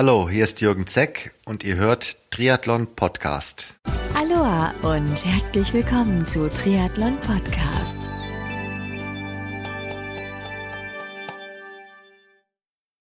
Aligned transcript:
Hallo, 0.00 0.28
hier 0.30 0.44
ist 0.44 0.60
Jürgen 0.60 0.86
Zeck 0.86 1.34
und 1.44 1.64
ihr 1.64 1.74
hört 1.74 2.18
Triathlon 2.30 2.94
Podcast. 2.94 3.74
Aloha 4.14 4.72
und 4.82 5.24
herzlich 5.24 5.74
willkommen 5.74 6.24
zu 6.24 6.48
Triathlon 6.48 7.16
Podcast. 7.16 7.98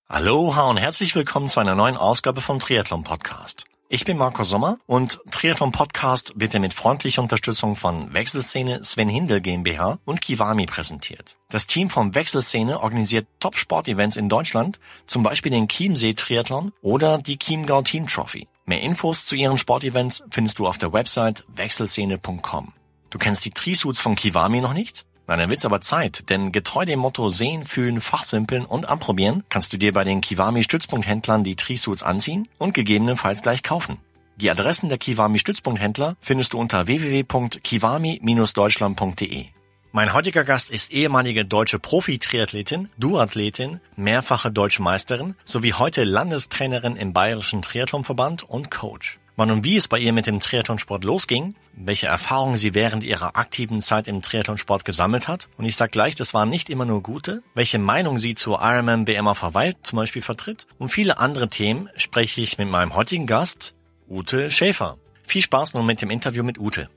Aloha 0.07 0.71
und 0.71 0.77
herzlich 0.77 1.13
willkommen 1.13 1.49
zu 1.49 1.59
einer 1.59 1.75
neuen 1.75 1.97
Ausgabe 1.97 2.41
vom 2.41 2.57
Triathlon 2.57 3.03
Podcast. 3.03 3.65
Ich 3.89 4.03
bin 4.03 4.17
Marco 4.17 4.43
Sommer 4.43 4.79
und 4.85 5.21
Triathlon 5.31 5.71
Podcast 5.71 6.33
wird 6.35 6.51
dir 6.51 6.59
mit 6.59 6.73
freundlicher 6.73 7.21
Unterstützung 7.21 7.77
von 7.77 8.13
Wechselszene 8.13 8.83
Sven 8.83 9.07
Hindel 9.07 9.39
GmbH 9.39 9.99
und 10.03 10.19
Kiwami 10.19 10.65
präsentiert. 10.65 11.37
Das 11.47 11.67
Team 11.67 11.89
von 11.89 12.13
Wechselszene 12.13 12.81
organisiert 12.81 13.27
Top-Sport-Events 13.39 14.17
in 14.17 14.27
Deutschland, 14.27 14.77
zum 15.05 15.23
Beispiel 15.23 15.53
den 15.53 15.69
Chiemsee 15.69 16.15
Triathlon 16.15 16.73
oder 16.81 17.19
die 17.19 17.39
Chiemgau 17.39 17.81
Team 17.81 18.07
Trophy. 18.07 18.49
Mehr 18.65 18.81
Infos 18.81 19.25
zu 19.25 19.37
ihren 19.37 19.57
Sportevents 19.57 20.21
findest 20.31 20.59
du 20.59 20.67
auf 20.67 20.77
der 20.77 20.91
Website 20.91 21.45
wechselszene.com. 21.47 22.73
Du 23.09 23.17
kennst 23.17 23.45
die 23.45 23.51
Trisuits 23.51 24.01
von 24.01 24.17
Kiwami 24.17 24.59
noch 24.59 24.73
nicht? 24.73 25.05
Na, 25.27 25.35
dann 25.35 25.49
wird's 25.49 25.65
aber 25.65 25.81
Zeit, 25.81 26.29
denn 26.29 26.53
getreu 26.53 26.85
dem 26.85 26.99
Motto 26.99 27.27
sehen, 27.27 27.65
fühlen, 27.65 27.99
fachsimpeln 27.99 28.63
und 28.63 28.87
anprobieren, 28.87 29.43
kannst 29.49 29.73
du 29.73 29.77
dir 29.77 29.91
bei 29.91 30.05
den 30.05 30.21
Kiwami 30.21 30.63
Stützpunkthändlern 30.63 31.43
die 31.43 31.57
Trisuits 31.57 32.01
anziehen 32.01 32.47
und 32.57 32.73
gegebenenfalls 32.73 33.41
gleich 33.41 33.61
kaufen. 33.61 33.99
Die 34.37 34.49
Adressen 34.49 34.87
der 34.87 34.97
Kiwami 34.97 35.39
Stützpunkthändler 35.39 36.15
findest 36.21 36.53
du 36.53 36.59
unter 36.59 36.87
www.kiwami-deutschland.de. 36.87 39.47
Mein 39.91 40.13
heutiger 40.13 40.45
Gast 40.45 40.69
ist 40.69 40.91
ehemalige 40.91 41.43
deutsche 41.43 41.79
Profi-Triathletin, 41.79 42.87
Duathletin, 42.97 43.81
mehrfache 43.95 44.51
deutsche 44.51 44.81
Meisterin 44.81 45.35
sowie 45.43 45.73
heute 45.73 46.05
Landestrainerin 46.05 46.95
im 46.95 47.11
Bayerischen 47.13 47.63
Triathlonverband 47.63 48.43
und 48.43 48.71
Coach. 48.71 49.19
Wann 49.37 49.51
und 49.51 49.63
wie 49.63 49.77
es 49.77 49.87
bei 49.87 49.99
ihr 49.99 50.13
mit 50.13 50.25
dem 50.25 50.39
Triathlonsport 50.39 51.03
losging, 51.03 51.53
welche 51.73 52.07
Erfahrungen 52.07 52.57
sie 52.57 52.73
während 52.73 53.03
ihrer 53.03 53.35
aktiven 53.37 53.83
Zeit 53.83 54.07
im 54.07 54.23
Triathlonsport 54.23 54.83
gesammelt 54.83 55.27
hat. 55.27 55.47
Und 55.57 55.65
ich 55.65 55.75
sag 55.75 55.91
gleich, 55.91 56.15
das 56.15 56.33
waren 56.33 56.49
nicht 56.49 56.71
immer 56.71 56.85
nur 56.85 57.03
gute, 57.03 57.43
welche 57.53 57.77
Meinung 57.77 58.17
sie 58.17 58.33
zu 58.33 58.53
Ironman 58.53 59.05
BM 59.05 59.27
auf 59.27 59.43
Hawaii 59.43 59.75
zum 59.83 59.97
Beispiel 59.97 60.23
vertritt. 60.23 60.65
Und 60.79 60.89
viele 60.89 61.19
andere 61.19 61.49
Themen 61.49 61.87
spreche 61.97 62.41
ich 62.41 62.57
mit 62.57 62.67
meinem 62.67 62.95
heutigen 62.95 63.27
Gast, 63.27 63.75
Ute 64.09 64.49
Schäfer. 64.49 64.97
Viel 65.27 65.43
Spaß 65.43 65.75
nun 65.75 65.85
mit 65.85 66.01
dem 66.01 66.09
Interview 66.09 66.43
mit 66.43 66.57
Ute. 66.57 66.89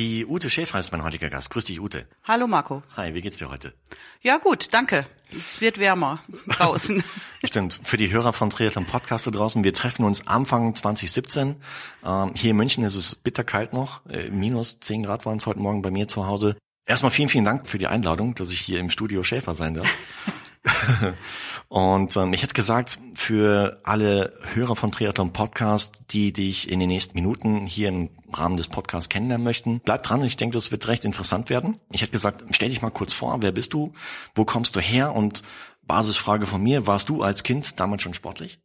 Die 0.00 0.24
Ute 0.24 0.48
Schäfer 0.48 0.80
ist 0.80 0.92
mein 0.92 1.04
heutiger 1.04 1.28
Gast. 1.28 1.50
Grüß 1.50 1.66
dich, 1.66 1.78
Ute. 1.78 2.06
Hallo 2.24 2.46
Marco. 2.46 2.82
Hi, 2.96 3.12
wie 3.12 3.20
geht's 3.20 3.36
dir 3.36 3.50
heute? 3.50 3.74
Ja 4.22 4.38
gut, 4.38 4.72
danke. 4.72 5.06
Es 5.36 5.60
wird 5.60 5.76
wärmer 5.76 6.24
draußen. 6.48 7.04
Stimmt. 7.44 7.78
Für 7.84 7.98
die 7.98 8.10
Hörer 8.10 8.32
von 8.32 8.48
Triathlon 8.48 8.86
Podcast 8.86 9.26
da 9.26 9.30
draußen, 9.30 9.62
wir 9.62 9.74
treffen 9.74 10.06
uns 10.06 10.26
Anfang 10.26 10.74
2017. 10.74 11.56
Ähm, 12.02 12.32
hier 12.34 12.52
in 12.52 12.56
München 12.56 12.82
ist 12.82 12.94
es 12.94 13.14
bitterkalt 13.14 13.74
noch. 13.74 14.06
Äh, 14.06 14.30
minus 14.30 14.80
10 14.80 15.02
Grad 15.02 15.26
waren 15.26 15.36
es 15.36 15.44
heute 15.44 15.60
Morgen 15.60 15.82
bei 15.82 15.90
mir 15.90 16.08
zu 16.08 16.26
Hause. 16.26 16.56
Erstmal 16.86 17.12
vielen, 17.12 17.28
vielen 17.28 17.44
Dank 17.44 17.68
für 17.68 17.76
die 17.76 17.86
Einladung, 17.86 18.34
dass 18.34 18.50
ich 18.52 18.60
hier 18.62 18.80
im 18.80 18.88
Studio 18.88 19.22
Schäfer 19.22 19.52
sein 19.52 19.74
darf. 19.74 19.88
und 21.68 22.16
ähm, 22.16 22.32
ich 22.32 22.42
hätte 22.42 22.54
gesagt, 22.54 22.98
für 23.14 23.80
alle 23.84 24.32
Hörer 24.54 24.76
von 24.76 24.92
Triathlon 24.92 25.32
Podcast, 25.32 26.04
die 26.10 26.32
dich 26.32 26.70
in 26.70 26.80
den 26.80 26.88
nächsten 26.88 27.16
Minuten 27.16 27.66
hier 27.66 27.88
im 27.88 28.10
Rahmen 28.32 28.56
des 28.56 28.68
Podcasts 28.68 29.08
kennenlernen 29.08 29.44
möchten, 29.44 29.80
bleib 29.80 30.02
dran. 30.02 30.24
Ich 30.24 30.36
denke, 30.36 30.54
das 30.54 30.70
wird 30.70 30.88
recht 30.88 31.04
interessant 31.04 31.50
werden. 31.50 31.80
Ich 31.90 32.02
hätte 32.02 32.12
gesagt, 32.12 32.44
stell 32.50 32.68
dich 32.68 32.82
mal 32.82 32.90
kurz 32.90 33.14
vor. 33.14 33.42
Wer 33.42 33.52
bist 33.52 33.72
du? 33.72 33.92
Wo 34.34 34.44
kommst 34.44 34.76
du 34.76 34.80
her? 34.80 35.14
Und 35.14 35.42
Basisfrage 35.82 36.46
von 36.46 36.62
mir, 36.62 36.86
warst 36.86 37.08
du 37.08 37.22
als 37.22 37.42
Kind 37.42 37.80
damals 37.80 38.02
schon 38.02 38.14
sportlich? 38.14 38.60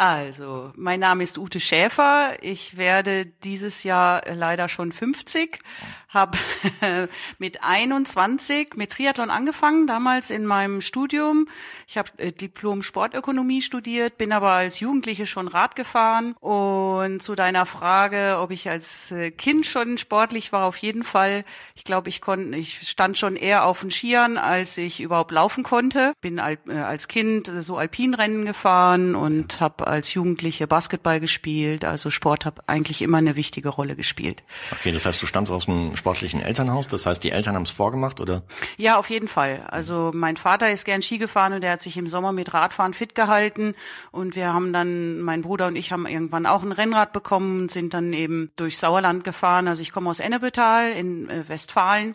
Also, 0.00 0.72
mein 0.76 1.00
Name 1.00 1.24
ist 1.24 1.38
Ute 1.38 1.58
Schäfer. 1.58 2.36
Ich 2.40 2.76
werde 2.76 3.26
dieses 3.26 3.82
Jahr 3.82 4.22
leider 4.32 4.68
schon 4.68 4.92
50. 4.92 5.58
Habe 6.08 6.38
mit 7.38 7.62
21 7.62 8.76
mit 8.76 8.90
Triathlon 8.92 9.28
angefangen, 9.28 9.86
damals 9.86 10.30
in 10.30 10.46
meinem 10.46 10.80
Studium. 10.80 11.48
Ich 11.86 11.98
habe 11.98 12.10
äh, 12.16 12.32
Diplom 12.32 12.82
Sportökonomie 12.82 13.60
studiert, 13.60 14.16
bin 14.16 14.32
aber 14.32 14.50
als 14.50 14.80
Jugendliche 14.80 15.26
schon 15.26 15.48
Rad 15.48 15.76
gefahren. 15.76 16.34
Und 16.40 17.22
zu 17.22 17.34
deiner 17.34 17.66
Frage, 17.66 18.38
ob 18.40 18.50
ich 18.50 18.70
als 18.70 19.10
äh, 19.12 19.30
Kind 19.30 19.66
schon 19.66 19.98
sportlich 19.98 20.50
war, 20.50 20.64
auf 20.64 20.78
jeden 20.78 21.04
Fall. 21.04 21.44
Ich 21.74 21.84
glaube, 21.84 22.08
ich 22.08 22.20
konnte, 22.22 22.56
ich 22.56 22.88
stand 22.88 23.18
schon 23.18 23.36
eher 23.36 23.64
auf 23.64 23.80
den 23.80 23.90
Skiern, 23.90 24.38
als 24.38 24.78
ich 24.78 25.00
überhaupt 25.00 25.30
laufen 25.30 25.62
konnte. 25.62 26.14
Bin 26.22 26.38
äh, 26.38 26.56
als 26.72 27.08
Kind 27.08 27.52
so 27.60 27.76
Alpinrennen 27.76 28.46
gefahren 28.46 29.14
und 29.14 29.60
habe 29.60 29.86
als 29.86 30.14
Jugendliche 30.14 30.66
Basketball 30.66 31.20
gespielt. 31.20 31.84
Also 31.84 32.08
Sport 32.08 32.44
hat 32.46 32.68
eigentlich 32.68 33.02
immer 33.02 33.18
eine 33.18 33.36
wichtige 33.36 33.68
Rolle 33.68 33.94
gespielt. 33.94 34.42
Okay, 34.72 34.92
das 34.92 35.04
heißt, 35.04 35.22
du 35.22 35.26
stammst 35.26 35.52
aus 35.52 35.68
einem 35.68 35.97
sportlichen 35.98 36.40
Elternhaus. 36.40 36.86
Das 36.86 37.04
heißt, 37.04 37.22
die 37.22 37.30
Eltern 37.30 37.54
haben 37.54 37.64
es 37.64 37.70
vorgemacht, 37.70 38.20
oder? 38.20 38.42
Ja, 38.78 38.98
auf 38.98 39.10
jeden 39.10 39.28
Fall. 39.28 39.66
Also 39.68 40.10
mein 40.14 40.38
Vater 40.38 40.70
ist 40.70 40.84
gern 40.84 41.02
Ski 41.02 41.18
gefahren 41.18 41.52
und 41.52 41.60
der 41.60 41.72
hat 41.72 41.82
sich 41.82 41.96
im 41.98 42.06
Sommer 42.06 42.32
mit 42.32 42.54
Radfahren 42.54 42.94
fit 42.94 43.14
gehalten. 43.14 43.74
Und 44.10 44.34
wir 44.34 44.54
haben 44.54 44.72
dann, 44.72 45.20
mein 45.20 45.42
Bruder 45.42 45.66
und 45.66 45.76
ich 45.76 45.92
haben 45.92 46.06
irgendwann 46.06 46.46
auch 46.46 46.62
ein 46.62 46.72
Rennrad 46.72 47.12
bekommen 47.12 47.62
und 47.62 47.70
sind 47.70 47.92
dann 47.92 48.12
eben 48.12 48.50
durch 48.56 48.78
Sauerland 48.78 49.24
gefahren. 49.24 49.68
Also 49.68 49.82
ich 49.82 49.92
komme 49.92 50.08
aus 50.08 50.20
Ennepetal 50.20 50.92
in 50.92 51.28
äh, 51.28 51.48
Westfalen. 51.48 52.14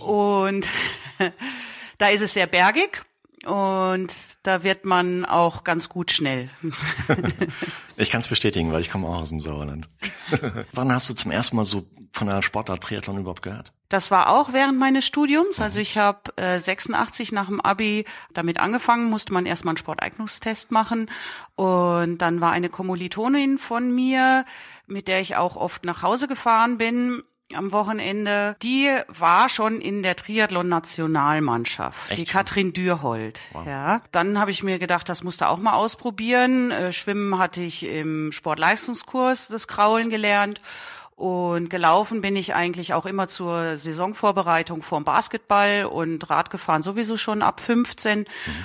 Und 0.00 0.68
da 1.98 2.08
ist 2.08 2.20
es 2.20 2.34
sehr 2.34 2.46
bergig 2.46 3.02
und 3.46 4.12
da 4.42 4.62
wird 4.64 4.84
man 4.84 5.24
auch 5.24 5.62
ganz 5.64 5.88
gut 5.88 6.10
schnell. 6.10 6.50
ich 7.96 8.10
kann 8.10 8.20
es 8.20 8.28
bestätigen, 8.28 8.72
weil 8.72 8.80
ich 8.80 8.90
komme 8.90 9.06
auch 9.06 9.22
aus 9.22 9.28
dem 9.28 9.40
Sauerland. 9.40 9.88
Wann 10.72 10.92
hast 10.92 11.08
du 11.08 11.14
zum 11.14 11.30
ersten 11.30 11.56
Mal 11.56 11.64
so 11.64 11.86
von 12.12 12.26
der 12.26 12.42
Sportart 12.42 12.82
Triathlon 12.82 13.18
überhaupt 13.18 13.42
gehört? 13.42 13.72
Das 13.88 14.10
war 14.10 14.30
auch 14.30 14.52
während 14.52 14.78
meines 14.78 15.06
Studiums. 15.06 15.60
Also 15.60 15.78
ich 15.78 15.96
habe 15.96 16.36
äh, 16.36 16.58
86 16.58 17.30
nach 17.30 17.46
dem 17.46 17.60
Abi 17.60 18.04
damit 18.34 18.58
angefangen, 18.58 19.10
musste 19.10 19.32
man 19.32 19.46
erstmal 19.46 19.72
einen 19.72 19.78
Sporteignungstest 19.78 20.72
machen. 20.72 21.08
Und 21.54 22.18
dann 22.18 22.40
war 22.40 22.50
eine 22.50 22.68
Kommilitonin 22.68 23.58
von 23.58 23.94
mir, 23.94 24.44
mit 24.86 25.06
der 25.06 25.20
ich 25.20 25.36
auch 25.36 25.56
oft 25.56 25.84
nach 25.84 26.02
Hause 26.02 26.26
gefahren 26.26 26.78
bin 26.78 27.22
am 27.54 27.72
Wochenende, 27.72 28.56
die 28.62 28.90
war 29.08 29.48
schon 29.48 29.80
in 29.80 30.02
der 30.02 30.16
Triathlon-Nationalmannschaft, 30.16 32.16
die 32.16 32.24
Katrin 32.24 32.72
Dürhold. 32.72 33.40
Wow. 33.52 33.66
Ja, 33.66 34.02
dann 34.10 34.38
habe 34.38 34.50
ich 34.50 34.62
mir 34.62 34.78
gedacht, 34.78 35.08
das 35.08 35.22
musste 35.22 35.48
auch 35.48 35.58
mal 35.58 35.74
ausprobieren. 35.74 36.70
Äh, 36.70 36.92
Schwimmen 36.92 37.38
hatte 37.38 37.62
ich 37.62 37.84
im 37.84 38.32
Sportleistungskurs 38.32 39.48
das 39.48 39.68
Kraulen 39.68 40.10
gelernt 40.10 40.60
und 41.16 41.70
gelaufen 41.70 42.20
bin 42.20 42.36
ich 42.36 42.54
eigentlich 42.54 42.92
auch 42.92 43.06
immer 43.06 43.26
zur 43.26 43.78
Saisonvorbereitung 43.78 44.82
vorm 44.82 45.04
Basketball 45.04 45.86
und 45.86 46.28
Rad 46.28 46.50
gefahren 46.50 46.82
sowieso 46.82 47.16
schon 47.16 47.40
ab 47.40 47.60
15. 47.60 48.18
Mhm. 48.18 48.24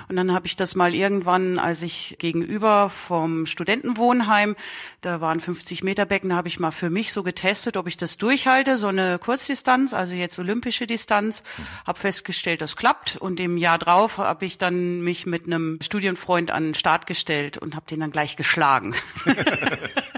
Und 0.10 0.18
dann 0.18 0.34
habe 0.34 0.48
ich 0.48 0.58
das 0.58 0.76
mal 0.76 0.94
irgendwann, 0.94 1.60
als 1.60 1.82
ich 1.82 2.18
gegenüber 2.20 2.90
vom 2.90 3.46
Studentenwohnheim, 3.46 4.58
da 5.00 5.22
waren 5.22 5.40
50 5.40 5.82
Meter 5.84 6.06
Becken, 6.06 6.36
habe 6.36 6.50
ich 6.50 6.60
mal 6.60 6.72
für 6.72 6.90
mich 6.90 7.14
so 7.14 7.24
getestet, 7.24 7.78
ob 7.78 7.88
ich 7.88 7.96
das 7.96 8.18
durchhalte, 8.18 8.76
so 8.76 8.90
eine 8.90 9.18
Kurzdistanz, 9.18 9.94
also 9.94 10.14
jetzt 10.14 10.38
olympische 10.38 10.88
Distanz. 10.88 11.44
Mhm. 11.58 11.88
Habe 11.88 12.00
festgestellt, 12.00 12.62
das 12.62 12.76
klappt. 12.76 13.16
Und 13.16 13.40
im 13.40 13.56
Jahr 13.56 13.78
drauf 13.78 14.18
habe 14.18 14.46
ich 14.46 14.58
dann 14.58 15.00
mich 15.00 15.26
mit 15.26 15.46
einem 15.46 15.80
Studienfreund 15.82 16.52
an 16.52 16.64
den 16.64 16.74
Start 16.74 17.08
gestellt 17.08 17.58
und 17.58 17.78
habe 17.78 17.86
den 17.90 18.02
dann 18.02 18.12
gleich 18.12 18.36
geschlagen. 18.36 18.94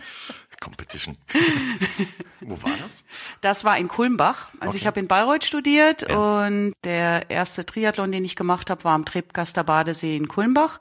Competition. 0.94 1.18
Wo 2.42 2.62
war 2.62 2.78
das? 2.82 3.04
Das 3.42 3.64
war 3.64 3.78
in 3.78 3.88
Kulmbach. 3.88 4.48
Also 4.60 4.70
okay. 4.70 4.78
ich 4.78 4.88
habe 4.88 5.00
in 5.00 5.08
Bayreuth 5.08 5.46
studiert 5.46 6.08
ja. 6.08 6.46
und 6.46 6.74
der 6.84 7.30
erste 7.30 7.66
Triathlon, 7.66 8.12
den 8.12 8.26
ich 8.26 8.36
gemacht 8.36 8.70
habe, 8.70 8.84
war 8.84 8.94
am 8.94 9.06
Trebgaster 9.06 9.64
Badesee 9.64 10.16
in 10.16 10.28
Kulmbach. 10.28 10.80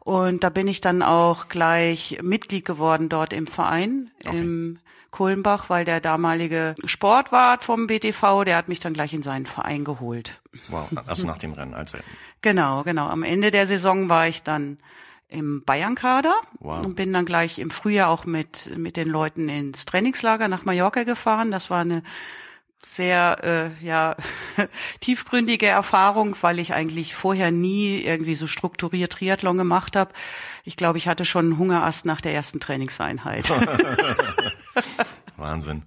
Und 0.00 0.44
da 0.44 0.48
bin 0.48 0.66
ich 0.66 0.80
dann 0.80 1.02
auch 1.02 1.48
gleich 1.48 2.18
Mitglied 2.22 2.64
geworden 2.64 3.08
dort 3.08 3.32
im 3.32 3.46
Verein, 3.46 4.10
okay. 4.24 4.38
im 4.38 4.78
Kulmbach, 5.10 5.68
weil 5.68 5.84
der 5.84 6.00
damalige 6.00 6.74
Sportwart 6.84 7.64
vom 7.64 7.86
BTV, 7.86 8.44
der 8.44 8.56
hat 8.56 8.68
mich 8.68 8.80
dann 8.80 8.94
gleich 8.94 9.12
in 9.12 9.22
seinen 9.22 9.46
Verein 9.46 9.84
geholt. 9.84 10.40
Wow, 10.68 10.88
also 11.06 11.26
nach 11.26 11.38
dem 11.38 11.52
Rennen, 11.52 11.74
also. 11.74 11.98
Genau, 12.42 12.84
genau. 12.84 13.08
Am 13.08 13.22
Ende 13.22 13.50
der 13.50 13.66
Saison 13.66 14.08
war 14.08 14.26
ich 14.26 14.42
dann 14.42 14.78
im 15.30 15.64
Bayern-Kader 15.64 16.34
wow. 16.58 16.84
und 16.84 16.96
bin 16.96 17.12
dann 17.12 17.24
gleich 17.24 17.58
im 17.58 17.70
Frühjahr 17.70 18.08
auch 18.08 18.24
mit, 18.24 18.76
mit 18.76 18.96
den 18.96 19.08
Leuten 19.08 19.48
ins 19.48 19.84
Trainingslager 19.84 20.48
nach 20.48 20.64
Mallorca 20.64 21.04
gefahren. 21.04 21.50
Das 21.50 21.70
war 21.70 21.80
eine 21.80 22.02
sehr 22.82 23.74
äh, 23.80 23.84
ja 23.84 24.16
tiefgründige 25.00 25.66
Erfahrung, 25.66 26.36
weil 26.40 26.58
ich 26.58 26.72
eigentlich 26.72 27.14
vorher 27.14 27.50
nie 27.50 28.00
irgendwie 28.00 28.34
so 28.34 28.46
strukturiert 28.46 29.12
Triathlon 29.12 29.58
gemacht 29.58 29.96
habe. 29.96 30.12
Ich 30.64 30.76
glaube, 30.76 30.98
ich 30.98 31.06
hatte 31.06 31.24
schon 31.24 31.46
einen 31.46 31.58
Hungerast 31.58 32.06
nach 32.06 32.20
der 32.20 32.34
ersten 32.34 32.60
Trainingseinheit. 32.60 33.50
Wahnsinn. 35.36 35.82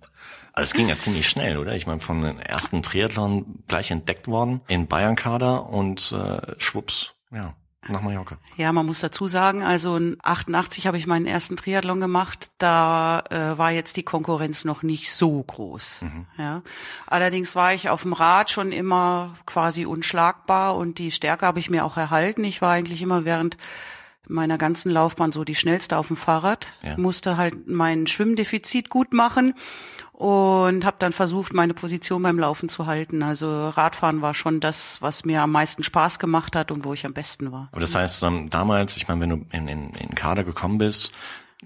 Aber 0.53 0.63
es 0.63 0.73
ging 0.73 0.87
ja 0.87 0.97
ziemlich 0.97 1.27
schnell, 1.27 1.57
oder? 1.57 1.75
Ich 1.75 1.87
meine, 1.87 1.99
von 1.99 2.21
den 2.21 2.39
ersten 2.39 2.83
Triathlon 2.83 3.63
gleich 3.67 3.89
entdeckt 3.89 4.27
worden 4.27 4.61
in 4.67 4.87
Bayern-Kader 4.87 5.67
und 5.67 6.11
äh, 6.11 6.53
schwupps, 6.59 7.15
ja, 7.31 7.55
nach 7.87 8.01
Mallorca. 8.01 8.37
Ja, 8.57 8.71
man 8.71 8.85
muss 8.85 8.99
dazu 8.99 9.27
sagen, 9.27 9.63
also 9.63 9.99
88 10.21 10.87
habe 10.87 10.97
ich 10.97 11.07
meinen 11.07 11.25
ersten 11.25 11.57
Triathlon 11.57 11.99
gemacht. 11.99 12.49
Da 12.57 13.23
äh, 13.29 13.57
war 13.57 13.71
jetzt 13.71 13.97
die 13.97 14.03
Konkurrenz 14.03 14.63
noch 14.65 14.83
nicht 14.83 15.11
so 15.13 15.41
groß. 15.41 15.99
Mhm. 16.01 16.25
Ja, 16.37 16.61
allerdings 17.07 17.55
war 17.55 17.73
ich 17.73 17.89
auf 17.89 18.03
dem 18.03 18.13
Rad 18.13 18.51
schon 18.51 18.71
immer 18.71 19.35
quasi 19.45 19.85
unschlagbar 19.85 20.75
und 20.75 20.97
die 20.99 21.11
Stärke 21.11 21.45
habe 21.45 21.59
ich 21.59 21.69
mir 21.69 21.85
auch 21.85 21.97
erhalten. 21.97 22.43
Ich 22.43 22.61
war 22.61 22.71
eigentlich 22.71 23.01
immer 23.01 23.25
während 23.25 23.57
meiner 24.27 24.57
ganzen 24.57 24.91
Laufbahn 24.91 25.31
so 25.31 25.43
die 25.43 25.55
schnellste 25.55 25.97
auf 25.97 26.07
dem 26.07 26.17
Fahrrad, 26.17 26.73
ja. 26.83 26.97
musste 26.97 27.37
halt 27.37 27.67
mein 27.67 28.07
Schwimmdefizit 28.07 28.89
gut 28.89 29.13
machen 29.13 29.53
und 30.13 30.85
habe 30.85 30.95
dann 30.99 31.11
versucht, 31.11 31.53
meine 31.53 31.73
Position 31.73 32.21
beim 32.23 32.39
Laufen 32.39 32.69
zu 32.69 32.85
halten. 32.85 33.23
Also 33.23 33.69
Radfahren 33.69 34.21
war 34.21 34.33
schon 34.33 34.59
das, 34.59 35.01
was 35.01 35.25
mir 35.25 35.41
am 35.41 35.51
meisten 35.51 35.83
Spaß 35.83 36.19
gemacht 36.19 36.55
hat 36.55 36.71
und 36.71 36.85
wo 36.85 36.93
ich 36.93 37.05
am 37.05 37.13
besten 37.13 37.51
war. 37.51 37.67
Aber 37.71 37.81
das 37.81 37.95
heißt, 37.95 38.21
dann 38.23 38.49
damals, 38.49 38.95
ich 38.95 39.07
meine, 39.07 39.21
wenn 39.21 39.29
du 39.29 39.45
in, 39.51 39.67
in, 39.67 39.89
in 39.89 40.15
Kader 40.15 40.43
gekommen 40.43 40.77
bist, 40.77 41.13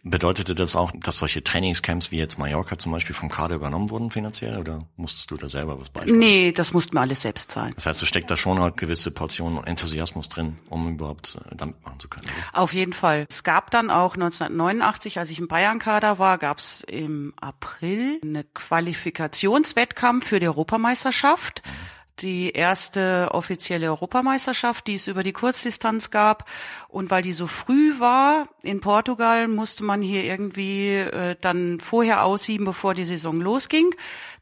Bedeutete 0.03 0.55
das 0.55 0.75
auch, 0.75 0.91
dass 0.95 1.19
solche 1.19 1.43
Trainingscamps 1.43 2.11
wie 2.11 2.17
jetzt 2.17 2.37
Mallorca 2.37 2.77
zum 2.77 2.91
Beispiel 2.91 3.15
vom 3.15 3.29
Kader 3.29 3.55
übernommen 3.55 3.89
wurden 3.89 4.11
finanziell 4.11 4.57
oder 4.57 4.79
musstest 4.95 5.31
du 5.31 5.37
da 5.37 5.49
selber 5.49 5.79
was 5.79 5.89
beispielsweise? 5.89 6.19
Nee, 6.19 6.51
das 6.51 6.73
mussten 6.73 6.95
wir 6.95 7.01
alles 7.01 7.21
selbst 7.21 7.51
zahlen. 7.51 7.73
Das 7.75 7.85
heißt, 7.85 8.01
es 8.01 8.07
steckt 8.07 8.29
da 8.29 8.37
schon 8.37 8.59
halt 8.59 8.77
gewisse 8.77 9.11
Portionen 9.11 9.63
Enthusiasmus 9.65 10.29
drin, 10.29 10.57
um 10.69 10.95
überhaupt 10.95 11.35
äh, 11.35 11.55
damit 11.55 11.83
machen 11.83 11.99
zu 11.99 12.07
können. 12.07 12.25
Oder? 12.25 12.61
Auf 12.61 12.73
jeden 12.73 12.93
Fall. 12.93 13.25
Es 13.29 13.43
gab 13.43 13.71
dann 13.71 13.89
auch 13.89 14.15
1989, 14.15 15.19
als 15.19 15.29
ich 15.29 15.39
im 15.39 15.47
Bayern-Kader 15.47 16.19
war, 16.19 16.37
gab 16.37 16.59
es 16.59 16.83
im 16.83 17.33
April 17.39 18.19
eine 18.23 18.43
Qualifikationswettkampf 18.43 20.27
für 20.27 20.39
die 20.39 20.47
Europameisterschaft. 20.47 21.61
Mhm 21.65 21.96
die 22.19 22.51
erste 22.51 23.29
offizielle 23.31 23.87
Europameisterschaft, 23.87 24.87
die 24.87 24.95
es 24.95 25.07
über 25.07 25.23
die 25.23 25.33
Kurzdistanz 25.33 26.09
gab. 26.09 26.49
Und 26.87 27.11
weil 27.11 27.21
die 27.21 27.33
so 27.33 27.47
früh 27.47 27.99
war 27.99 28.45
in 28.63 28.81
Portugal, 28.81 29.47
musste 29.47 29.83
man 29.83 30.01
hier 30.01 30.23
irgendwie 30.23 30.95
äh, 30.95 31.35
dann 31.39 31.79
vorher 31.79 32.23
aussieben, 32.23 32.65
bevor 32.65 32.93
die 32.93 33.05
Saison 33.05 33.37
losging. 33.39 33.93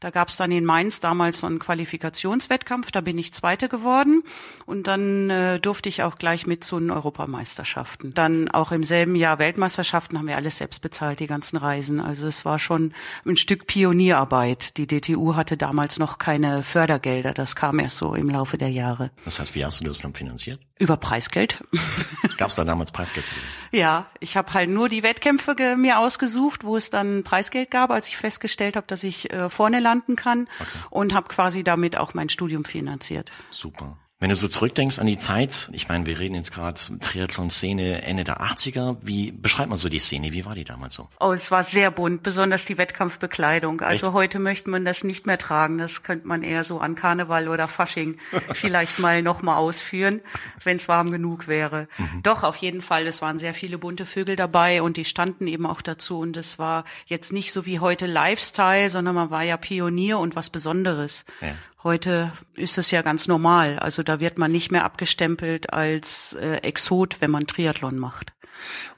Da 0.06 0.12
gab 0.12 0.28
es 0.28 0.36
dann 0.36 0.52
in 0.52 0.64
Mainz 0.64 1.00
damals 1.00 1.40
so 1.40 1.48
einen 1.48 1.58
Qualifikationswettkampf, 1.58 2.92
da 2.92 3.00
bin 3.00 3.18
ich 3.18 3.32
Zweite 3.32 3.68
geworden. 3.68 4.22
Und 4.64 4.86
dann 4.86 5.30
äh, 5.30 5.58
durfte 5.58 5.88
ich 5.88 6.04
auch 6.04 6.14
gleich 6.14 6.46
mit 6.46 6.62
zu 6.62 6.78
den 6.78 6.92
Europameisterschaften. 6.92 8.14
Dann 8.14 8.48
auch 8.48 8.70
im 8.70 8.84
selben 8.84 9.16
Jahr 9.16 9.40
Weltmeisterschaften 9.40 10.16
haben 10.16 10.28
wir 10.28 10.36
alles 10.36 10.58
selbst 10.58 10.80
bezahlt, 10.80 11.18
die 11.18 11.26
ganzen 11.26 11.56
Reisen. 11.56 11.98
Also 11.98 12.28
es 12.28 12.44
war 12.44 12.60
schon 12.60 12.94
ein 13.24 13.36
Stück 13.36 13.66
Pionierarbeit. 13.66 14.76
Die 14.76 14.86
DTU 14.86 15.34
hatte 15.34 15.56
damals 15.56 15.98
noch 15.98 16.18
keine 16.18 16.62
Fördergelder. 16.62 17.34
Das 17.34 17.56
kam 17.56 17.80
erst 17.80 17.96
so 17.96 18.14
im 18.14 18.30
Laufe 18.30 18.58
der 18.58 18.70
Jahre. 18.70 19.10
Das 19.24 19.40
heißt, 19.40 19.56
wie 19.56 19.64
hast 19.64 19.80
du 19.80 19.86
das 19.86 19.98
dann 19.98 20.14
finanziert? 20.14 20.60
Über 20.78 20.96
Preisgeld. 20.98 21.64
Gab 22.36 22.50
es 22.50 22.54
da 22.54 22.64
damals 22.64 22.92
Preisgeld 22.92 23.26
zu 23.26 23.34
geben? 23.34 23.46
Ja, 23.72 24.06
ich 24.20 24.36
habe 24.36 24.52
halt 24.52 24.68
nur 24.68 24.90
die 24.90 25.02
Wettkämpfe 25.02 25.54
mir 25.76 25.98
ausgesucht, 25.98 26.64
wo 26.64 26.76
es 26.76 26.90
dann 26.90 27.24
Preisgeld 27.24 27.70
gab, 27.70 27.90
als 27.90 28.08
ich 28.08 28.18
festgestellt 28.18 28.76
habe, 28.76 28.86
dass 28.86 29.02
ich 29.02 29.32
äh, 29.32 29.48
vorne 29.48 29.80
landen 29.80 30.16
kann 30.16 30.48
okay. 30.60 30.68
und 30.90 31.14
habe 31.14 31.28
quasi 31.28 31.64
damit 31.64 31.96
auch 31.96 32.12
mein 32.12 32.28
Studium 32.28 32.66
finanziert. 32.66 33.32
Super. 33.48 33.96
Wenn 34.18 34.30
du 34.30 34.36
so 34.36 34.48
zurückdenkst 34.48 34.98
an 34.98 35.06
die 35.06 35.18
Zeit, 35.18 35.68
ich 35.72 35.88
meine, 35.88 36.06
wir 36.06 36.18
reden 36.18 36.36
jetzt 36.36 36.50
gerade 36.50 36.80
Triathlon-Szene 37.00 38.00
Ende 38.00 38.24
der 38.24 38.40
80er, 38.40 38.96
wie 39.02 39.30
beschreibt 39.30 39.68
man 39.68 39.76
so 39.76 39.90
die 39.90 39.98
Szene? 39.98 40.32
Wie 40.32 40.46
war 40.46 40.54
die 40.54 40.64
damals 40.64 40.94
so? 40.94 41.10
Oh, 41.20 41.32
es 41.32 41.50
war 41.50 41.64
sehr 41.64 41.90
bunt, 41.90 42.22
besonders 42.22 42.64
die 42.64 42.78
Wettkampfbekleidung. 42.78 43.82
Also 43.82 44.06
Echt? 44.06 44.14
heute 44.14 44.38
möchte 44.38 44.70
man 44.70 44.86
das 44.86 45.04
nicht 45.04 45.26
mehr 45.26 45.36
tragen. 45.36 45.76
Das 45.76 46.02
könnte 46.02 46.26
man 46.26 46.42
eher 46.42 46.64
so 46.64 46.80
an 46.80 46.94
Karneval 46.94 47.48
oder 47.48 47.68
Fasching 47.68 48.16
vielleicht 48.54 48.98
mal 48.98 49.20
nochmal 49.20 49.58
ausführen, 49.58 50.22
wenn 50.64 50.78
es 50.78 50.88
warm 50.88 51.10
genug 51.10 51.46
wäre. 51.46 51.86
Mhm. 51.98 52.22
Doch, 52.22 52.42
auf 52.42 52.56
jeden 52.56 52.80
Fall, 52.80 53.06
es 53.06 53.20
waren 53.20 53.38
sehr 53.38 53.52
viele 53.52 53.76
bunte 53.76 54.06
Vögel 54.06 54.34
dabei 54.34 54.80
und 54.80 54.96
die 54.96 55.04
standen 55.04 55.46
eben 55.46 55.66
auch 55.66 55.82
dazu. 55.82 56.20
Und 56.20 56.38
es 56.38 56.58
war 56.58 56.84
jetzt 57.04 57.34
nicht 57.34 57.52
so 57.52 57.66
wie 57.66 57.80
heute 57.80 58.06
Lifestyle, 58.06 58.88
sondern 58.88 59.14
man 59.14 59.30
war 59.30 59.42
ja 59.42 59.58
Pionier 59.58 60.18
und 60.18 60.36
was 60.36 60.48
Besonderes. 60.48 61.26
Ja. 61.42 61.48
Heute 61.86 62.32
ist 62.54 62.78
es 62.78 62.90
ja 62.90 63.00
ganz 63.02 63.28
normal. 63.28 63.78
Also 63.78 64.02
da 64.02 64.18
wird 64.18 64.38
man 64.38 64.50
nicht 64.50 64.72
mehr 64.72 64.84
abgestempelt 64.84 65.72
als 65.72 66.32
äh, 66.32 66.56
Exot, 66.56 67.20
wenn 67.20 67.30
man 67.30 67.46
Triathlon 67.46 67.96
macht. 67.96 68.32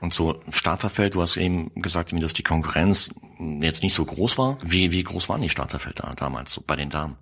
Und 0.00 0.14
so 0.14 0.40
Starterfeld, 0.48 1.14
du 1.14 1.20
hast 1.20 1.36
eben 1.36 1.70
gesagt, 1.82 2.14
dass 2.18 2.32
die 2.32 2.42
Konkurrenz 2.42 3.10
jetzt 3.60 3.82
nicht 3.82 3.92
so 3.92 4.06
groß 4.06 4.38
war. 4.38 4.56
Wie, 4.64 4.90
wie 4.90 5.02
groß 5.02 5.28
waren 5.28 5.42
die 5.42 5.50
Starterfelder 5.50 6.14
damals 6.16 6.54
so 6.54 6.62
bei 6.66 6.76
den 6.76 6.88
Damen? 6.88 7.18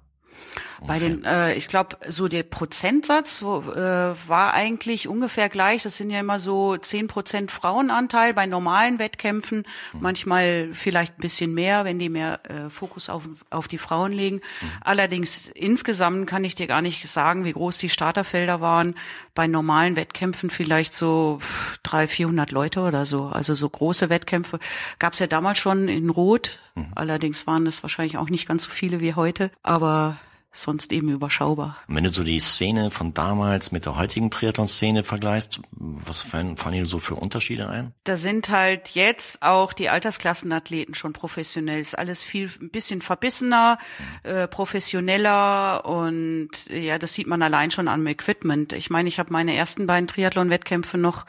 Bei 0.86 0.98
den, 0.98 1.24
äh, 1.24 1.54
ich 1.54 1.68
glaube, 1.68 1.96
so 2.08 2.28
der 2.28 2.42
Prozentsatz 2.42 3.42
wo, 3.42 3.60
äh, 3.60 4.14
war 4.28 4.54
eigentlich 4.54 5.08
ungefähr 5.08 5.48
gleich. 5.48 5.82
Das 5.82 5.96
sind 5.96 6.10
ja 6.10 6.20
immer 6.20 6.38
so 6.38 6.76
zehn 6.76 7.08
Prozent 7.08 7.50
Frauenanteil 7.50 8.34
bei 8.34 8.46
normalen 8.46 8.98
Wettkämpfen. 8.98 9.64
Mhm. 9.92 10.00
Manchmal 10.00 10.68
vielleicht 10.72 11.18
ein 11.18 11.20
bisschen 11.20 11.54
mehr, 11.54 11.84
wenn 11.84 11.98
die 11.98 12.08
mehr 12.08 12.40
äh, 12.44 12.70
Fokus 12.70 13.08
auf, 13.08 13.22
auf 13.50 13.68
die 13.68 13.78
Frauen 13.78 14.12
legen. 14.12 14.36
Mhm. 14.36 14.70
Allerdings 14.82 15.48
insgesamt 15.48 16.26
kann 16.26 16.44
ich 16.44 16.54
dir 16.54 16.66
gar 16.66 16.82
nicht 16.82 17.08
sagen, 17.08 17.44
wie 17.44 17.52
groß 17.52 17.78
die 17.78 17.88
Starterfelder 17.88 18.60
waren. 18.60 18.94
Bei 19.34 19.46
normalen 19.46 19.96
Wettkämpfen 19.96 20.50
vielleicht 20.50 20.94
so 20.94 21.38
drei, 21.82 22.08
vierhundert 22.08 22.50
Leute 22.50 22.80
oder 22.80 23.06
so. 23.06 23.26
Also 23.26 23.54
so 23.54 23.68
große 23.68 24.08
Wettkämpfe 24.10 24.58
gab 24.98 25.12
es 25.12 25.18
ja 25.18 25.26
damals 25.26 25.58
schon 25.58 25.88
in 25.88 26.10
Rot. 26.10 26.58
Mhm. 26.74 26.86
Allerdings 26.94 27.46
waren 27.46 27.66
es 27.66 27.82
wahrscheinlich 27.82 28.18
auch 28.18 28.30
nicht 28.30 28.46
ganz 28.46 28.64
so 28.64 28.70
viele 28.70 29.00
wie 29.00 29.14
heute. 29.14 29.50
Aber 29.62 30.18
sonst 30.62 30.92
eben 30.92 31.08
überschaubar. 31.10 31.76
wenn 31.88 32.04
du 32.04 32.10
so 32.10 32.24
die 32.24 32.40
Szene 32.40 32.90
von 32.90 33.14
damals 33.14 33.72
mit 33.72 33.86
der 33.86 33.96
heutigen 33.96 34.30
Triathlon-Szene 34.30 35.04
vergleichst, 35.04 35.60
was 35.70 36.22
fallen, 36.22 36.56
fallen 36.56 36.76
dir 36.76 36.86
so 36.86 36.98
für 36.98 37.14
Unterschiede 37.14 37.68
ein? 37.68 37.92
Da 38.04 38.16
sind 38.16 38.48
halt 38.48 38.90
jetzt 38.90 39.42
auch 39.42 39.72
die 39.72 39.88
Altersklassenathleten 39.88 40.94
schon 40.94 41.12
professionell. 41.12 41.80
Ist 41.80 41.98
alles 41.98 42.22
viel 42.22 42.50
ein 42.60 42.70
bisschen 42.70 43.02
verbissener, 43.02 43.78
äh, 44.22 44.48
professioneller 44.48 45.84
und 45.84 46.50
ja, 46.70 46.98
das 46.98 47.14
sieht 47.14 47.26
man 47.26 47.42
allein 47.42 47.70
schon 47.70 47.88
am 47.88 48.06
Equipment. 48.06 48.72
Ich 48.72 48.90
meine, 48.90 49.08
ich 49.08 49.18
habe 49.18 49.32
meine 49.32 49.54
ersten 49.54 49.86
beiden 49.86 50.08
Triathlon-Wettkämpfe 50.08 50.98
noch 50.98 51.26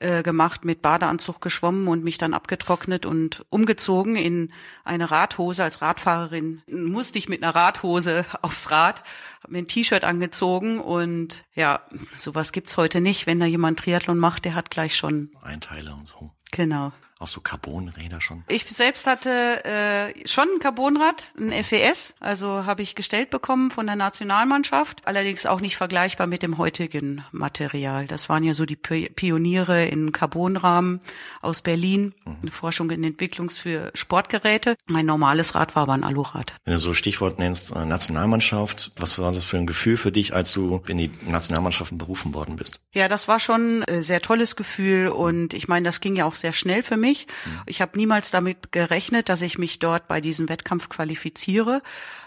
äh, 0.00 0.22
gemacht, 0.22 0.64
mit 0.64 0.82
Badeanzug 0.82 1.40
geschwommen 1.40 1.88
und 1.88 2.04
mich 2.04 2.18
dann 2.18 2.34
abgetrocknet 2.34 3.06
und 3.06 3.44
umgezogen 3.50 4.16
in 4.16 4.52
eine 4.84 5.10
Radhose. 5.10 5.64
Als 5.64 5.82
Radfahrerin 5.82 6.62
musste 6.66 7.18
ich 7.18 7.28
mit 7.28 7.42
einer 7.42 7.54
Radhose 7.54 8.24
aufs 8.42 8.70
Rad, 8.70 9.02
habe 9.42 9.52
mir 9.52 9.58
ein 9.58 9.68
T-Shirt 9.68 10.04
angezogen 10.04 10.80
und 10.80 11.44
ja, 11.54 11.82
sowas 12.16 12.52
gibt's 12.52 12.76
heute 12.76 13.00
nicht. 13.00 13.26
Wenn 13.26 13.40
da 13.40 13.46
jemand 13.46 13.78
Triathlon 13.78 14.18
macht, 14.18 14.44
der 14.44 14.54
hat 14.54 14.70
gleich 14.70 14.96
schon 14.96 15.30
Einteiler 15.42 15.94
und 15.94 16.06
so. 16.06 16.32
Genau. 16.52 16.92
Auch 17.18 17.28
so 17.28 17.40
Carbonräder 17.40 18.20
schon? 18.20 18.44
Ich 18.46 18.64
selbst 18.64 19.06
hatte 19.06 19.64
äh, 19.64 20.28
schon 20.28 20.48
ein 20.54 20.60
Carbonrad, 20.60 21.30
ein 21.38 21.50
FES, 21.64 22.14
also 22.20 22.66
habe 22.66 22.82
ich 22.82 22.94
gestellt 22.94 23.30
bekommen 23.30 23.70
von 23.70 23.86
der 23.86 23.96
Nationalmannschaft, 23.96 25.00
allerdings 25.06 25.46
auch 25.46 25.62
nicht 25.62 25.78
vergleichbar 25.78 26.26
mit 26.26 26.42
dem 26.42 26.58
heutigen 26.58 27.24
Material. 27.32 28.06
Das 28.06 28.28
waren 28.28 28.44
ja 28.44 28.52
so 28.52 28.66
die 28.66 28.76
Pioniere 28.76 29.86
in 29.86 30.12
Carbonrahmen 30.12 31.00
aus 31.40 31.62
Berlin, 31.62 32.12
mhm. 32.26 32.36
eine 32.42 32.50
Forschung 32.50 32.90
in 32.90 33.02
Entwicklung 33.02 33.48
für 33.48 33.92
Sportgeräte. 33.94 34.76
Mein 34.84 35.06
normales 35.06 35.54
Rad 35.54 35.74
war 35.74 35.84
aber 35.84 35.94
ein 35.94 36.04
Alurad. 36.04 36.52
Wenn 36.66 36.74
du 36.74 36.78
so 36.78 36.92
Stichwort 36.92 37.38
nennst, 37.38 37.74
äh, 37.74 37.86
Nationalmannschaft, 37.86 38.92
was 38.96 39.18
war 39.18 39.32
das 39.32 39.44
für 39.44 39.56
ein 39.56 39.66
Gefühl 39.66 39.96
für 39.96 40.12
dich, 40.12 40.34
als 40.34 40.52
du 40.52 40.82
in 40.86 40.98
die 40.98 41.10
Nationalmannschaften 41.26 41.96
berufen 41.96 42.34
worden 42.34 42.56
bist? 42.56 42.78
Ja, 42.92 43.08
das 43.08 43.26
war 43.26 43.38
schon 43.38 43.84
ein 43.84 44.02
sehr 44.02 44.20
tolles 44.20 44.54
Gefühl 44.54 45.08
und 45.08 45.54
ich 45.54 45.66
meine, 45.66 45.84
das 45.86 46.00
ging 46.00 46.14
ja 46.14 46.26
auch 46.26 46.34
sehr 46.34 46.52
schnell 46.52 46.82
für 46.82 46.98
mich 46.98 47.05
mich. 47.06 47.26
Ich 47.66 47.80
habe 47.80 47.96
niemals 47.96 48.30
damit 48.30 48.72
gerechnet, 48.72 49.28
dass 49.28 49.42
ich 49.42 49.58
mich 49.58 49.78
dort 49.78 50.08
bei 50.08 50.20
diesem 50.20 50.48
Wettkampf 50.48 50.88
qualifiziere. 50.88 51.82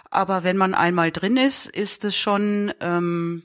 Aber 0.09 0.43
wenn 0.43 0.57
man 0.57 0.74
einmal 0.74 1.12
drin 1.12 1.38
ist, 1.38 1.67
ist 1.67 2.05
es 2.05 2.15
schon 2.15 2.74
ähm, 2.79 3.43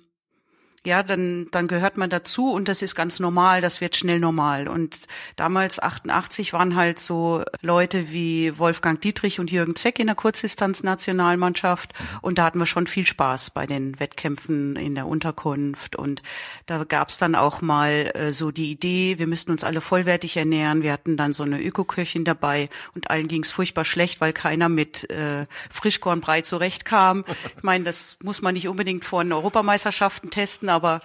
ja, 0.86 1.02
dann, 1.02 1.48
dann 1.50 1.66
gehört 1.66 1.96
man 1.96 2.10
dazu 2.10 2.50
und 2.50 2.68
das 2.68 2.82
ist 2.82 2.94
ganz 2.94 3.20
normal, 3.20 3.60
das 3.60 3.80
wird 3.80 3.96
schnell 3.96 4.20
normal. 4.20 4.68
Und 4.68 4.98
damals 5.36 5.80
88 5.80 6.52
waren 6.52 6.76
halt 6.76 7.00
so 7.00 7.42
Leute 7.62 8.10
wie 8.10 8.58
Wolfgang 8.58 9.00
Dietrich 9.00 9.40
und 9.40 9.50
Jürgen 9.50 9.76
Zeck 9.76 9.98
in 9.98 10.06
der 10.06 10.16
Kurzdistanz-Nationalmannschaft 10.16 11.92
und 12.20 12.38
da 12.38 12.44
hatten 12.44 12.58
wir 12.58 12.66
schon 12.66 12.86
viel 12.86 13.06
Spaß 13.06 13.50
bei 13.50 13.66
den 13.66 13.98
Wettkämpfen 13.98 14.76
in 14.76 14.94
der 14.94 15.06
Unterkunft 15.06 15.96
und 15.96 16.22
da 16.66 16.84
gab's 16.84 17.16
dann 17.16 17.34
auch 17.34 17.62
mal 17.62 18.10
äh, 18.14 18.30
so 18.30 18.50
die 18.50 18.70
Idee, 18.70 19.18
wir 19.18 19.26
müssten 19.26 19.52
uns 19.52 19.64
alle 19.64 19.80
vollwertig 19.80 20.36
ernähren. 20.36 20.82
Wir 20.82 20.92
hatten 20.92 21.16
dann 21.16 21.32
so 21.32 21.44
eine 21.44 21.62
Ökoköchin 21.62 22.24
dabei 22.24 22.68
und 22.94 23.10
allen 23.10 23.28
ging's 23.28 23.50
furchtbar 23.50 23.84
schlecht, 23.84 24.20
weil 24.20 24.32
keiner 24.32 24.68
mit 24.68 25.08
äh, 25.10 25.46
Frischkornbrei 25.70 26.42
zurechtkam. 26.42 27.24
Ich 27.56 27.62
meine, 27.62 27.84
das 27.84 28.18
muss 28.22 28.42
man 28.42 28.54
nicht 28.54 28.68
unbedingt 28.68 29.04
vor 29.04 29.22
den 29.22 29.32
Europameisterschaften 29.32 30.30
testen, 30.30 30.68
aber 30.74 31.00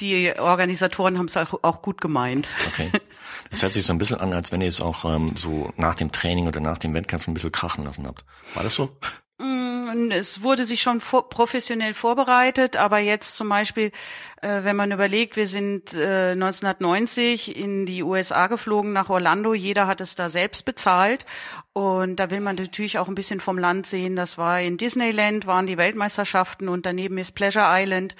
die 0.00 0.32
Organisatoren 0.38 1.18
haben 1.18 1.26
es 1.26 1.36
auch, 1.36 1.82
gut 1.82 2.00
gemeint. 2.00 2.48
Okay. 2.68 2.90
Das 3.50 3.62
hört 3.62 3.72
sich 3.74 3.84
so 3.84 3.92
ein 3.92 3.98
bisschen 3.98 4.18
an, 4.18 4.32
als 4.32 4.50
wenn 4.50 4.62
ihr 4.62 4.68
es 4.68 4.80
auch 4.80 5.04
ähm, 5.04 5.32
so 5.36 5.72
nach 5.76 5.94
dem 5.94 6.10
Training 6.10 6.46
oder 6.46 6.60
nach 6.60 6.78
dem 6.78 6.94
Wettkampf 6.94 7.28
ein 7.28 7.34
bisschen 7.34 7.52
krachen 7.52 7.84
lassen 7.84 8.06
habt. 8.06 8.24
War 8.54 8.62
das 8.62 8.74
so? 8.74 8.96
Mm, 9.94 10.10
Es 10.10 10.42
wurde 10.42 10.64
sich 10.64 10.82
schon 10.82 11.00
vor, 11.00 11.28
professionell 11.28 11.94
vorbereitet, 11.94 12.76
aber 12.76 12.98
jetzt 12.98 13.36
zum 13.36 13.48
Beispiel, 13.48 13.92
äh, 14.40 14.64
wenn 14.64 14.76
man 14.76 14.92
überlegt, 14.92 15.36
wir 15.36 15.46
sind 15.46 15.94
äh, 15.94 16.32
1990 16.32 17.56
in 17.56 17.86
die 17.86 18.02
USA 18.02 18.46
geflogen 18.46 18.92
nach 18.92 19.08
Orlando, 19.10 19.54
jeder 19.54 19.86
hat 19.86 20.00
es 20.00 20.14
da 20.14 20.28
selbst 20.28 20.64
bezahlt 20.64 21.24
und 21.72 22.16
da 22.16 22.30
will 22.30 22.40
man 22.40 22.56
natürlich 22.56 22.98
auch 22.98 23.08
ein 23.08 23.14
bisschen 23.14 23.40
vom 23.40 23.58
Land 23.58 23.86
sehen. 23.86 24.16
Das 24.16 24.38
war 24.38 24.60
in 24.60 24.76
Disneyland, 24.76 25.46
waren 25.46 25.66
die 25.66 25.78
Weltmeisterschaften 25.78 26.68
und 26.68 26.86
daneben 26.86 27.18
ist 27.18 27.32
Pleasure 27.32 27.66
Island. 27.68 28.14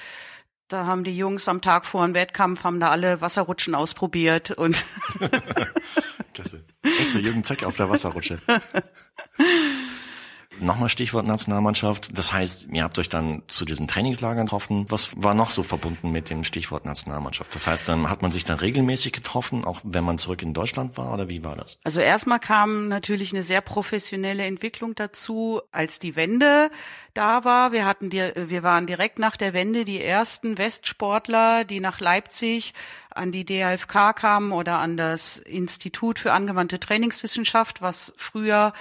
Da 0.68 0.86
haben 0.86 1.04
die 1.04 1.14
Jungs 1.14 1.48
am 1.48 1.60
Tag 1.60 1.84
vor 1.84 2.02
dem 2.06 2.14
Wettkampf 2.14 2.64
haben 2.64 2.80
da 2.80 2.88
alle 2.88 3.20
Wasserrutschen 3.20 3.74
ausprobiert 3.74 4.52
und 4.52 4.82
Klasse. 6.32 6.64
So 7.10 7.18
Jürgen 7.18 7.44
Zeck 7.44 7.64
auf 7.64 7.76
der 7.76 7.90
Wasserrutsche. 7.90 8.38
Nochmal 10.62 10.88
Stichwort 10.88 11.26
Nationalmannschaft. 11.26 12.16
Das 12.16 12.32
heißt, 12.32 12.68
ihr 12.70 12.84
habt 12.84 12.98
euch 12.98 13.08
dann 13.08 13.42
zu 13.48 13.64
diesen 13.64 13.88
Trainingslagern 13.88 14.46
getroffen. 14.46 14.86
Was 14.88 15.10
war 15.16 15.34
noch 15.34 15.50
so 15.50 15.62
verbunden 15.62 16.10
mit 16.10 16.30
dem 16.30 16.44
Stichwort 16.44 16.84
Nationalmannschaft? 16.84 17.54
Das 17.54 17.66
heißt, 17.66 17.88
dann 17.88 18.08
hat 18.08 18.22
man 18.22 18.32
sich 18.32 18.44
dann 18.44 18.58
regelmäßig 18.58 19.12
getroffen, 19.12 19.64
auch 19.64 19.80
wenn 19.82 20.04
man 20.04 20.18
zurück 20.18 20.42
in 20.42 20.54
Deutschland 20.54 20.96
war, 20.96 21.12
oder 21.12 21.28
wie 21.28 21.44
war 21.44 21.56
das? 21.56 21.78
Also 21.84 22.00
erstmal 22.00 22.40
kam 22.40 22.88
natürlich 22.88 23.32
eine 23.32 23.42
sehr 23.42 23.60
professionelle 23.60 24.44
Entwicklung 24.44 24.94
dazu, 24.94 25.60
als 25.72 25.98
die 25.98 26.16
Wende 26.16 26.70
da 27.14 27.44
war. 27.44 27.72
Wir 27.72 27.84
hatten 27.84 28.10
die, 28.10 28.32
wir 28.34 28.62
waren 28.62 28.86
direkt 28.86 29.18
nach 29.18 29.36
der 29.36 29.52
Wende 29.52 29.84
die 29.84 30.02
ersten 30.02 30.58
Westsportler, 30.58 31.64
die 31.64 31.80
nach 31.80 32.00
Leipzig 32.00 32.74
an 33.10 33.32
die 33.32 33.44
DAFK 33.44 34.14
kamen 34.16 34.52
oder 34.52 34.78
an 34.78 34.96
das 34.96 35.36
Institut 35.38 36.18
für 36.18 36.32
angewandte 36.32 36.80
Trainingswissenschaft, 36.80 37.82
was 37.82 38.12
früher 38.16 38.72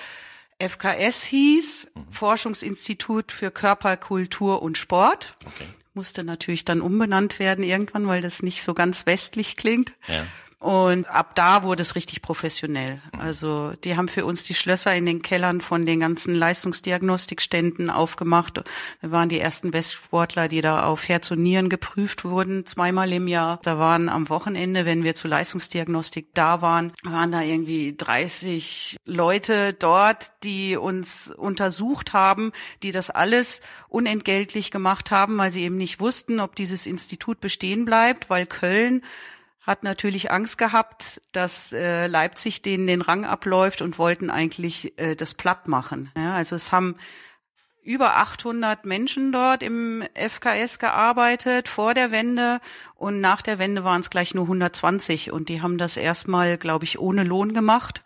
FKS 0.67 1.23
hieß, 1.23 1.91
Forschungsinstitut 2.11 3.31
für 3.31 3.51
Körper, 3.51 3.97
Kultur 3.97 4.61
und 4.61 4.77
Sport. 4.77 5.35
Okay. 5.45 5.65
Musste 5.93 6.23
natürlich 6.23 6.63
dann 6.63 6.81
umbenannt 6.81 7.39
werden 7.39 7.63
irgendwann, 7.63 8.07
weil 8.07 8.21
das 8.21 8.43
nicht 8.43 8.63
so 8.63 8.73
ganz 8.73 9.05
westlich 9.05 9.57
klingt. 9.57 9.93
Ja. 10.07 10.25
Und 10.61 11.09
ab 11.09 11.33
da 11.33 11.63
wurde 11.63 11.81
es 11.81 11.95
richtig 11.95 12.21
professionell. 12.21 13.01
Also 13.17 13.73
die 13.83 13.97
haben 13.97 14.07
für 14.07 14.25
uns 14.25 14.43
die 14.43 14.53
Schlösser 14.53 14.93
in 14.93 15.07
den 15.07 15.23
Kellern 15.23 15.59
von 15.59 15.87
den 15.87 16.01
ganzen 16.01 16.35
Leistungsdiagnostikständen 16.35 17.89
aufgemacht. 17.89 18.61
Wir 18.99 19.09
waren 19.11 19.27
die 19.27 19.39
ersten 19.39 19.73
Westsportler, 19.73 20.47
die 20.49 20.61
da 20.61 20.83
auf 20.83 21.09
Herz 21.09 21.31
und 21.31 21.41
Nieren 21.41 21.67
geprüft 21.67 22.25
wurden, 22.25 22.67
zweimal 22.67 23.11
im 23.11 23.27
Jahr. 23.27 23.59
Da 23.63 23.79
waren 23.79 24.07
am 24.07 24.29
Wochenende, 24.29 24.85
wenn 24.85 25.03
wir 25.03 25.15
zur 25.15 25.31
Leistungsdiagnostik 25.31 26.27
da 26.35 26.61
waren, 26.61 26.93
waren 27.01 27.31
da 27.31 27.41
irgendwie 27.41 27.95
30 27.97 28.97
Leute 29.03 29.73
dort, 29.73 30.31
die 30.43 30.77
uns 30.77 31.31
untersucht 31.31 32.13
haben, 32.13 32.51
die 32.83 32.91
das 32.91 33.09
alles 33.09 33.61
unentgeltlich 33.89 34.69
gemacht 34.69 35.09
haben, 35.09 35.39
weil 35.39 35.49
sie 35.49 35.63
eben 35.63 35.77
nicht 35.77 35.99
wussten, 35.99 36.39
ob 36.39 36.55
dieses 36.55 36.85
Institut 36.85 37.39
bestehen 37.39 37.83
bleibt, 37.83 38.29
weil 38.29 38.45
Köln 38.45 39.01
hat 39.61 39.83
natürlich 39.83 40.31
Angst 40.31 40.57
gehabt, 40.57 41.21
dass 41.31 41.71
äh, 41.71 42.07
Leipzig 42.07 42.61
denen 42.61 42.87
den 42.87 43.01
Rang 43.01 43.25
abläuft 43.25 43.81
und 43.81 43.99
wollten 43.99 44.29
eigentlich 44.29 44.97
äh, 44.97 45.15
das 45.15 45.35
platt 45.35 45.67
machen. 45.67 46.11
Ja, 46.15 46.33
also 46.33 46.55
es 46.55 46.71
haben 46.71 46.95
über 47.83 48.17
800 48.17 48.85
Menschen 48.85 49.31
dort 49.31 49.63
im 49.63 50.03
FKS 50.13 50.77
gearbeitet 50.77 51.67
vor 51.67 51.93
der 51.93 52.11
Wende 52.11 52.59
und 52.95 53.21
nach 53.21 53.41
der 53.41 53.59
Wende 53.59 53.83
waren 53.83 54.01
es 54.01 54.09
gleich 54.09 54.35
nur 54.35 54.45
120 54.45 55.31
und 55.31 55.49
die 55.49 55.61
haben 55.61 55.77
das 55.77 55.97
erstmal, 55.97 56.57
glaube 56.57 56.85
ich, 56.85 56.99
ohne 56.99 57.23
Lohn 57.23 57.53
gemacht 57.53 58.03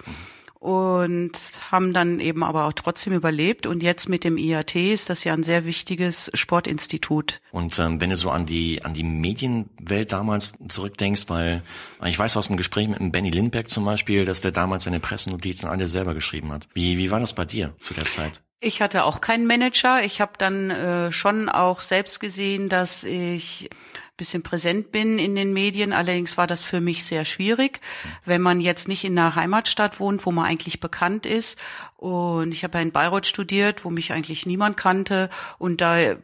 und 0.66 1.32
haben 1.70 1.94
dann 1.94 2.20
eben 2.20 2.44
aber 2.44 2.66
auch 2.66 2.74
trotzdem 2.74 3.14
überlebt 3.14 3.68
und 3.68 3.84
jetzt 3.84 4.10
mit 4.10 4.24
dem 4.24 4.36
IAT 4.36 4.76
ist 4.76 5.12
das 5.12 5.24
ja 5.24 5.34
ein 5.34 5.44
sehr 5.44 5.64
wichtiges 5.64 6.32
Sportinstitut. 6.34 7.40
Und 7.52 7.78
ähm, 7.78 8.02
wenn 8.02 8.10
du 8.10 8.16
so 8.16 8.32
an 8.32 8.48
die 8.48 8.84
an 8.84 8.96
die 8.96 9.04
Medienwelt 9.04 10.12
damals 10.12 10.54
zurückdenkst, 10.68 11.26
weil 11.28 11.62
ich 12.04 12.18
weiß 12.18 12.36
aus 12.36 12.48
dem 12.48 12.58
Gespräch 12.58 12.88
mit 12.88 13.00
dem 13.00 13.12
Benny 13.12 13.30
Lindberg 13.30 13.70
zum 13.70 13.86
Beispiel, 13.86 14.26
dass 14.26 14.42
der 14.42 14.52
damals 14.52 14.86
seine 14.86 15.00
Pressenotizen 15.00 15.70
alle 15.70 15.88
selber 15.88 16.16
geschrieben 16.16 16.52
hat. 16.52 16.68
Wie 16.74 16.98
wie 16.98 17.12
war 17.12 17.20
das 17.20 17.34
bei 17.34 17.46
dir 17.46 17.76
zu 17.78 17.94
der 17.94 18.08
Zeit? 18.08 18.42
Ich 18.60 18.82
hatte 18.82 19.04
auch 19.04 19.22
keinen 19.22 19.46
Manager. 19.46 20.04
Ich 20.04 20.20
habe 20.20 20.32
dann 20.40 20.72
äh, 20.72 21.12
schon 21.12 21.48
auch 21.48 21.82
selbst 21.82 22.20
gesehen, 22.20 22.70
dass 22.70 23.04
ich 23.04 23.70
bisschen 24.18 24.44
präsent 24.44 24.92
bin 24.92 25.20
in 25.20 25.36
den 25.36 25.54
Medien. 25.54 25.94
Allerdings 25.94 26.38
war 26.38 26.48
das 26.48 26.64
für 26.64 26.82
mich 26.82 27.04
sehr 27.04 27.26
schwierig, 27.26 27.82
wenn 28.26 28.42
man 28.42 28.62
jetzt 28.62 28.88
nicht 28.88 29.04
in 29.04 29.18
einer 29.18 29.36
Heimatstadt 29.36 30.00
wohnt, 30.00 30.26
wo 30.26 30.32
man 30.32 30.46
eigentlich 30.46 30.80
bekannt 30.80 31.26
ist. 31.26 31.60
Und 31.98 32.54
ich 32.54 32.64
habe 32.64 32.78
ja 32.78 32.82
in 32.82 32.92
Bayreuth 32.92 33.28
studiert, 33.28 33.84
wo 33.84 33.90
mich 33.90 34.14
eigentlich 34.14 34.46
niemand 34.46 34.78
kannte. 34.78 35.30
Und 35.58 35.82
da 35.82 36.18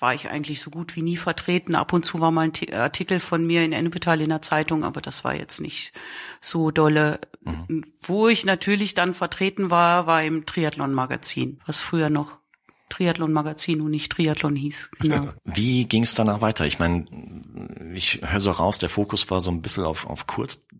war 0.00 0.14
ich 0.14 0.28
eigentlich 0.28 0.60
so 0.60 0.70
gut 0.70 0.96
wie 0.96 1.02
nie 1.02 1.16
vertreten. 1.16 1.74
Ab 1.74 1.92
und 1.92 2.04
zu 2.04 2.20
war 2.20 2.30
mal 2.30 2.50
ein 2.50 2.74
Artikel 2.74 3.20
von 3.20 3.46
mir 3.46 3.62
in 3.62 3.72
Ennepetal 3.72 4.20
in 4.20 4.30
der 4.30 4.42
Zeitung, 4.42 4.82
aber 4.82 5.00
das 5.00 5.24
war 5.24 5.36
jetzt 5.36 5.60
nicht 5.60 5.92
so 6.40 6.70
dolle. 6.70 7.20
Mhm. 7.42 7.84
Wo 8.02 8.28
ich 8.28 8.44
natürlich 8.44 8.94
dann 8.94 9.14
vertreten 9.14 9.70
war, 9.70 10.06
war 10.06 10.22
im 10.22 10.46
Triathlon-Magazin, 10.46 11.60
was 11.66 11.80
früher 11.80 12.10
noch 12.10 12.39
Triathlon-Magazin 12.90 13.80
und 13.80 13.90
nicht 13.90 14.12
Triathlon 14.12 14.56
hieß. 14.56 14.90
Genau. 14.98 15.28
Wie 15.44 15.86
ging 15.86 16.02
es 16.02 16.14
danach 16.14 16.40
weiter? 16.42 16.66
Ich 16.66 16.78
meine, 16.78 17.06
ich 17.94 18.20
höre 18.22 18.40
so 18.40 18.50
raus, 18.50 18.78
der 18.78 18.88
Fokus 18.88 19.30
war 19.30 19.40
so 19.40 19.50
ein 19.50 19.62
bisschen 19.62 19.84
auf, 19.84 20.06
auf 20.06 20.26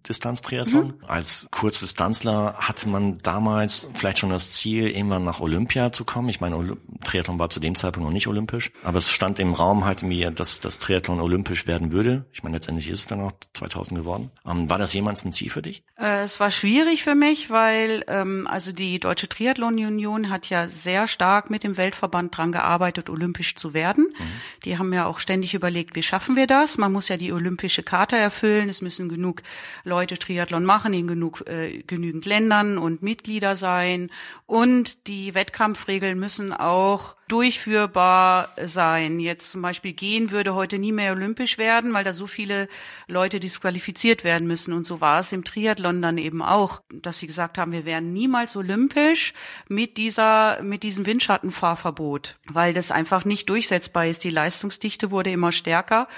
Kurzdistanz-Triathlon. 0.00 0.86
Mhm. 0.86 0.94
Als 1.06 1.46
Kurzdistanzler 1.50 2.54
hatte 2.58 2.88
man 2.88 3.18
damals 3.18 3.86
vielleicht 3.94 4.18
schon 4.18 4.30
das 4.30 4.54
Ziel, 4.54 4.88
irgendwann 4.88 5.24
nach 5.24 5.40
Olympia 5.40 5.92
zu 5.92 6.04
kommen. 6.04 6.28
Ich 6.30 6.40
meine, 6.40 6.76
Triathlon 7.04 7.38
war 7.38 7.50
zu 7.50 7.60
dem 7.60 7.74
Zeitpunkt 7.74 8.06
noch 8.06 8.12
nicht 8.12 8.26
olympisch, 8.26 8.72
aber 8.82 8.98
es 8.98 9.10
stand 9.10 9.38
im 9.38 9.52
Raum 9.52 9.84
halt 9.84 10.02
mir, 10.02 10.30
dass 10.30 10.60
das 10.60 10.78
Triathlon 10.78 11.20
olympisch 11.20 11.66
werden 11.66 11.92
würde. 11.92 12.24
Ich 12.32 12.42
meine, 12.42 12.56
letztendlich 12.56 12.88
ist 12.88 13.00
es 13.00 13.06
dann 13.06 13.20
auch 13.20 13.32
2000 13.52 14.00
geworden. 14.00 14.30
Ähm, 14.46 14.70
war 14.70 14.78
das 14.78 14.92
jemals 14.94 15.24
ein 15.24 15.32
Ziel 15.32 15.50
für 15.50 15.62
dich? 15.62 15.82
Äh, 15.98 16.22
es 16.22 16.40
war 16.40 16.50
schwierig 16.50 17.04
für 17.04 17.14
mich, 17.14 17.50
weil 17.50 18.04
ähm, 18.08 18.46
also 18.50 18.72
die 18.72 18.98
Deutsche 18.98 19.28
Triathlon-Union 19.28 20.30
hat 20.30 20.48
ja 20.48 20.66
sehr 20.66 21.08
stark 21.08 21.50
mit 21.50 21.62
dem 21.62 21.76
Weltverband 21.76 22.36
dran 22.36 22.52
gearbeitet, 22.52 23.10
olympisch 23.10 23.54
zu 23.54 23.74
werden. 23.74 24.06
Mhm. 24.18 24.24
Die 24.64 24.78
haben 24.78 24.92
ja 24.92 25.06
auch 25.06 25.18
ständig 25.18 25.54
überlegt, 25.54 25.94
wie 25.94 26.02
schaffen 26.02 26.36
wir 26.36 26.46
das? 26.46 26.78
Man 26.78 26.92
muss 26.92 27.08
ja 27.08 27.16
die 27.16 27.32
olympische 27.32 27.82
Karte 27.82 28.16
erfüllen. 28.16 28.68
Es 28.68 28.80
müssen 28.80 29.08
genug 29.08 29.42
Leute 29.90 30.18
Triathlon 30.18 30.64
machen 30.64 30.94
in 30.94 31.06
genug 31.06 31.46
äh, 31.46 31.82
genügend 31.82 32.24
Ländern 32.24 32.78
und 32.78 33.02
Mitglieder 33.02 33.56
sein. 33.56 34.10
Und 34.46 35.06
die 35.08 35.34
Wettkampfregeln 35.34 36.18
müssen 36.18 36.54
auch 36.54 37.16
durchführbar 37.30 38.48
sein. 38.64 39.20
Jetzt 39.20 39.50
zum 39.50 39.62
Beispiel 39.62 39.92
gehen 39.92 40.30
würde 40.30 40.54
heute 40.54 40.78
nie 40.78 40.90
mehr 40.90 41.12
olympisch 41.12 41.58
werden, 41.58 41.92
weil 41.92 42.02
da 42.02 42.12
so 42.12 42.26
viele 42.26 42.68
Leute 43.06 43.38
disqualifiziert 43.38 44.24
werden 44.24 44.48
müssen. 44.48 44.72
Und 44.72 44.84
so 44.84 45.00
war 45.00 45.20
es 45.20 45.32
im 45.32 45.44
Triathlon 45.44 46.02
dann 46.02 46.18
eben 46.18 46.42
auch, 46.42 46.82
dass 46.92 47.20
sie 47.20 47.28
gesagt 47.28 47.56
haben, 47.56 47.72
wir 47.72 47.84
werden 47.84 48.12
niemals 48.12 48.56
olympisch 48.56 49.32
mit 49.68 49.96
dieser, 49.96 50.60
mit 50.62 50.82
diesem 50.82 51.06
Windschattenfahrverbot, 51.06 52.36
weil 52.48 52.72
das 52.74 52.90
einfach 52.90 53.24
nicht 53.24 53.48
durchsetzbar 53.48 54.06
ist. 54.06 54.24
Die 54.24 54.30
Leistungsdichte 54.30 55.12
wurde 55.12 55.30
immer 55.30 55.52
stärker 55.52 56.08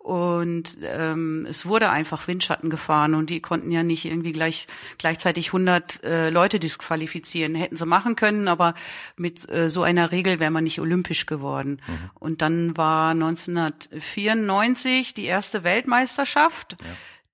und 0.00 0.78
ähm, 0.82 1.46
es 1.46 1.66
wurde 1.66 1.90
einfach 1.90 2.26
Windschatten 2.26 2.70
gefahren 2.70 3.14
und 3.14 3.28
die 3.28 3.40
konnten 3.40 3.70
ja 3.70 3.82
nicht 3.82 4.06
irgendwie 4.06 4.32
gleich 4.32 4.66
gleichzeitig 4.96 5.48
100 5.48 6.02
äh, 6.02 6.30
Leute 6.30 6.58
disqualifizieren. 6.58 7.54
Hätten 7.54 7.76
sie 7.76 7.84
machen 7.84 8.16
können, 8.16 8.48
aber 8.48 8.72
mit 9.16 9.46
äh, 9.50 9.68
so 9.68 9.82
einer 9.82 10.10
Regel 10.10 10.40
wäre 10.40 10.50
man 10.50 10.59
nicht 10.60 10.80
olympisch 10.80 11.26
geworden. 11.26 11.80
Mhm. 11.86 12.10
Und 12.14 12.42
dann 12.42 12.76
war 12.76 13.12
1994 13.12 15.14
die 15.14 15.26
erste 15.26 15.62
Weltmeisterschaft, 15.64 16.76
ja. 16.80 16.86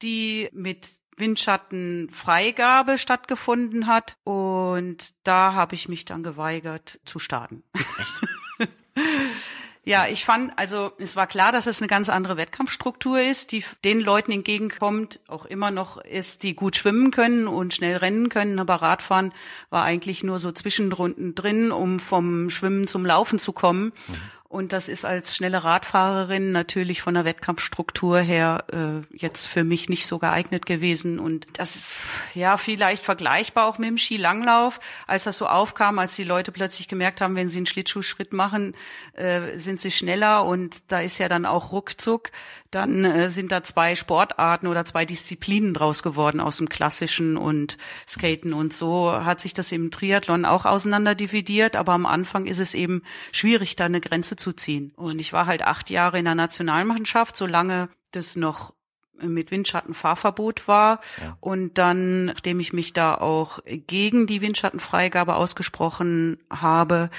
die 0.03 0.51
mit 0.53 0.89
Windschattenfreigabe 1.17 2.99
stattgefunden 2.99 3.87
hat 3.87 4.17
und 4.25 5.15
da 5.25 5.55
habe 5.55 5.75
ich 5.75 5.89
mich 5.89 6.05
dann 6.05 6.23
geweigert 6.23 7.01
zu 7.05 7.19
starten. 7.19 7.63
Echt? 7.75 8.23
Ja, 9.89 10.09
ich 10.09 10.25
fand, 10.25 10.53
also 10.59 10.91
es 10.99 11.15
war 11.15 11.29
klar, 11.29 11.53
dass 11.53 11.69
es 11.69 11.81
eine 11.81 11.87
ganz 11.87 12.09
andere 12.09 12.37
Wettkampfstruktur 12.37 13.21
ist, 13.21 13.53
die 13.53 13.65
den 13.85 14.01
Leuten 14.01 14.33
entgegenkommt, 14.33 15.21
auch 15.29 15.45
immer 15.47 15.71
noch 15.71 15.99
ist, 15.99 16.43
die 16.43 16.57
gut 16.57 16.75
schwimmen 16.75 17.13
können 17.13 17.47
und 17.47 17.73
schnell 17.73 17.97
rennen 17.97 18.29
können, 18.29 18.59
aber 18.59 18.75
Radfahren 18.83 19.33
war 19.71 19.85
eigentlich 19.85 20.25
nur 20.25 20.41
so 20.41 20.51
Zwischenrunden 20.51 21.37
drin, 21.37 21.71
um 21.71 22.01
vom 22.01 22.51
Schwimmen 22.51 22.89
zum 22.89 23.07
Laufen 23.07 23.39
zu 23.39 23.53
kommen. 23.53 23.93
Mhm. 24.09 24.15
Und 24.49 24.73
das 24.73 24.89
ist 24.89 25.05
als 25.05 25.35
schnelle 25.35 25.65
Radfahrerin 25.65 26.53
natürlich 26.53 27.03
von 27.03 27.15
der 27.15 27.25
Wettkampfstruktur 27.25 28.21
her 28.21 28.65
äh, 28.73 29.17
jetzt 29.17 29.47
für 29.47 29.65
mich 29.65 29.89
nicht 29.89 30.07
so 30.07 30.19
geeignet 30.19 30.67
gewesen. 30.67 31.19
Und 31.19 31.47
das 31.55 31.75
ist 31.75 31.91
ja 32.35 32.57
vielleicht 32.57 33.03
vergleichbar 33.03 33.67
auch 33.67 33.79
mit 33.79 33.89
dem 33.89 33.99
Skilanglauf, 33.99 34.79
als 35.07 35.25
das 35.25 35.39
so 35.39 35.47
aufkam, 35.47 35.99
als 35.99 36.15
die 36.15 36.25
Leute 36.25 36.53
plötzlich 36.53 36.87
gemerkt 36.87 37.21
haben, 37.21 37.35
wenn 37.35 37.49
sie 37.49 37.59
einen 37.59 37.67
Schlittschuhschritt 37.67 38.33
machen, 38.33 38.75
äh, 39.15 39.59
sind 39.59 39.81
sie 39.81 39.91
schneller. 39.91 40.45
Und 40.45 40.93
da 40.93 41.01
ist 41.01 41.19
ja 41.19 41.29
dann 41.29 41.45
auch 41.45 41.73
ruckzuck 41.73 42.31
dann 42.71 43.05
äh, 43.05 43.29
sind 43.31 43.53
da 43.53 43.63
zwei 43.63 43.95
Sportarten 43.95 44.67
oder 44.67 44.85
zwei 44.85 45.07
Disziplinen 45.07 45.73
draus 45.73 46.03
geworden 46.03 46.41
aus 46.41 46.59
dem 46.59 46.69
klassischen 46.69 47.37
und 47.37 47.79
Skaten 48.07 48.53
und 48.53 48.73
so 48.73 49.13
hat 49.13 49.41
sich 49.41 49.55
das 49.55 49.73
im 49.73 49.91
Triathlon 49.91 50.45
auch 50.45 50.67
auseinanderdividiert, 50.67 51.75
aber 51.75 51.93
am 51.93 52.07
Anfang 52.07 52.47
ist 52.47 52.59
es 52.59 52.75
eben 52.75 53.03
schwierig, 53.33 53.77
da 53.77 53.87
eine 53.87 54.01
Grenze 54.01 54.36
zu 54.37 54.53
ziehen. 54.53 54.93
Und 54.97 55.19
ich 55.19 55.33
war 55.33 55.47
halt 55.47 55.63
acht 55.63 55.91
Jahre 55.91 56.19
in 56.19 56.25
der 56.25 56.35
Nationalmannschaft, 56.35 57.37
solange 57.37 57.89
das 58.13 58.37
noch 58.37 58.73
mit 59.21 59.51
Windschattenfahrverbot 59.51 60.69
war. 60.69 61.01
Ja. 61.23 61.37
Und 61.41 61.79
dann, 61.79 62.27
nachdem 62.27 62.61
ich 62.61 62.73
mich 62.73 62.93
da 62.93 63.15
auch 63.15 63.61
gegen 63.65 64.27
die 64.27 64.41
Windschattenfreigabe 64.41 65.37
ausgesprochen 65.37 66.39
habe, 66.51 67.11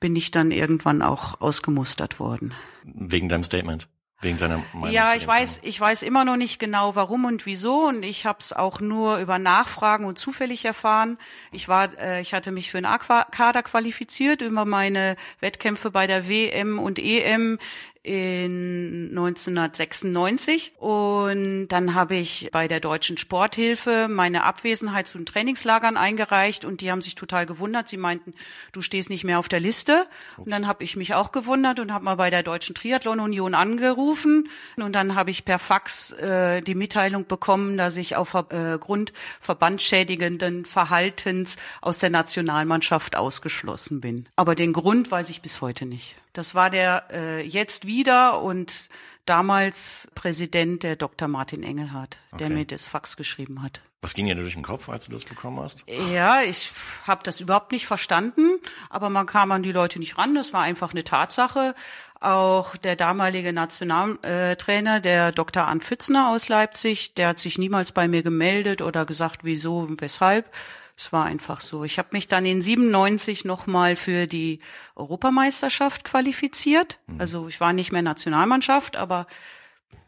bin 0.00 0.14
ich 0.14 0.30
dann 0.30 0.50
irgendwann 0.50 1.02
auch 1.02 1.40
ausgemustert 1.40 2.20
worden. 2.20 2.54
Wegen 2.84 3.28
deinem 3.28 3.44
Statement? 3.44 3.88
Wegen 4.20 4.36
deiner 4.36 4.60
Meinung 4.72 4.90
ja, 4.90 5.14
ich 5.14 5.24
weiß, 5.24 5.60
ich 5.62 5.80
weiß 5.80 6.02
immer 6.02 6.24
noch 6.24 6.36
nicht 6.36 6.58
genau, 6.58 6.96
warum 6.96 7.24
und 7.24 7.46
wieso, 7.46 7.86
und 7.86 8.02
ich 8.02 8.26
habe 8.26 8.40
es 8.40 8.52
auch 8.52 8.80
nur 8.80 9.18
über 9.18 9.38
Nachfragen 9.38 10.06
und 10.06 10.18
zufällig 10.18 10.64
erfahren. 10.64 11.18
Ich 11.52 11.68
war, 11.68 11.96
äh, 11.96 12.20
ich 12.20 12.34
hatte 12.34 12.50
mich 12.50 12.72
für 12.72 12.78
einen 12.78 12.86
A-Kader 12.86 13.62
qualifiziert 13.62 14.42
über 14.42 14.64
meine 14.64 15.14
Wettkämpfe 15.38 15.92
bei 15.92 16.08
der 16.08 16.28
WM 16.28 16.80
und 16.80 16.98
EM 16.98 17.60
in 18.08 19.08
1996 19.10 20.72
und 20.78 21.68
dann 21.68 21.94
habe 21.94 22.16
ich 22.16 22.48
bei 22.52 22.66
der 22.66 22.80
Deutschen 22.80 23.18
Sporthilfe 23.18 24.08
meine 24.08 24.44
Abwesenheit 24.44 25.06
zu 25.06 25.18
den 25.18 25.26
Trainingslagern 25.26 25.98
eingereicht 25.98 26.64
und 26.64 26.80
die 26.80 26.90
haben 26.90 27.02
sich 27.02 27.16
total 27.16 27.44
gewundert. 27.44 27.86
Sie 27.86 27.98
meinten, 27.98 28.32
du 28.72 28.80
stehst 28.80 29.10
nicht 29.10 29.24
mehr 29.24 29.38
auf 29.38 29.48
der 29.48 29.60
Liste. 29.60 30.06
Und 30.38 30.50
dann 30.50 30.66
habe 30.66 30.84
ich 30.84 30.96
mich 30.96 31.14
auch 31.14 31.32
gewundert 31.32 31.80
und 31.80 31.92
habe 31.92 32.04
mal 32.04 32.14
bei 32.14 32.30
der 32.30 32.42
Deutschen 32.42 32.74
Triathlon 32.74 33.20
Union 33.20 33.54
angerufen 33.54 34.48
und 34.76 34.94
dann 34.94 35.14
habe 35.14 35.30
ich 35.30 35.44
per 35.44 35.58
Fax 35.58 36.12
äh, 36.12 36.62
die 36.62 36.74
Mitteilung 36.74 37.26
bekommen, 37.26 37.76
dass 37.76 37.96
ich 37.98 38.16
aufgrund 38.16 39.10
äh, 39.10 39.14
verbandsschädigenden 39.40 40.64
Verhaltens 40.64 41.56
aus 41.82 41.98
der 41.98 42.08
Nationalmannschaft 42.08 43.16
ausgeschlossen 43.16 44.00
bin. 44.00 44.26
Aber 44.36 44.54
den 44.54 44.72
Grund 44.72 45.10
weiß 45.10 45.28
ich 45.28 45.42
bis 45.42 45.60
heute 45.60 45.84
nicht. 45.84 46.16
Das 46.32 46.54
war 46.54 46.70
der 46.70 47.04
äh, 47.10 47.46
jetzt 47.46 47.86
wieder 47.86 48.40
und 48.42 48.88
damals 49.26 50.08
Präsident 50.14 50.82
der 50.82 50.96
Dr. 50.96 51.28
Martin 51.28 51.62
Engelhardt, 51.62 52.18
okay. 52.30 52.38
der 52.38 52.50
mir 52.50 52.64
das 52.64 52.86
Fax 52.86 53.16
geschrieben 53.16 53.62
hat. 53.62 53.82
Was 54.00 54.14
ging 54.14 54.26
dir 54.26 54.36
durch 54.36 54.54
den 54.54 54.62
Kopf, 54.62 54.88
als 54.88 55.06
du 55.06 55.12
das 55.12 55.24
bekommen 55.24 55.58
hast? 55.58 55.84
Ja, 56.12 56.42
ich 56.42 56.70
habe 57.04 57.24
das 57.24 57.40
überhaupt 57.40 57.72
nicht 57.72 57.86
verstanden, 57.86 58.58
aber 58.90 59.10
man 59.10 59.26
kam 59.26 59.50
an 59.50 59.64
die 59.64 59.72
Leute 59.72 59.98
nicht 59.98 60.18
ran. 60.18 60.36
Das 60.36 60.52
war 60.52 60.62
einfach 60.62 60.92
eine 60.92 61.02
Tatsache. 61.02 61.74
Auch 62.20 62.76
der 62.76 62.94
damalige 62.94 63.52
Nationaltrainer, 63.52 65.00
der 65.00 65.32
Dr. 65.32 65.64
Arndt 65.64 65.82
Pfitzner 65.82 66.30
aus 66.30 66.48
Leipzig, 66.48 67.14
der 67.14 67.28
hat 67.28 67.40
sich 67.40 67.58
niemals 67.58 67.90
bei 67.90 68.06
mir 68.06 68.22
gemeldet 68.22 68.82
oder 68.82 69.04
gesagt, 69.04 69.40
wieso 69.42 69.80
und 69.80 70.00
weshalb. 70.00 70.48
Es 70.98 71.12
war 71.12 71.26
einfach 71.26 71.60
so. 71.60 71.84
Ich 71.84 71.96
habe 72.00 72.08
mich 72.10 72.26
dann 72.26 72.44
in 72.44 72.60
97 72.60 73.44
nochmal 73.44 73.94
für 73.94 74.26
die 74.26 74.58
Europameisterschaft 74.96 76.02
qualifiziert. 76.02 76.98
Mhm. 77.06 77.20
Also 77.20 77.46
ich 77.46 77.60
war 77.60 77.72
nicht 77.72 77.92
mehr 77.92 78.02
Nationalmannschaft, 78.02 78.96
aber 78.96 79.28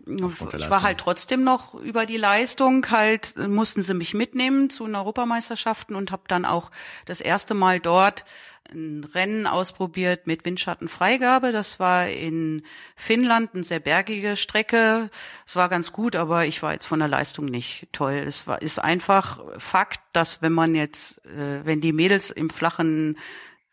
ich 0.05 0.71
war 0.71 0.83
halt 0.83 0.99
trotzdem 0.99 1.45
noch 1.45 1.75
über 1.75 2.07
die 2.07 2.17
Leistung, 2.17 2.91
halt 2.91 3.37
mussten 3.37 3.83
sie 3.83 3.95
mich 3.95 4.15
mitnehmen 4.15 4.69
zu 4.69 4.85
den 4.85 4.97
Europameisterschaften 4.97 5.95
und 5.95 6.11
habe 6.11 6.25
dann 6.27 6.45
auch 6.45 6.73
das 7.05 7.21
erste 7.21 7.55
Mal 7.55 7.79
dort 7.79 8.25
ein 8.73 9.05
Rennen 9.05 9.47
ausprobiert 9.47 10.27
mit 10.27 10.45
Windschattenfreigabe. 10.45 11.53
Das 11.53 11.81
war 11.81 12.09
in 12.09 12.63
Finnland 12.97 13.51
eine 13.55 13.65
sehr 13.65 13.81
bergige 13.81 14.37
Strecke. 14.37 15.11
Es 15.47 15.57
war 15.57 15.69
ganz 15.69 15.93
gut, 15.93 16.17
aber 16.17 16.47
ich 16.47 16.63
war 16.63 16.73
jetzt 16.73 16.87
von 16.87 16.99
der 16.99 17.09
Leistung 17.09 17.47
nicht 17.47 17.89
toll. 17.93 18.25
Es 18.27 18.47
war 18.47 18.63
ist 18.63 18.79
einfach 18.79 19.41
Fakt, 19.59 20.01
dass 20.13 20.43
wenn 20.43 20.53
man 20.53 20.75
jetzt, 20.75 21.25
äh, 21.27 21.65
wenn 21.65 21.81
die 21.81 21.93
Mädels 21.93 22.31
im 22.31 22.51
flachen 22.51 23.17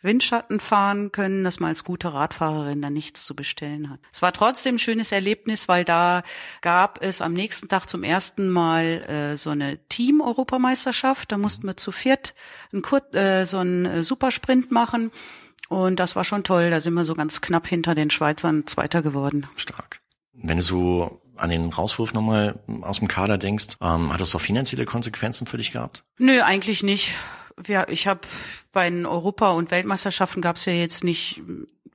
Windschatten 0.01 0.59
fahren 0.59 1.11
können, 1.11 1.43
dass 1.43 1.59
man 1.59 1.69
als 1.69 1.83
gute 1.83 2.13
Radfahrerin 2.13 2.81
da 2.81 2.89
nichts 2.89 3.25
zu 3.25 3.35
bestellen 3.35 3.89
hat. 3.89 3.99
Es 4.11 4.21
war 4.21 4.31
trotzdem 4.31 4.75
ein 4.75 4.79
schönes 4.79 5.11
Erlebnis, 5.11 5.67
weil 5.67 5.83
da 5.83 6.23
gab 6.61 7.01
es 7.01 7.21
am 7.21 7.33
nächsten 7.33 7.67
Tag 7.67 7.89
zum 7.89 8.03
ersten 8.03 8.49
Mal 8.49 9.03
äh, 9.07 9.37
so 9.37 9.49
eine 9.49 9.77
Team-Europameisterschaft. 9.89 11.31
Da 11.31 11.37
mussten 11.37 11.67
wir 11.67 11.77
zu 11.77 11.91
viert 11.91 12.35
einen 12.71 12.81
Kur 12.81 13.01
äh, 13.13 13.45
so 13.45 13.57
einen 13.59 13.85
äh, 13.85 14.03
Supersprint 14.03 14.71
machen. 14.71 15.11
Und 15.69 15.99
das 15.99 16.15
war 16.15 16.23
schon 16.23 16.43
toll. 16.43 16.69
Da 16.69 16.79
sind 16.79 16.93
wir 16.93 17.03
so 17.03 17.13
ganz 17.13 17.41
knapp 17.41 17.67
hinter 17.67 17.95
den 17.95 18.09
Schweizern 18.09 18.67
Zweiter 18.67 19.01
geworden. 19.01 19.47
Stark. 19.55 20.01
Wenn 20.33 20.57
du 20.57 20.63
so 20.63 21.21
an 21.35 21.49
den 21.49 21.69
Rauswurf 21.69 22.13
nochmal 22.13 22.59
aus 22.81 22.99
dem 22.99 23.07
Kader 23.07 23.37
denkst, 23.37 23.77
ähm, 23.81 24.13
hat 24.13 24.21
das 24.21 24.31
doch 24.31 24.41
finanzielle 24.41 24.85
Konsequenzen 24.85 25.47
für 25.47 25.57
dich 25.57 25.71
gehabt? 25.71 26.03
Nö, 26.17 26.41
eigentlich 26.41 26.83
nicht 26.83 27.13
ja, 27.65 27.87
ich 27.87 28.07
habe 28.07 28.21
bei 28.71 28.89
den 28.89 29.05
Europa- 29.05 29.51
und 29.51 29.71
Weltmeisterschaften 29.71 30.41
gab 30.41 30.57
es 30.57 30.65
ja 30.65 30.73
jetzt 30.73 31.03
nicht 31.03 31.41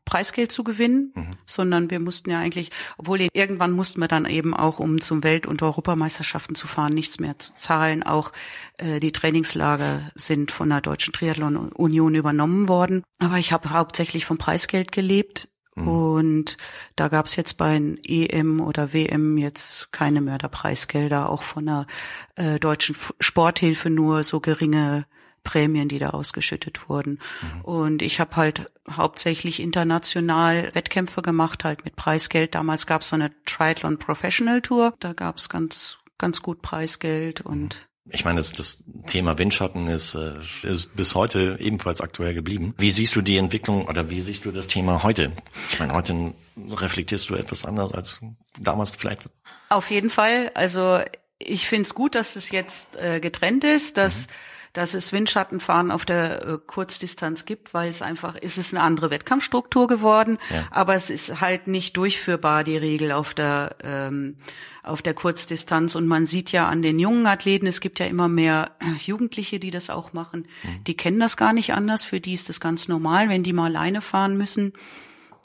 Preisgeld 0.05 0.51
zu 0.51 0.65
gewinnen, 0.65 1.13
mhm. 1.15 1.37
sondern 1.47 1.91
wir 1.91 2.01
mussten 2.01 2.31
ja 2.31 2.39
eigentlich, 2.39 2.71
obwohl 2.99 3.29
irgendwann 3.33 3.73
mussten 3.73 4.01
wir 4.01 4.09
dann 4.09 4.27
eben 4.27 4.55
auch, 4.55 4.79
um 4.79 5.01
zum 5.01 5.23
Welt- 5.23 5.47
und 5.47 5.63
Europameisterschaften 5.63 6.55
zu 6.55 6.67
fahren, 6.67 6.93
nichts 6.93 7.21
mehr 7.21 7.39
zu 7.39 7.55
zahlen. 7.55 8.03
Auch 8.03 8.33
äh, 8.79 9.01
die 9.01 9.13
Trainingslager 9.13 10.11
sind 10.15 10.51
von 10.51 10.69
der 10.69 10.81
Deutschen 10.81 11.13
Triathlon 11.13 11.57
Union 11.57 12.15
übernommen 12.15 12.69
worden. 12.69 13.05
Aber 13.21 13.39
ich 13.39 13.53
habe 13.53 13.71
hauptsächlich 13.71 14.27
vom 14.27 14.39
Preisgeld 14.39 14.93
gelebt. 14.93 15.49
Mhm. 15.77 15.89
Und 15.89 16.57
da 16.97 17.09
gab's 17.09 17.37
jetzt 17.37 17.57
bei 17.57 17.81
EM 18.07 18.61
oder 18.61 18.93
WM 18.93 19.39
jetzt 19.39 19.93
keine 19.93 20.21
Mörderpreisgelder, 20.21 21.31
auch 21.31 21.43
von 21.43 21.67
der 21.67 21.87
äh, 22.35 22.59
deutschen 22.59 22.97
Sporthilfe 23.21 23.89
nur 23.89 24.25
so 24.25 24.41
geringe 24.41 25.07
Prämien, 25.45 25.89
die 25.89 25.99
da 25.99 26.11
ausgeschüttet 26.11 26.89
wurden. 26.89 27.19
Mhm. 27.41 27.61
Und 27.63 28.03
ich 28.03 28.21
habe 28.21 28.37
halt 28.37 28.71
hauptsächlich 28.91 29.61
international 29.61 30.75
Wettkämpfe 30.75 31.23
gemacht, 31.23 31.65
halt 31.65 31.85
mit 31.85 31.97
Preisgeld. 31.97 32.55
Damals 32.55 32.87
gab 32.87 33.03
es 33.03 33.09
so 33.09 33.17
eine 33.17 33.33
Triathlon 33.45 33.99
Professional 33.99 34.61
Tour. 34.61 34.95
Da 35.01 35.13
gab 35.13 35.39
es 35.39 35.49
ganz, 35.49 35.99
ganz 36.19 36.43
gut 36.43 36.63
Preisgeld 36.63 37.41
und 37.41 37.89
ich 38.11 38.25
meine, 38.25 38.39
das, 38.39 38.51
das 38.53 38.83
Thema 39.07 39.39
Windschatten 39.39 39.87
ist, 39.87 40.17
äh, 40.17 40.35
ist 40.65 40.97
bis 40.97 41.15
heute 41.15 41.57
ebenfalls 41.61 42.01
aktuell 42.01 42.35
geblieben. 42.35 42.75
Wie 42.77 42.91
siehst 42.91 43.15
du 43.15 43.23
die 43.23 43.37
Entwicklung 43.37 43.87
oder 43.87 44.11
wie 44.11 44.21
siehst 44.21 44.45
du 44.45 44.51
das 44.51 44.67
Thema 44.67 45.05
heute? 45.05 45.33
Ich 45.71 45.79
meine, 45.79 45.93
heute 45.93 46.35
reflektierst 46.57 47.31
du 47.31 47.37
etwas 47.37 47.65
anders 47.65 47.93
als 47.93 48.21
damals 48.59 48.97
vielleicht. 48.97 49.31
Auf 49.69 49.91
jeden 49.93 50.11
Fall. 50.11 50.51
Also 50.55 51.01
ich 51.39 51.69
finde 51.69 51.87
es 51.87 51.95
gut, 51.95 52.17
dass 52.17 52.35
es 52.35 52.51
jetzt 52.51 52.97
äh, 52.97 53.21
getrennt 53.21 53.63
ist, 53.63 53.99
dass 53.99 54.27
mhm 54.27 54.33
dass 54.73 54.95
es 54.95 55.13
Windschattenfahren 55.13 55.91
auf 55.91 56.05
der 56.05 56.47
äh, 56.47 56.59
Kurzdistanz 56.67 57.45
gibt, 57.45 57.75
weil 57.75 57.89
es 57.89 58.01
einfach, 58.01 58.37
ist 58.37 58.57
es 58.57 58.73
eine 58.73 58.83
andere 58.83 59.11
Wettkampfstruktur 59.11 59.87
geworden, 59.87 60.39
ja. 60.51 60.67
aber 60.71 60.95
es 60.95 61.11
ist 61.11 61.41
halt 61.41 61.67
nicht 61.67 61.97
durchführbar, 61.97 62.65
die 62.65 62.79
Regel 62.79 63.13
auf 63.13 63.35
der, 63.35 63.77
ähm, 63.83 64.37
auf 64.83 65.03
der 65.03 65.13
Kurzdistanz. 65.13 65.95
Und 65.95 66.07
man 66.07 66.27
sieht 66.27 66.53
ja 66.53 66.69
an 66.69 66.81
den 66.81 66.99
jungen 66.99 67.27
Athleten, 67.27 67.67
es 67.67 67.81
gibt 67.81 67.99
ja 67.99 68.07
immer 68.07 68.29
mehr 68.29 68.71
Jugendliche, 69.05 69.61
die 69.61 69.71
das 69.71 69.91
auch 69.91 70.15
machen. 70.15 70.47
Mhm. 70.63 70.85
Die 70.85 70.97
kennen 70.97 71.21
das 71.21 71.37
gar 71.37 71.53
nicht 71.53 71.75
anders. 71.75 72.05
Für 72.05 72.21
die 72.21 72.33
ist 72.33 72.49
das 72.49 72.59
ganz 72.59 72.89
normal. 72.89 73.29
Wenn 73.29 73.43
die 73.43 73.53
mal 73.53 73.67
alleine 73.77 74.01
fahren 74.01 74.39
müssen, 74.39 74.73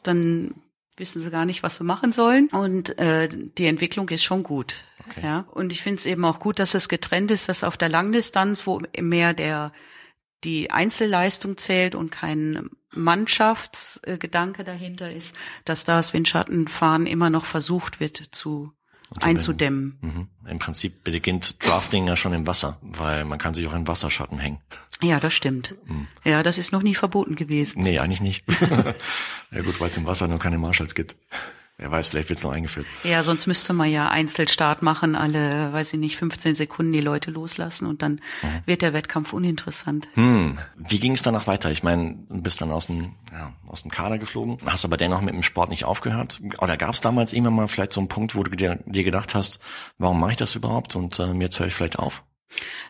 dann 0.03 0.53
wissen 0.97 1.21
sie 1.21 1.29
gar 1.29 1.45
nicht, 1.45 1.63
was 1.63 1.77
sie 1.77 1.83
machen 1.83 2.11
sollen. 2.11 2.49
Und 2.49 2.97
äh, 2.99 3.29
die 3.29 3.67
Entwicklung 3.67 4.09
ist 4.09 4.23
schon 4.23 4.43
gut. 4.43 4.83
Okay. 5.07 5.21
Ja. 5.23 5.45
Und 5.51 5.71
ich 5.71 5.81
finde 5.81 5.99
es 5.99 6.05
eben 6.05 6.25
auch 6.25 6.39
gut, 6.39 6.59
dass 6.59 6.73
es 6.73 6.89
getrennt 6.89 7.31
ist, 7.31 7.49
dass 7.49 7.63
auf 7.63 7.77
der 7.77 7.89
Langdistanz, 7.89 8.67
wo 8.67 8.81
mehr 8.99 9.33
der 9.33 9.71
die 10.43 10.69
Einzelleistung 10.71 11.57
zählt 11.57 11.95
und 11.95 12.11
kein 12.11 12.69
Mannschaftsgedanke 12.91 14.63
dahinter 14.63 15.11
ist, 15.11 15.35
dass 15.65 15.83
das 15.83 16.13
Windschattenfahren 16.13 17.07
immer 17.07 17.29
noch 17.29 17.45
versucht 17.45 17.99
wird 17.99 18.21
zu 18.31 18.71
einzudämmen. 19.21 19.97
Mhm. 20.01 20.27
Im 20.49 20.59
Prinzip 20.59 21.03
beginnt 21.03 21.65
Drafting 21.65 22.07
ja 22.07 22.15
schon 22.15 22.33
im 22.33 22.47
Wasser, 22.47 22.77
weil 22.81 23.25
man 23.25 23.37
kann 23.37 23.53
sich 23.53 23.67
auch 23.67 23.73
im 23.73 23.87
Wasserschatten 23.87 24.39
hängen. 24.39 24.59
Ja, 25.01 25.19
das 25.19 25.33
stimmt. 25.33 25.75
Mhm. 25.85 26.07
Ja, 26.23 26.43
das 26.43 26.57
ist 26.57 26.71
noch 26.71 26.81
nie 26.81 26.95
verboten 26.95 27.35
gewesen. 27.35 27.83
Nee, 27.83 27.99
eigentlich 27.99 28.21
nicht. 28.21 28.43
ja 29.51 29.61
gut, 29.61 29.79
weil 29.79 29.89
es 29.89 29.97
im 29.97 30.05
Wasser 30.05 30.27
nur 30.27 30.39
keine 30.39 30.57
Marshalls 30.57 30.95
gibt. 30.95 31.15
Wer 31.79 31.91
weiß, 31.91 32.07
vielleicht 32.07 32.29
wird's 32.29 32.41
noch 32.41 32.51
eingeführt. 32.51 32.87
Ja, 33.03 33.21
sonst 33.21 33.45
müsste 33.45 33.71
man 33.71 33.91
ja 33.91 34.09
Einzelstart 34.09 34.81
machen, 34.81 35.15
alle, 35.15 35.71
weiß 35.71 35.93
ich 35.93 35.99
nicht, 35.99 36.17
15 36.17 36.55
Sekunden 36.55 36.91
die 36.91 37.01
Leute 37.01 37.29
loslassen 37.29 37.85
und 37.85 38.01
dann 38.01 38.13
mhm. 38.13 38.61
wird 38.65 38.81
der 38.81 38.93
Wettkampf 38.93 39.31
uninteressant. 39.31 40.07
Hm. 40.15 40.57
Wie 40.75 40.99
ging 40.99 41.13
es 41.13 41.21
danach 41.21 41.45
weiter? 41.45 41.69
Ich 41.69 41.83
meine, 41.83 42.15
du 42.29 42.41
bist 42.41 42.61
dann 42.61 42.71
aus 42.71 42.87
dem, 42.87 43.11
ja, 43.31 43.53
aus 43.67 43.83
dem 43.83 43.91
Kader 43.91 44.17
geflogen, 44.17 44.57
hast 44.65 44.85
aber 44.85 44.97
dennoch 44.97 45.21
mit 45.21 45.35
dem 45.35 45.43
Sport 45.43 45.69
nicht 45.69 45.85
aufgehört. 45.85 46.41
Oder 46.59 46.77
gab 46.77 46.95
es 46.95 47.01
damals 47.01 47.31
irgendwann 47.31 47.55
mal 47.55 47.67
vielleicht 47.67 47.93
so 47.93 48.01
einen 48.01 48.07
Punkt, 48.07 48.33
wo 48.33 48.41
du 48.41 48.49
dir, 48.55 48.79
dir 48.87 49.03
gedacht 49.03 49.35
hast, 49.35 49.59
warum 49.99 50.19
mache 50.19 50.31
ich 50.31 50.37
das 50.37 50.55
überhaupt 50.55 50.95
und 50.95 51.19
äh, 51.19 51.31
jetzt 51.33 51.59
höre 51.59 51.67
ich 51.67 51.75
vielleicht 51.75 51.99
auf? 51.99 52.23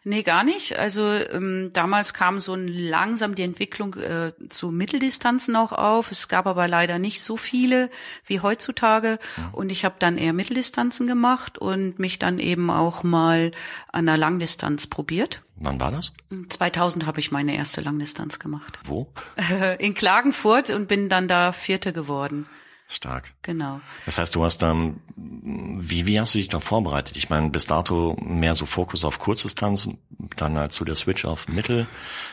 Nee, 0.03 0.23
gar 0.23 0.43
nicht. 0.43 0.77
Also 0.77 1.01
ähm, 1.03 1.71
damals 1.73 2.13
kam 2.13 2.39
so 2.39 2.55
langsam 2.55 3.35
die 3.35 3.43
Entwicklung 3.43 3.95
äh, 3.95 4.31
zu 4.49 4.69
Mitteldistanzen 4.69 5.55
auch 5.55 5.73
auf. 5.73 6.11
Es 6.11 6.27
gab 6.27 6.47
aber 6.47 6.67
leider 6.67 6.99
nicht 6.99 7.21
so 7.21 7.37
viele 7.37 7.89
wie 8.25 8.39
heutzutage. 8.39 9.19
Und 9.51 9.71
ich 9.71 9.83
habe 9.83 9.95
dann 9.99 10.17
eher 10.17 10.33
Mitteldistanzen 10.33 11.07
gemacht 11.07 11.57
und 11.57 11.99
mich 11.99 12.19
dann 12.19 12.39
eben 12.39 12.69
auch 12.69 13.03
mal 13.03 13.51
an 13.91 14.05
der 14.05 14.17
Langdistanz 14.17 14.87
probiert. 14.87 15.41
Wann 15.55 15.79
war 15.79 15.91
das? 15.91 16.13
2000 16.49 17.05
habe 17.05 17.19
ich 17.19 17.31
meine 17.31 17.55
erste 17.55 17.81
Langdistanz 17.81 18.39
gemacht. 18.39 18.79
Wo? 18.83 19.11
In 19.79 19.93
Klagenfurt 19.95 20.69
und 20.69 20.87
bin 20.87 21.09
dann 21.09 21.27
da 21.27 21.51
Vierte 21.51 21.93
geworden. 21.93 22.47
Stark. 22.89 23.33
Genau. 23.41 23.81
Das 24.05 24.17
heißt, 24.17 24.33
du 24.33 24.45
hast 24.45 24.59
dann, 24.59 25.01
wie, 25.15 26.07
wie 26.07 26.19
hast 26.19 26.33
du 26.33 26.37
dich 26.37 26.47
da 26.47 26.61
vorbereitet? 26.61 27.17
Ich 27.17 27.29
meine, 27.29 27.49
bis 27.49 27.65
dato 27.65 28.15
mehr 28.21 28.55
so 28.55 28.65
Fokus 28.65 29.03
auf 29.03 29.19
Kurzdistanz, 29.19 29.89
dann 30.37 30.57
halt 30.57 30.71
so 30.71 30.85
der 30.85 30.95
Switch 30.95 31.25
auf 31.25 31.49
Mittel. 31.49 31.85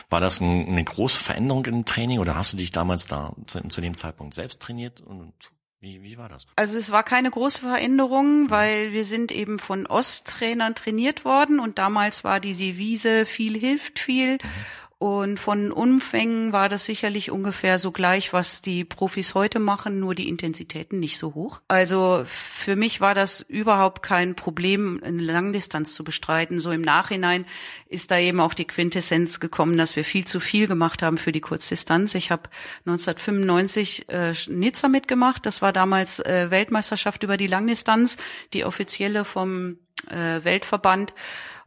War 0.09 0.21
das 0.21 0.39
ein, 0.39 0.65
eine 0.67 0.83
große 0.83 1.21
Veränderung 1.21 1.65
im 1.65 1.83
Training 1.83 2.19
oder 2.19 2.35
hast 2.35 2.53
du 2.53 2.57
dich 2.57 2.71
damals 2.71 3.05
da 3.05 3.33
zu, 3.47 3.67
zu 3.67 3.81
dem 3.81 3.97
Zeitpunkt 3.97 4.33
selbst 4.33 4.61
trainiert 4.61 5.01
und 5.01 5.33
wie, 5.81 6.01
wie 6.01 6.17
war 6.17 6.29
das? 6.29 6.47
Also 6.55 6.79
es 6.79 6.89
war 6.89 7.03
keine 7.03 7.29
große 7.29 7.59
Veränderung, 7.59 8.49
weil 8.49 8.91
wir 8.93 9.05
sind 9.05 9.31
eben 9.31 9.59
von 9.59 9.85
Osttrainern 9.85 10.73
trainiert 10.73 11.25
worden 11.25 11.59
und 11.59 11.77
damals 11.77 12.23
war 12.23 12.39
diese 12.39 12.77
Wiese 12.77 13.25
viel 13.25 13.59
hilft 13.59 13.99
viel. 13.99 14.35
Mhm. 14.35 14.39
Und 15.05 15.39
von 15.39 15.71
Umfängen 15.71 16.51
war 16.51 16.67
das 16.67 16.85
sicherlich 16.85 17.29
ungefähr 17.29 17.77
so 17.77 17.91
gleich, 17.91 18.33
was 18.33 18.63
die 18.63 18.83
Profis 18.83 19.35
heute 19.35 19.59
machen, 19.59 19.99
nur 19.99 20.15
die 20.15 20.27
Intensitäten 20.27 20.99
nicht 20.99 21.19
so 21.19 21.35
hoch. 21.35 21.61
Also 21.67 22.23
für 22.25 22.75
mich 22.75 23.01
war 23.01 23.13
das 23.13 23.41
überhaupt 23.41 24.01
kein 24.01 24.35
Problem, 24.35 24.99
eine 25.03 25.21
Langdistanz 25.21 25.93
zu 25.93 26.03
bestreiten. 26.03 26.59
So 26.59 26.71
im 26.71 26.81
Nachhinein 26.81 27.45
ist 27.87 28.09
da 28.09 28.17
eben 28.17 28.39
auch 28.39 28.55
die 28.55 28.65
Quintessenz 28.65 29.39
gekommen, 29.39 29.77
dass 29.77 29.95
wir 29.95 30.03
viel 30.03 30.25
zu 30.25 30.39
viel 30.39 30.65
gemacht 30.65 31.03
haben 31.03 31.19
für 31.19 31.31
die 31.31 31.39
Kurzdistanz. 31.39 32.15
Ich 32.15 32.31
habe 32.31 32.49
1995 32.87 34.09
äh, 34.09 34.33
Nizza 34.47 34.87
mitgemacht. 34.87 35.45
Das 35.45 35.61
war 35.61 35.71
damals 35.71 36.19
äh, 36.19 36.49
Weltmeisterschaft 36.49 37.21
über 37.21 37.37
die 37.37 37.45
Langdistanz, 37.45 38.17
die 38.53 38.65
offizielle 38.65 39.23
vom 39.23 39.77
äh, 40.09 40.43
Weltverband 40.43 41.13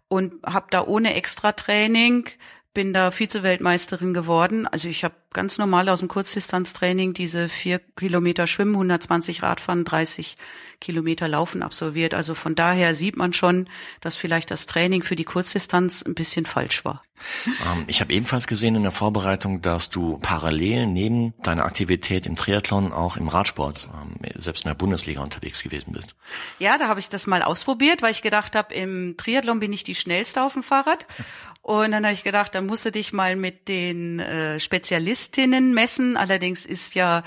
und 0.09 0.35
habe 0.44 0.66
da 0.70 0.85
ohne 0.85 1.14
Extra-Training 1.14 2.29
bin 2.78 2.94
da 2.94 3.10
Vize-Weltmeisterin 3.10 4.14
geworden. 4.14 4.68
Also 4.68 4.88
ich 4.88 5.02
habe 5.02 5.16
ganz 5.32 5.58
normal 5.58 5.88
aus 5.88 5.98
dem 5.98 6.08
Kurzdistanztraining 6.08 7.12
diese 7.12 7.48
vier 7.48 7.80
Kilometer 7.80 8.46
Schwimmen, 8.46 8.74
120 8.74 9.42
Radfahren, 9.42 9.84
30 9.84 10.36
Kilometer 10.80 11.26
Laufen 11.26 11.64
absolviert. 11.64 12.14
Also 12.14 12.36
von 12.36 12.54
daher 12.54 12.94
sieht 12.94 13.16
man 13.16 13.32
schon, 13.32 13.68
dass 14.00 14.14
vielleicht 14.14 14.52
das 14.52 14.66
Training 14.66 15.02
für 15.02 15.16
die 15.16 15.24
Kurzdistanz 15.24 16.04
ein 16.06 16.14
bisschen 16.14 16.46
falsch 16.46 16.84
war. 16.84 17.02
Ähm, 17.46 17.84
ich 17.88 18.00
habe 18.00 18.12
ebenfalls 18.12 18.46
gesehen 18.46 18.76
in 18.76 18.84
der 18.84 18.92
Vorbereitung, 18.92 19.60
dass 19.60 19.90
du 19.90 20.18
parallel 20.18 20.86
neben 20.86 21.34
deiner 21.42 21.64
Aktivität 21.64 22.26
im 22.26 22.36
Triathlon 22.36 22.92
auch 22.92 23.16
im 23.16 23.26
Radsport, 23.26 23.88
ähm, 23.92 24.30
selbst 24.36 24.64
in 24.64 24.68
der 24.68 24.76
Bundesliga 24.76 25.20
unterwegs 25.20 25.64
gewesen 25.64 25.92
bist. 25.92 26.14
Ja, 26.60 26.78
da 26.78 26.86
habe 26.86 27.00
ich 27.00 27.08
das 27.08 27.26
mal 27.26 27.42
ausprobiert, 27.42 28.02
weil 28.02 28.12
ich 28.12 28.22
gedacht 28.22 28.54
habe, 28.54 28.72
im 28.72 29.16
Triathlon 29.16 29.58
bin 29.58 29.72
ich 29.72 29.82
die 29.82 29.96
schnellste 29.96 30.44
auf 30.44 30.52
dem 30.52 30.62
Fahrrad. 30.62 31.06
Und 31.68 31.90
dann 31.90 32.02
habe 32.02 32.14
ich 32.14 32.24
gedacht, 32.24 32.54
dann 32.54 32.64
musst 32.64 32.87
du 32.87 32.90
dich 32.90 33.12
mal 33.12 33.37
mit 33.37 33.68
den 33.68 34.20
äh, 34.20 34.59
Spezialistinnen 34.59 35.74
messen. 35.74 36.16
Allerdings 36.16 36.64
ist 36.64 36.94
ja 36.94 37.24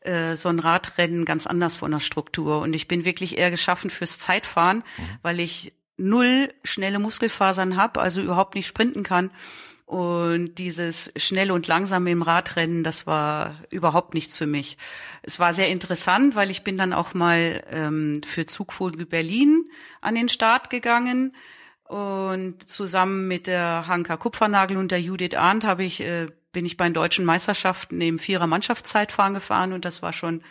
äh, 0.00 0.34
so 0.34 0.48
ein 0.48 0.60
Radrennen 0.60 1.26
ganz 1.26 1.46
anders 1.46 1.76
von 1.76 1.90
der 1.90 2.00
Struktur. 2.00 2.60
Und 2.60 2.72
ich 2.72 2.88
bin 2.88 3.04
wirklich 3.04 3.36
eher 3.36 3.50
geschaffen 3.50 3.90
fürs 3.90 4.18
Zeitfahren, 4.18 4.78
mhm. 4.78 5.18
weil 5.20 5.40
ich 5.40 5.74
null 5.98 6.54
schnelle 6.64 7.00
Muskelfasern 7.00 7.76
habe, 7.76 8.00
also 8.00 8.22
überhaupt 8.22 8.54
nicht 8.54 8.66
sprinten 8.66 9.02
kann. 9.02 9.30
Und 9.84 10.54
dieses 10.54 11.12
schnelle 11.16 11.52
und 11.52 11.66
langsame 11.66 12.12
im 12.12 12.22
Radrennen, 12.22 12.84
das 12.84 13.06
war 13.06 13.56
überhaupt 13.68 14.14
nichts 14.14 14.38
für 14.38 14.46
mich. 14.46 14.78
Es 15.20 15.38
war 15.38 15.52
sehr 15.52 15.68
interessant, 15.68 16.34
weil 16.34 16.50
ich 16.50 16.64
bin 16.64 16.78
dann 16.78 16.94
auch 16.94 17.12
mal 17.12 17.62
ähm, 17.68 18.22
für 18.26 18.46
Zugvogel 18.46 19.04
Berlin 19.04 19.66
an 20.00 20.14
den 20.14 20.30
Start 20.30 20.70
gegangen. 20.70 21.36
Und 21.92 22.66
zusammen 22.66 23.28
mit 23.28 23.46
der 23.46 23.86
Hanka 23.86 24.16
Kupfernagel 24.16 24.78
und 24.78 24.90
der 24.90 25.02
Judith 25.02 25.34
Arndt 25.34 25.64
habe 25.64 25.84
ich 25.84 26.00
äh, 26.00 26.26
bin 26.50 26.64
ich 26.64 26.78
bei 26.78 26.84
den 26.84 26.94
deutschen 26.94 27.26
Meisterschaften 27.26 28.00
im 28.00 28.18
Vierer 28.18 28.46
Mannschaftszeitfahren 28.46 29.34
gefahren 29.34 29.74
und 29.74 29.84
das 29.84 30.00
war 30.00 30.14
schon 30.14 30.42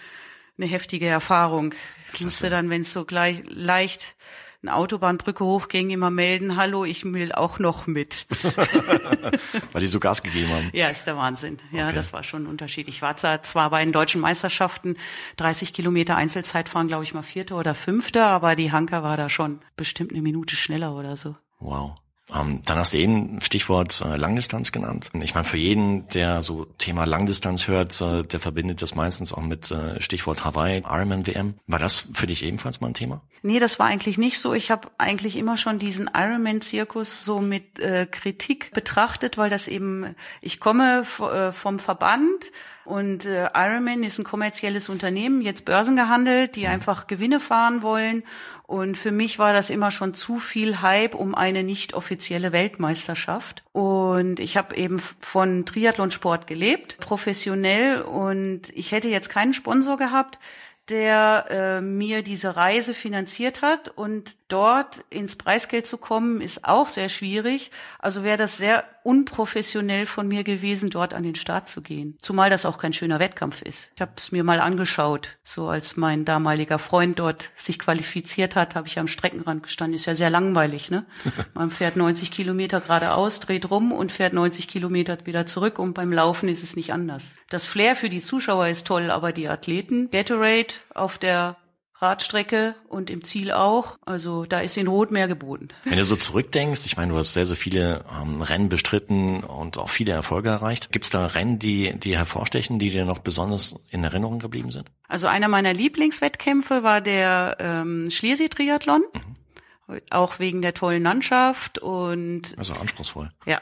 eine 0.59 0.67
heftige 0.67 1.07
Erfahrung. 1.07 1.73
Ich 2.13 2.21
musste 2.21 2.51
dann, 2.51 2.69
wenn 2.69 2.81
es 2.81 2.93
so 2.93 3.05
gleich 3.05 3.41
leicht 3.47 4.15
eine 4.63 4.75
Autobahnbrücke 4.75 5.43
hochging, 5.43 5.89
immer 5.89 6.11
melden, 6.11 6.55
hallo, 6.55 6.85
ich 6.85 7.03
will 7.03 7.31
auch 7.31 7.57
noch 7.57 7.87
mit. 7.87 8.27
Weil 9.71 9.81
die 9.81 9.87
so 9.87 9.99
Gas 9.99 10.21
gegeben 10.21 10.49
haben. 10.49 10.69
Ja, 10.73 10.87
ist 10.87 11.07
der 11.07 11.17
Wahnsinn. 11.17 11.57
Ja, 11.71 11.85
okay. 11.85 11.95
das 11.95 12.13
war 12.13 12.23
schon 12.23 12.43
ein 12.43 12.47
Unterschied. 12.47 12.87
Ich 12.87 13.01
war 13.01 13.17
zwar 13.17 13.69
bei 13.71 13.83
den 13.83 13.91
deutschen 13.91 14.21
Meisterschaften 14.21 14.97
30 15.37 15.73
Kilometer 15.73 16.15
Einzelzeitfahren, 16.15 16.87
glaube 16.87 17.03
ich 17.03 17.13
mal 17.13 17.23
Vierte 17.23 17.55
oder 17.55 17.73
Fünfte, 17.73 18.23
aber 18.23 18.55
die 18.55 18.71
Hanker 18.71 19.01
war 19.01 19.17
da 19.17 19.29
schon 19.29 19.61
bestimmt 19.75 20.11
eine 20.11 20.21
Minute 20.21 20.55
schneller 20.55 20.95
oder 20.95 21.17
so. 21.17 21.35
Wow. 21.59 21.95
Ähm, 22.33 22.61
dann 22.65 22.77
hast 22.77 22.93
du 22.93 22.97
eben 22.97 23.41
Stichwort 23.41 24.01
äh, 24.05 24.15
Langdistanz 24.15 24.71
genannt. 24.71 25.09
Ich 25.21 25.33
meine, 25.33 25.45
für 25.45 25.57
jeden, 25.57 26.07
der 26.09 26.41
so 26.41 26.65
Thema 26.77 27.05
Langdistanz 27.05 27.67
hört, 27.67 27.99
äh, 28.01 28.23
der 28.23 28.39
verbindet 28.39 28.81
das 28.81 28.95
meistens 28.95 29.33
auch 29.33 29.41
mit 29.41 29.69
äh, 29.71 30.01
Stichwort 30.01 30.45
Hawaii, 30.45 30.79
Ironman 30.79 31.27
WM. 31.27 31.55
War 31.67 31.79
das 31.79 32.07
für 32.13 32.27
dich 32.27 32.43
ebenfalls 32.43 32.79
mal 32.79 32.87
ein 32.87 32.93
Thema? 32.93 33.21
Nee, 33.43 33.59
das 33.59 33.79
war 33.79 33.87
eigentlich 33.87 34.17
nicht 34.17 34.39
so. 34.39 34.53
Ich 34.53 34.71
habe 34.71 34.89
eigentlich 34.97 35.35
immer 35.35 35.57
schon 35.57 35.79
diesen 35.79 36.09
Ironman-Zirkus 36.13 37.25
so 37.25 37.41
mit 37.41 37.79
äh, 37.79 38.05
Kritik 38.05 38.71
betrachtet, 38.71 39.37
weil 39.37 39.49
das 39.49 39.67
eben, 39.67 40.15
ich 40.41 40.59
komme 40.59 41.05
äh, 41.19 41.51
vom 41.51 41.79
Verband 41.79 42.45
und 42.85 43.25
äh, 43.25 43.49
Ironman 43.53 44.03
ist 44.03 44.19
ein 44.19 44.25
kommerzielles 44.25 44.89
Unternehmen, 44.89 45.41
jetzt 45.41 45.65
börsengehandelt, 45.65 46.55
die 46.55 46.61
mhm. 46.61 46.71
einfach 46.71 47.07
Gewinne 47.07 47.39
fahren 47.39 47.81
wollen. 47.81 48.23
Und 48.71 48.95
für 48.95 49.11
mich 49.11 49.37
war 49.37 49.51
das 49.51 49.69
immer 49.69 49.91
schon 49.91 50.13
zu 50.13 50.39
viel 50.39 50.81
Hype 50.81 51.13
um 51.13 51.35
eine 51.35 51.61
nicht 51.61 51.93
offizielle 51.93 52.53
Weltmeisterschaft. 52.53 53.63
Und 53.73 54.39
ich 54.39 54.55
habe 54.55 54.77
eben 54.77 55.01
von 55.19 55.65
Triathlonsport 55.65 56.47
gelebt, 56.47 56.97
professionell. 57.01 58.01
Und 58.01 58.69
ich 58.73 58.93
hätte 58.93 59.09
jetzt 59.09 59.27
keinen 59.27 59.53
Sponsor 59.53 59.97
gehabt, 59.97 60.39
der 60.87 61.47
äh, 61.49 61.81
mir 61.81 62.21
diese 62.21 62.55
Reise 62.55 62.93
finanziert 62.93 63.61
hat. 63.61 63.89
Und 63.89 64.37
dort 64.47 65.03
ins 65.09 65.35
Preisgeld 65.35 65.85
zu 65.85 65.97
kommen, 65.97 66.39
ist 66.39 66.63
auch 66.63 66.87
sehr 66.87 67.09
schwierig. 67.09 67.71
Also 67.99 68.23
wäre 68.23 68.37
das 68.37 68.55
sehr 68.55 68.85
unprofessionell 69.03 70.05
von 70.05 70.27
mir 70.27 70.43
gewesen, 70.43 70.89
dort 70.89 71.13
an 71.13 71.23
den 71.23 71.35
Start 71.35 71.69
zu 71.69 71.81
gehen. 71.81 72.17
Zumal 72.21 72.49
das 72.49 72.65
auch 72.65 72.77
kein 72.77 72.93
schöner 72.93 73.19
Wettkampf 73.19 73.61
ist. 73.61 73.91
Ich 73.95 74.01
habe 74.01 74.11
es 74.17 74.31
mir 74.31 74.43
mal 74.43 74.59
angeschaut. 74.59 75.37
So 75.43 75.67
als 75.67 75.97
mein 75.97 76.25
damaliger 76.25 76.79
Freund 76.79 77.19
dort 77.19 77.51
sich 77.55 77.79
qualifiziert 77.79 78.55
hat, 78.55 78.75
habe 78.75 78.87
ich 78.87 78.99
am 78.99 79.07
Streckenrand 79.07 79.63
gestanden. 79.63 79.95
Ist 79.95 80.05
ja 80.05 80.15
sehr 80.15 80.29
langweilig, 80.29 80.91
ne? 80.91 81.05
Man 81.53 81.71
fährt 81.71 81.95
90 81.95 82.31
Kilometer 82.31 82.81
geradeaus, 82.81 83.39
dreht 83.39 83.69
rum 83.69 83.91
und 83.91 84.11
fährt 84.11 84.33
90 84.33 84.67
Kilometer 84.67 85.17
wieder 85.25 85.45
zurück 85.45 85.79
und 85.79 85.93
beim 85.93 86.11
Laufen 86.11 86.49
ist 86.49 86.63
es 86.63 86.75
nicht 86.75 86.93
anders. 86.93 87.31
Das 87.49 87.65
Flair 87.65 87.95
für 87.95 88.09
die 88.09 88.21
Zuschauer 88.21 88.67
ist 88.67 88.87
toll, 88.87 89.11
aber 89.11 89.31
die 89.31 89.47
Athleten, 89.47 90.09
Gatorade 90.11 90.73
auf 90.93 91.17
der 91.17 91.57
Radstrecke 92.01 92.75
und 92.87 93.09
im 93.09 93.23
Ziel 93.23 93.51
auch. 93.51 93.97
Also 94.05 94.45
da 94.45 94.59
ist 94.59 94.77
in 94.77 94.87
Rot 94.87 95.11
mehr 95.11 95.27
geboten. 95.27 95.69
Wenn 95.83 95.97
du 95.97 96.05
so 96.05 96.15
zurückdenkst, 96.15 96.85
ich 96.85 96.97
meine, 96.97 97.11
du 97.11 97.17
hast 97.17 97.33
sehr, 97.33 97.45
sehr 97.45 97.57
viele 97.57 98.03
ähm, 98.19 98.41
Rennen 98.41 98.69
bestritten 98.69 99.43
und 99.43 99.77
auch 99.77 99.89
viele 99.89 100.13
Erfolge 100.13 100.49
erreicht. 100.49 100.91
Gibt 100.91 101.05
es 101.05 101.11
da 101.11 101.27
Rennen, 101.27 101.59
die, 101.59 101.97
die 101.97 102.17
hervorstechen, 102.17 102.79
die 102.79 102.89
dir 102.89 103.05
noch 103.05 103.19
besonders 103.19 103.75
in 103.89 104.03
Erinnerung 104.03 104.39
geblieben 104.39 104.71
sind? 104.71 104.89
Also 105.07 105.27
einer 105.27 105.47
meiner 105.47 105.73
Lieblingswettkämpfe 105.73 106.83
war 106.83 107.01
der 107.01 107.57
ähm, 107.59 108.09
Schlesien-Triathlon. 108.09 109.03
Mhm. 109.13 110.01
Auch 110.09 110.39
wegen 110.39 110.61
der 110.61 110.73
tollen 110.73 111.03
Landschaft 111.03 111.77
und 111.77 112.55
also 112.57 112.73
anspruchsvoll. 112.73 113.29
Ja, 113.45 113.59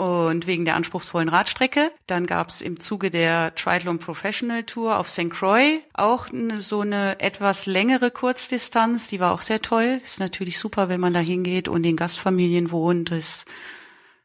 und 0.00 0.46
wegen 0.46 0.64
der 0.64 0.76
anspruchsvollen 0.76 1.28
Radstrecke. 1.28 1.92
Dann 2.06 2.24
gab's 2.26 2.62
im 2.62 2.80
Zuge 2.80 3.10
der 3.10 3.54
Triathlon 3.54 3.98
Professional 3.98 4.62
Tour 4.62 4.98
auf 4.98 5.10
St. 5.10 5.28
Croix 5.28 5.80
auch 5.92 6.30
eine, 6.30 6.62
so 6.62 6.80
eine 6.80 7.20
etwas 7.20 7.66
längere 7.66 8.10
Kurzdistanz. 8.10 9.08
Die 9.08 9.20
war 9.20 9.34
auch 9.34 9.42
sehr 9.42 9.60
toll. 9.60 10.00
Ist 10.02 10.18
natürlich 10.18 10.58
super, 10.58 10.88
wenn 10.88 11.00
man 11.00 11.12
da 11.12 11.20
hingeht 11.20 11.68
und 11.68 11.86
in 11.86 11.96
Gastfamilien 11.96 12.70
wohnt. 12.70 13.10
Das 13.10 13.44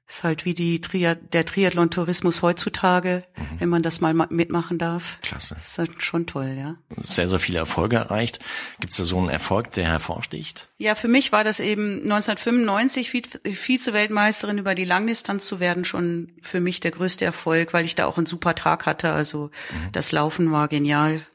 ist 0.08 0.24
halt 0.24 0.46
wie 0.46 0.54
die 0.54 0.82
Triad 0.82 1.34
der 1.34 1.46
Triathlon-Tourismus 1.46 2.44
heutzutage, 2.44 3.24
mhm. 3.36 3.60
wenn 3.60 3.70
man 3.70 3.82
das 3.82 4.02
mal 4.02 4.14
mitmachen 4.14 4.78
darf. 4.78 5.18
Klasse. 5.22 5.56
Das 5.56 5.70
ist 5.70 5.78
halt 5.80 6.04
schon 6.04 6.28
toll, 6.28 6.56
ja. 6.58 6.76
Sehr, 6.98 7.28
sehr 7.28 7.40
viele 7.40 7.58
Erfolge 7.58 7.96
erreicht. 7.96 8.40
Gibt 8.80 8.92
es 8.92 8.98
da 8.98 9.06
so 9.06 9.18
einen 9.18 9.30
Erfolg, 9.30 9.72
der 9.72 9.88
hervorsticht? 9.88 10.70
Ja, 10.78 10.94
für 10.94 11.08
mich 11.08 11.32
war 11.32 11.44
das 11.44 11.60
eben 11.60 12.04
1995 12.04 13.10
Vize-Weltmeisterin 13.10 14.60
über 14.60 14.76
die 14.76 14.86
Langdistanz 14.86 15.48
zu 15.48 15.60
werden 15.60 15.86
schon 15.86 16.34
für 16.42 16.62
mich 16.62 16.80
der 16.82 16.92
größte 16.92 17.26
Erfolg, 17.26 17.74
weil 17.74 17.86
ich 17.86 17.96
da 17.96 18.06
auch 18.06 18.18
einen 18.18 18.28
super 18.28 18.54
Tag 18.54 18.86
hatte. 18.86 19.12
Also 19.12 19.50
mhm. 19.72 19.92
das 19.92 20.12
Laufen 20.12 20.52
war 20.52 20.68
genial. 20.68 21.26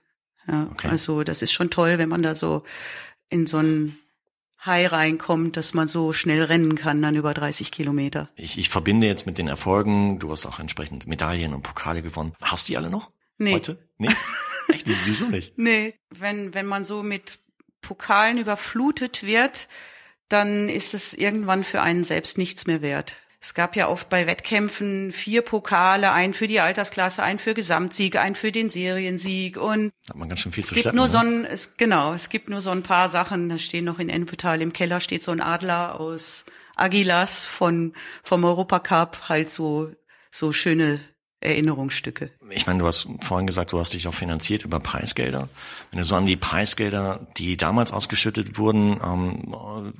Ja, 0.46 0.68
okay. 0.70 0.88
Also 0.88 1.24
das 1.24 1.42
ist 1.42 1.52
schon 1.52 1.70
toll, 1.70 1.98
wenn 1.98 2.08
man 2.08 2.22
da 2.22 2.36
so 2.36 2.62
in 3.28 3.46
so 3.46 3.58
einen 3.58 3.98
High 4.64 4.92
reinkommt, 4.92 5.56
dass 5.56 5.74
man 5.74 5.88
so 5.88 6.12
schnell 6.12 6.42
rennen 6.42 6.76
kann, 6.76 7.00
dann 7.00 7.16
über 7.16 7.32
30 7.32 7.70
Kilometer. 7.70 8.28
Ich, 8.36 8.58
ich 8.58 8.68
verbinde 8.68 9.06
jetzt 9.06 9.26
mit 9.26 9.38
den 9.38 9.48
Erfolgen, 9.48 10.18
du 10.18 10.30
hast 10.30 10.46
auch 10.46 10.60
entsprechend 10.60 11.06
Medaillen 11.06 11.54
und 11.54 11.62
Pokale 11.62 12.02
gewonnen. 12.02 12.34
Hast 12.42 12.68
du 12.68 12.72
die 12.72 12.76
alle 12.76 12.90
noch? 12.90 13.10
Nee. 13.38 13.54
Heute? 13.54 13.78
Nee? 13.98 14.14
Echt 14.68 14.86
nicht? 14.86 15.00
Wieso 15.06 15.26
nicht? 15.26 15.56
Nee. 15.56 15.94
Wenn, 16.10 16.52
wenn 16.52 16.66
man 16.66 16.84
so 16.84 17.02
mit 17.02 17.38
Pokalen 17.80 18.38
überflutet 18.38 19.22
wird, 19.22 19.68
dann 20.28 20.68
ist 20.68 20.94
es 20.94 21.14
irgendwann 21.14 21.64
für 21.64 21.80
einen 21.80 22.04
selbst 22.04 22.38
nichts 22.38 22.66
mehr 22.66 22.82
wert. 22.82 23.16
Es 23.42 23.54
gab 23.54 23.74
ja 23.74 23.88
oft 23.88 24.10
bei 24.10 24.26
Wettkämpfen 24.26 25.12
vier 25.12 25.40
Pokale, 25.40 26.12
ein 26.12 26.34
für 26.34 26.46
die 26.46 26.60
Altersklasse, 26.60 27.22
ein 27.22 27.38
für 27.38 27.54
Gesamtsieg, 27.54 28.16
ein 28.16 28.34
für 28.34 28.52
den 28.52 28.68
Seriensieg 28.68 29.56
und 29.56 29.92
hat 30.08 30.16
man 30.16 30.28
ganz 30.28 30.40
schön 30.40 30.52
viel 30.52 30.62
es 30.62 30.68
zu 30.68 30.74
gibt 30.74 30.82
schleppen, 30.82 30.96
nur 30.96 31.06
ne? 31.06 31.10
so 31.10 31.18
ein, 31.18 31.44
es, 31.46 31.76
genau, 31.78 32.12
es 32.12 32.28
gibt 32.28 32.50
nur 32.50 32.60
so 32.60 32.70
ein 32.70 32.82
paar 32.82 33.08
Sachen. 33.08 33.48
Da 33.48 33.56
stehen 33.56 33.86
noch 33.86 33.98
in 33.98 34.10
Ennepetal 34.10 34.60
im 34.60 34.74
Keller 34.74 35.00
steht 35.00 35.22
so 35.22 35.32
ein 35.32 35.40
Adler 35.40 35.98
aus 35.98 36.44
Agilas 36.76 37.46
von 37.46 37.94
vom 38.22 38.44
Europacup, 38.44 39.28
halt 39.30 39.50
so 39.50 39.90
so 40.30 40.52
schöne 40.52 41.00
Erinnerungsstücke. 41.40 42.30
Ich 42.50 42.66
meine, 42.66 42.80
du 42.80 42.86
hast 42.86 43.08
vorhin 43.22 43.46
gesagt, 43.46 43.72
du 43.72 43.80
hast 43.80 43.94
dich 43.94 44.06
auch 44.06 44.14
finanziert 44.14 44.64
über 44.64 44.78
Preisgelder. 44.78 45.48
Wenn 45.90 45.98
du 45.98 46.04
so 46.04 46.14
an 46.14 46.26
die 46.26 46.36
Preisgelder, 46.36 47.26
die 47.36 47.56
damals 47.56 47.92
ausgeschüttet 47.92 48.58
wurden, 48.58 49.00
ähm, 49.02 49.54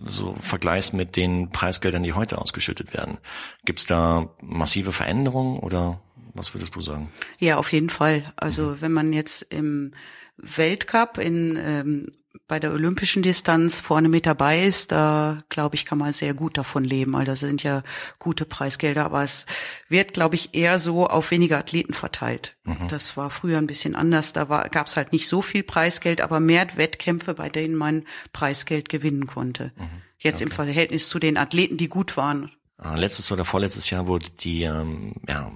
so 0.04 0.36
vergleichst 0.40 0.92
mit 0.92 1.16
den 1.16 1.50
Preisgeldern, 1.50 2.02
die 2.02 2.12
heute 2.12 2.38
ausgeschüttet 2.38 2.92
werden, 2.92 3.18
gibt 3.64 3.80
es 3.80 3.86
da 3.86 4.28
massive 4.42 4.92
Veränderungen 4.92 5.58
oder 5.58 6.00
was 6.34 6.54
würdest 6.54 6.76
du 6.76 6.80
sagen? 6.80 7.10
Ja, 7.38 7.56
auf 7.56 7.72
jeden 7.72 7.90
Fall. 7.90 8.32
Also 8.36 8.62
mhm. 8.62 8.76
wenn 8.80 8.92
man 8.92 9.12
jetzt 9.12 9.42
im 9.42 9.92
Weltcup 10.36 11.18
in 11.18 11.56
ähm, 11.56 12.12
bei 12.46 12.60
der 12.60 12.72
olympischen 12.72 13.22
Distanz 13.22 13.80
vorne 13.80 14.08
mit 14.08 14.26
dabei 14.26 14.64
ist, 14.64 14.92
da 14.92 15.42
glaube 15.48 15.74
ich, 15.74 15.84
kann 15.84 15.98
man 15.98 16.12
sehr 16.12 16.34
gut 16.34 16.56
davon 16.56 16.84
leben. 16.84 17.14
Also 17.16 17.32
das 17.32 17.40
sind 17.40 17.62
ja 17.62 17.82
gute 18.18 18.44
Preisgelder, 18.44 19.04
aber 19.04 19.22
es 19.22 19.46
wird, 19.88 20.14
glaube 20.14 20.36
ich, 20.36 20.54
eher 20.54 20.78
so 20.78 21.08
auf 21.08 21.30
weniger 21.30 21.58
Athleten 21.58 21.94
verteilt. 21.94 22.56
Mhm. 22.64 22.88
Das 22.88 23.16
war 23.16 23.30
früher 23.30 23.58
ein 23.58 23.66
bisschen 23.66 23.96
anders. 23.96 24.32
Da 24.32 24.44
gab 24.44 24.86
es 24.86 24.96
halt 24.96 25.12
nicht 25.12 25.28
so 25.28 25.42
viel 25.42 25.62
Preisgeld, 25.62 26.20
aber 26.20 26.38
mehr 26.38 26.66
Wettkämpfe, 26.76 27.34
bei 27.34 27.48
denen 27.48 27.74
man 27.74 28.04
Preisgeld 28.32 28.88
gewinnen 28.88 29.26
konnte. 29.26 29.72
Mhm. 29.76 29.88
Jetzt 30.18 30.36
okay. 30.36 30.44
im 30.44 30.50
Verhältnis 30.50 31.08
zu 31.08 31.18
den 31.18 31.36
Athleten, 31.36 31.78
die 31.78 31.88
gut 31.88 32.16
waren. 32.16 32.52
Ah, 32.76 32.96
letztes 32.96 33.30
oder 33.32 33.44
vorletztes 33.44 33.90
Jahr 33.90 34.06
wurde 34.06 34.26
die 34.30 34.62
ähm, 34.62 35.14
ja, 35.28 35.50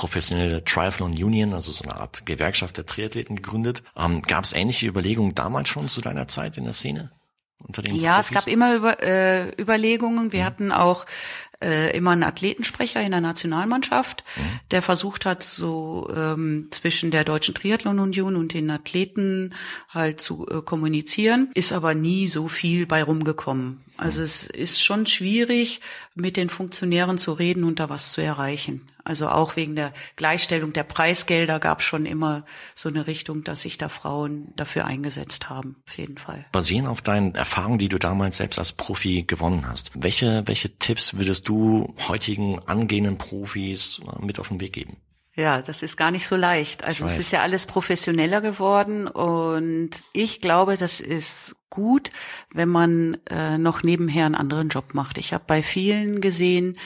professionelle 0.00 0.64
Triathlon 0.64 1.12
Union, 1.12 1.52
also 1.52 1.72
so 1.72 1.84
eine 1.84 1.96
Art 1.96 2.24
Gewerkschaft 2.24 2.78
der 2.78 2.86
Triathleten 2.86 3.36
gegründet. 3.36 3.82
Ähm, 3.94 4.22
Gab 4.22 4.44
es 4.44 4.54
ähnliche 4.54 4.86
Überlegungen 4.86 5.34
damals 5.34 5.68
schon 5.68 5.88
zu 5.88 6.00
deiner 6.00 6.26
Zeit 6.26 6.56
in 6.56 6.64
der 6.64 6.72
Szene? 6.72 7.10
Unter 7.62 7.82
den 7.82 7.96
ja, 7.96 8.14
Profis? 8.14 8.30
es 8.30 8.34
gab 8.34 8.46
immer 8.46 8.74
über, 8.74 9.02
äh, 9.02 9.50
Überlegungen. 9.60 10.32
Wir 10.32 10.40
mhm. 10.40 10.46
hatten 10.46 10.72
auch 10.72 11.04
äh, 11.62 11.94
immer 11.94 12.12
einen 12.12 12.22
Athletensprecher 12.22 13.02
in 13.02 13.10
der 13.10 13.20
Nationalmannschaft, 13.20 14.24
mhm. 14.36 14.60
der 14.70 14.80
versucht 14.80 15.26
hat, 15.26 15.42
so 15.42 16.10
ähm, 16.16 16.68
zwischen 16.70 17.10
der 17.10 17.24
Deutschen 17.24 17.54
Triathlon 17.54 17.98
Union 17.98 18.36
und 18.36 18.54
den 18.54 18.70
Athleten 18.70 19.52
halt 19.90 20.22
zu 20.22 20.48
äh, 20.48 20.62
kommunizieren, 20.62 21.50
ist 21.52 21.74
aber 21.74 21.92
nie 21.92 22.26
so 22.26 22.48
viel 22.48 22.86
bei 22.86 23.02
rumgekommen. 23.02 23.84
Also 23.98 24.22
es 24.22 24.46
ist 24.46 24.82
schon 24.82 25.04
schwierig, 25.04 25.82
mit 26.14 26.38
den 26.38 26.48
Funktionären 26.48 27.18
zu 27.18 27.34
reden 27.34 27.64
und 27.64 27.80
da 27.80 27.90
was 27.90 28.12
zu 28.12 28.22
erreichen. 28.22 28.88
Also 29.04 29.28
auch 29.28 29.56
wegen 29.56 29.76
der 29.76 29.92
Gleichstellung 30.16 30.72
der 30.72 30.84
Preisgelder 30.84 31.58
gab 31.58 31.80
es 31.80 31.84
schon 31.84 32.06
immer 32.06 32.44
so 32.74 32.88
eine 32.88 33.06
Richtung, 33.06 33.44
dass 33.44 33.62
sich 33.62 33.78
da 33.78 33.88
Frauen 33.88 34.52
dafür 34.56 34.84
eingesetzt 34.84 35.48
haben, 35.48 35.76
auf 35.88 35.98
jeden 35.98 36.18
Fall. 36.18 36.46
Basierend 36.52 36.88
auf 36.88 37.02
deinen 37.02 37.34
Erfahrungen, 37.34 37.78
die 37.78 37.88
du 37.88 37.98
damals 37.98 38.38
selbst 38.38 38.58
als 38.58 38.72
Profi 38.72 39.24
gewonnen 39.24 39.68
hast, 39.68 39.92
welche, 39.94 40.42
welche 40.46 40.78
Tipps 40.78 41.14
würdest 41.14 41.48
du 41.48 41.94
heutigen 42.08 42.58
angehenden 42.66 43.18
Profis 43.18 44.00
mit 44.20 44.38
auf 44.38 44.48
den 44.48 44.60
Weg 44.60 44.72
geben? 44.72 44.96
Ja, 45.36 45.62
das 45.62 45.82
ist 45.82 45.96
gar 45.96 46.10
nicht 46.10 46.26
so 46.26 46.34
leicht. 46.34 46.82
Also 46.82 47.06
es 47.06 47.16
ist 47.16 47.30
ja 47.30 47.40
alles 47.42 47.64
professioneller 47.64 48.40
geworden 48.40 49.06
und 49.06 49.90
ich 50.12 50.40
glaube, 50.40 50.76
das 50.76 51.00
ist 51.00 51.54
gut, 51.70 52.10
wenn 52.52 52.68
man 52.68 53.16
äh, 53.30 53.56
noch 53.56 53.84
nebenher 53.84 54.26
einen 54.26 54.34
anderen 54.34 54.70
Job 54.70 54.92
macht. 54.92 55.18
Ich 55.18 55.32
habe 55.32 55.44
bei 55.46 55.62
vielen 55.62 56.20
gesehen, 56.20 56.76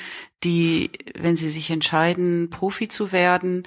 die, 0.44 0.90
wenn 1.18 1.36
sie 1.36 1.48
sich 1.48 1.70
entscheiden, 1.70 2.50
Profi 2.50 2.88
zu 2.88 3.12
werden, 3.12 3.66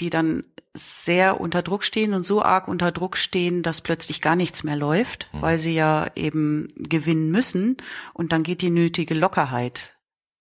die 0.00 0.10
dann 0.10 0.44
sehr 0.74 1.40
unter 1.40 1.62
Druck 1.62 1.84
stehen 1.84 2.12
und 2.12 2.24
so 2.24 2.42
arg 2.42 2.68
unter 2.68 2.92
Druck 2.92 3.16
stehen, 3.16 3.62
dass 3.62 3.80
plötzlich 3.80 4.20
gar 4.20 4.36
nichts 4.36 4.64
mehr 4.64 4.76
läuft, 4.76 5.28
mhm. 5.32 5.42
weil 5.42 5.58
sie 5.58 5.74
ja 5.74 6.08
eben 6.16 6.68
gewinnen 6.76 7.30
müssen 7.30 7.76
und 8.14 8.32
dann 8.32 8.42
geht 8.42 8.62
die 8.62 8.70
nötige 8.70 9.14
Lockerheit 9.14 9.97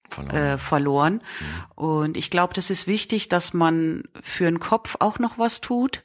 verloren. 0.10 0.36
Äh, 0.36 0.58
verloren. 0.58 1.14
Mhm. 1.14 1.84
Und 1.84 2.18
ich 2.18 2.30
glaube, 2.30 2.54
das 2.54 2.70
ist 2.70 2.88
wichtig, 2.88 3.30
dass 3.30 3.54
man 3.54 4.04
für 4.22 4.46
den 4.46 4.60
Kopf 4.60 4.96
auch 5.00 5.20
noch 5.20 5.38
was 5.38 5.62
tut, 5.62 6.04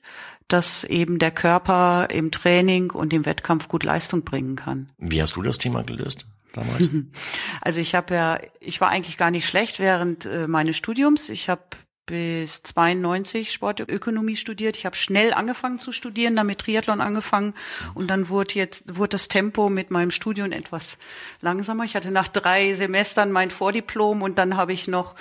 dass 0.49 0.85
eben 0.85 1.19
der 1.19 1.31
Körper 1.31 2.09
im 2.11 2.31
Training 2.31 2.91
und 2.91 3.13
im 3.13 3.25
Wettkampf 3.25 3.69
gut 3.69 3.85
Leistung 3.85 4.23
bringen 4.23 4.57
kann. 4.57 4.91
Wie 4.99 5.23
hast 5.23 5.37
du 5.37 5.43
das 5.43 5.59
Thema 5.59 5.83
gelöst? 5.83 6.27
Damals? 6.53 6.91
Also 7.61 7.81
ich 7.81 7.95
habe 7.95 8.15
ja, 8.15 8.39
ich 8.61 8.81
war 8.81 8.89
eigentlich 8.89 9.17
gar 9.17 9.31
nicht 9.31 9.47
schlecht 9.47 9.79
während 9.79 10.27
äh, 10.27 10.47
meines 10.49 10.77
Studiums. 10.77 11.29
Ich 11.29 11.49
habe 11.49 11.63
bis 12.07 12.63
92 12.63 13.53
Sportökonomie 13.53 14.37
studiert. 14.37 14.77
Ich 14.77 14.87
habe 14.87 14.97
schnell 14.97 15.33
angefangen 15.33 15.79
zu 15.79 15.93
studieren, 15.93 16.37
damit 16.37 16.59
Triathlon 16.59 17.01
angefangen 17.01 17.55
und 17.95 18.09
dann 18.09 18.29
wurde 18.29 18.55
jetzt 18.55 18.97
wurde 18.97 19.11
das 19.11 19.29
Tempo 19.29 19.69
mit 19.69 19.91
meinem 19.91 20.11
Studium 20.11 20.53
etwas 20.53 20.99
langsamer. 21.41 21.85
Ich 21.85 21.95
hatte 21.95 22.11
nach 22.11 22.29
drei 22.29 22.75
Semestern 22.75 23.33
mein 23.33 23.51
Vordiplom 23.51 24.23
und 24.23 24.39
dann 24.39 24.57
habe 24.57 24.73
ich 24.73 24.89
noch 24.89 25.15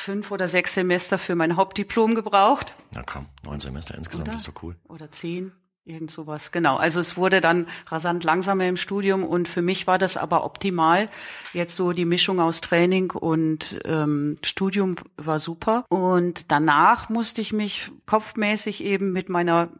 fünf 0.00 0.30
oder 0.30 0.48
sechs 0.48 0.74
Semester 0.74 1.18
für 1.18 1.34
mein 1.34 1.56
Hauptdiplom 1.56 2.14
gebraucht. 2.14 2.74
Na 2.94 3.02
komm, 3.02 3.26
neun 3.44 3.60
Semester 3.60 3.94
insgesamt 3.96 4.28
oder? 4.28 4.36
ist 4.38 4.48
doch 4.48 4.62
cool. 4.62 4.76
Oder 4.88 5.10
zehn. 5.10 5.52
Irgend 5.86 6.10
sowas, 6.10 6.52
genau. 6.52 6.76
Also 6.76 7.00
es 7.00 7.16
wurde 7.16 7.40
dann 7.40 7.66
rasant 7.86 8.22
langsamer 8.22 8.68
im 8.68 8.76
Studium 8.76 9.24
und 9.24 9.48
für 9.48 9.62
mich 9.62 9.86
war 9.86 9.98
das 9.98 10.18
aber 10.18 10.44
optimal. 10.44 11.08
Jetzt 11.54 11.74
so 11.74 11.92
die 11.92 12.04
Mischung 12.04 12.38
aus 12.38 12.60
Training 12.60 13.10
und 13.10 13.80
ähm, 13.86 14.36
Studium 14.44 14.96
war 15.16 15.40
super. 15.40 15.86
Und 15.88 16.52
danach 16.52 17.08
musste 17.08 17.40
ich 17.40 17.52
mich 17.52 17.90
kopfmäßig 18.04 18.84
eben 18.84 19.12
mit 19.12 19.30
meiner, 19.30 19.70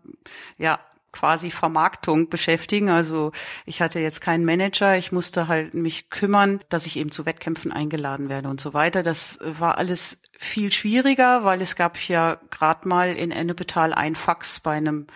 ja, 0.56 0.80
quasi 1.12 1.50
Vermarktung 1.50 2.28
beschäftigen. 2.28 2.88
Also 2.88 3.32
ich 3.66 3.82
hatte 3.82 4.00
jetzt 4.00 4.20
keinen 4.20 4.44
Manager, 4.44 4.96
ich 4.96 5.12
musste 5.12 5.48
halt 5.48 5.74
mich 5.74 6.08
kümmern, 6.08 6.60
dass 6.68 6.86
ich 6.86 6.96
eben 6.96 7.10
zu 7.10 7.26
Wettkämpfen 7.26 7.72
eingeladen 7.72 8.28
werde 8.28 8.48
und 8.48 8.60
so 8.60 8.74
weiter. 8.74 9.02
Das 9.02 9.38
war 9.42 9.76
alles 9.78 10.20
viel 10.38 10.72
schwieriger, 10.72 11.44
weil 11.44 11.60
es 11.60 11.76
gab 11.76 11.98
ja 12.08 12.38
gerade 12.50 12.88
mal 12.88 13.14
in 13.14 13.32
Ennepetal 13.32 13.92
ein 13.92 14.14
Fax 14.14 14.60
bei 14.60 14.76
einem 14.76 15.06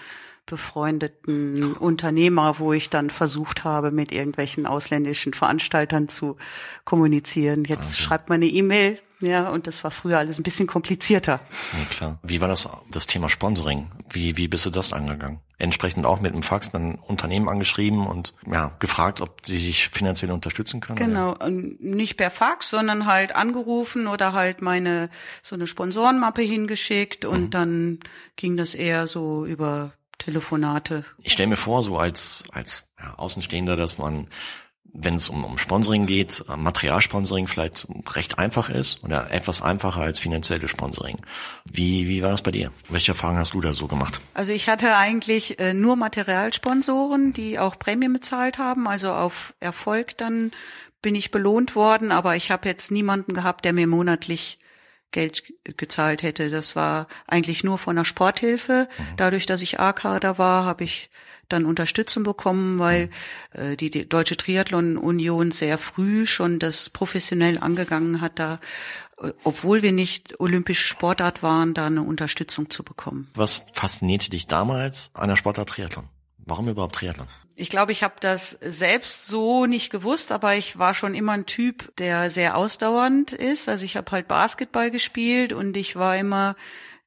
befreundeten 0.47 1.75
Unternehmer, 1.75 2.59
wo 2.59 2.73
ich 2.73 2.91
dann 2.91 3.11
versucht 3.11 3.65
habe, 3.65 3.91
mit 3.91 4.13
irgendwelchen 4.13 4.67
ausländischen 4.67 5.33
Veranstaltern 5.33 6.09
zu 6.09 6.37
kommunizieren. 6.85 7.65
Jetzt 7.65 7.89
also. 7.89 8.03
schreibt 8.03 8.29
man 8.29 8.37
eine 8.37 8.47
E-Mail, 8.47 9.01
ja, 9.21 9.49
und 9.49 9.67
das 9.67 9.83
war 9.85 9.91
früher 9.91 10.19
alles 10.19 10.39
ein 10.39 10.43
bisschen 10.43 10.67
komplizierter. 10.67 11.41
Ja, 11.73 11.85
klar. 11.89 12.19
Wie 12.23 12.41
war 12.41 12.49
das, 12.49 12.69
das 12.91 13.07
Thema 13.07 13.29
Sponsoring? 13.29 13.91
Wie, 14.11 14.37
wie 14.37 14.49
bist 14.49 14.67
du 14.67 14.71
das 14.71 14.93
angegangen? 14.93 15.41
Entsprechend 15.57 16.05
auch 16.05 16.21
mit 16.21 16.35
dem 16.35 16.43
Fax 16.43 16.73
dann 16.73 16.97
Unternehmen 16.97 17.49
angeschrieben 17.49 18.07
und 18.07 18.35
ja, 18.47 18.73
gefragt, 18.81 19.21
ob 19.21 19.47
sie 19.47 19.59
sich 19.59 19.89
finanziell 19.89 20.31
unterstützen 20.31 20.81
können? 20.81 20.99
Genau, 20.99 21.35
und 21.39 21.83
nicht 21.83 22.17
per 22.17 22.31
Fax, 22.31 22.71
sondern 22.71 23.07
halt 23.07 23.35
angerufen 23.35 24.09
oder 24.09 24.33
halt 24.33 24.61
meine, 24.61 25.11
so 25.43 25.55
eine 25.55 25.67
Sponsorenmappe 25.67 26.43
hingeschickt 26.43 27.25
und 27.25 27.45
mhm. 27.45 27.51
dann 27.51 28.01
ging 28.37 28.57
das 28.57 28.75
eher 28.75 29.07
so 29.07 29.47
über 29.47 29.95
Telefonate. 30.19 31.05
Ich 31.19 31.33
stelle 31.33 31.49
mir 31.49 31.57
vor, 31.57 31.83
so 31.83 31.99
als, 31.99 32.45
als 32.53 32.89
ja, 32.99 33.15
Außenstehender, 33.15 33.77
dass 33.77 33.99
man 33.99 34.29
wenn 34.95 35.17
es 35.17 35.29
um, 35.29 35.45
um 35.45 35.59
Sponsoring 35.59 36.07
geht, 36.07 36.45
äh, 36.49 36.57
Materialsponsoring 36.57 37.49
vielleicht 37.49 37.87
recht 38.15 38.39
einfach 38.39 38.71
ist 38.71 39.03
oder 39.03 39.31
etwas 39.33 39.61
einfacher 39.61 40.03
als 40.03 40.21
finanzielle 40.21 40.69
Sponsoring. 40.69 41.19
Wie, 41.71 42.09
wie 42.09 42.23
war 42.23 42.31
das 42.31 42.43
bei 42.43 42.53
dir? 42.53 42.71
Welche 42.89 43.13
Erfahrungen 43.13 43.41
hast 43.41 43.55
du 43.55 43.61
da 43.61 43.75
so 43.75 43.89
gemacht? 43.89 44.21
Also 44.35 44.53
ich 44.53 44.69
hatte 44.69 44.97
eigentlich 44.97 45.59
äh, 45.59 45.75
nur 45.75 45.97
Materialsponsoren, 45.97 47.33
die 47.33 47.59
auch 47.59 47.79
Prämien 47.79 48.13
bezahlt 48.13 48.59
haben, 48.59 48.87
also 48.87 49.13
auf 49.13 49.55
Erfolg 49.61 50.17
dann 50.17 50.53
bin 51.03 51.15
ich 51.15 51.31
belohnt 51.31 51.75
worden, 51.75 52.13
aber 52.13 52.35
ich 52.37 52.51
habe 52.51 52.67
jetzt 52.67 52.91
niemanden 52.91 53.35
gehabt, 53.35 53.67
der 53.67 53.75
mir 53.75 53.87
monatlich 53.87 54.59
Geld 55.15 55.45
gezahlt 55.79 56.23
hätte. 56.23 56.51
Das 56.51 56.77
war 56.77 57.07
eigentlich 57.27 57.65
nur 57.65 57.79
von 57.79 57.97
der 57.97 58.05
Sporthilfe. 58.05 58.89
Mhm. 58.99 59.17
Dadurch, 59.17 59.47
dass 59.47 59.63
ich 59.63 59.81
A-Kader 59.81 60.37
war, 60.37 60.67
habe 60.67 60.85
ich 60.85 61.09
dann 61.49 61.65
Unterstützung 61.65 62.23
bekommen, 62.23 62.79
weil 62.79 63.07
mhm. 63.55 63.61
äh, 63.61 63.77
die, 63.77 63.91
die 63.91 64.09
Deutsche 64.09 64.37
Triathlon 64.37 64.97
Union 64.97 65.53
sehr 65.53 65.79
früh 65.79 66.27
schon 66.27 66.59
das 66.59 66.91
professionell 66.91 67.59
angegangen 67.59 68.21
hat, 68.21 68.39
da 68.39 68.61
äh, 69.19 69.31
obwohl 69.45 69.83
wir 69.83 69.93
nicht 69.93 70.41
olympische 70.41 70.87
Sportart 70.87 71.43
waren, 71.43 71.75
da 71.75 71.87
eine 71.87 72.03
Unterstützung 72.03 72.71
zu 72.71 72.83
bekommen. 72.83 73.29
Was 73.35 73.65
faszinierte 73.73 74.31
dich 74.31 74.47
damals 74.47 75.11
an 75.15 75.29
der 75.29 75.37
Sportart 75.37 75.69
Triathlon? 75.69 76.09
Warum 76.39 76.69
überhaupt 76.69 76.97
Triathlon? 76.97 77.29
Ich 77.57 77.71
glaube, 77.71 77.93
ich 77.93 78.03
habe 78.03 78.15
das 78.19 78.59
selbst 78.63 79.27
so 79.27 79.67
nicht 79.67 79.91
gewusst, 79.91 80.33
aber 80.33 80.57
ich 80.57 80.79
war 80.79 80.93
schon 80.93 81.15
immer 81.15 81.33
ein 81.33 81.47
Typ, 81.47 81.95
der 81.97 82.29
sehr 82.29 82.57
ausdauernd 82.57 83.33
ist. 83.33 83.69
Also 83.69 83.85
ich 83.85 83.97
habe 83.97 84.11
halt 84.11 84.27
Basketball 84.27 84.91
gespielt 84.91 85.53
und 85.53 85.77
ich 85.77 85.95
war 85.95 86.17
immer 86.17 86.57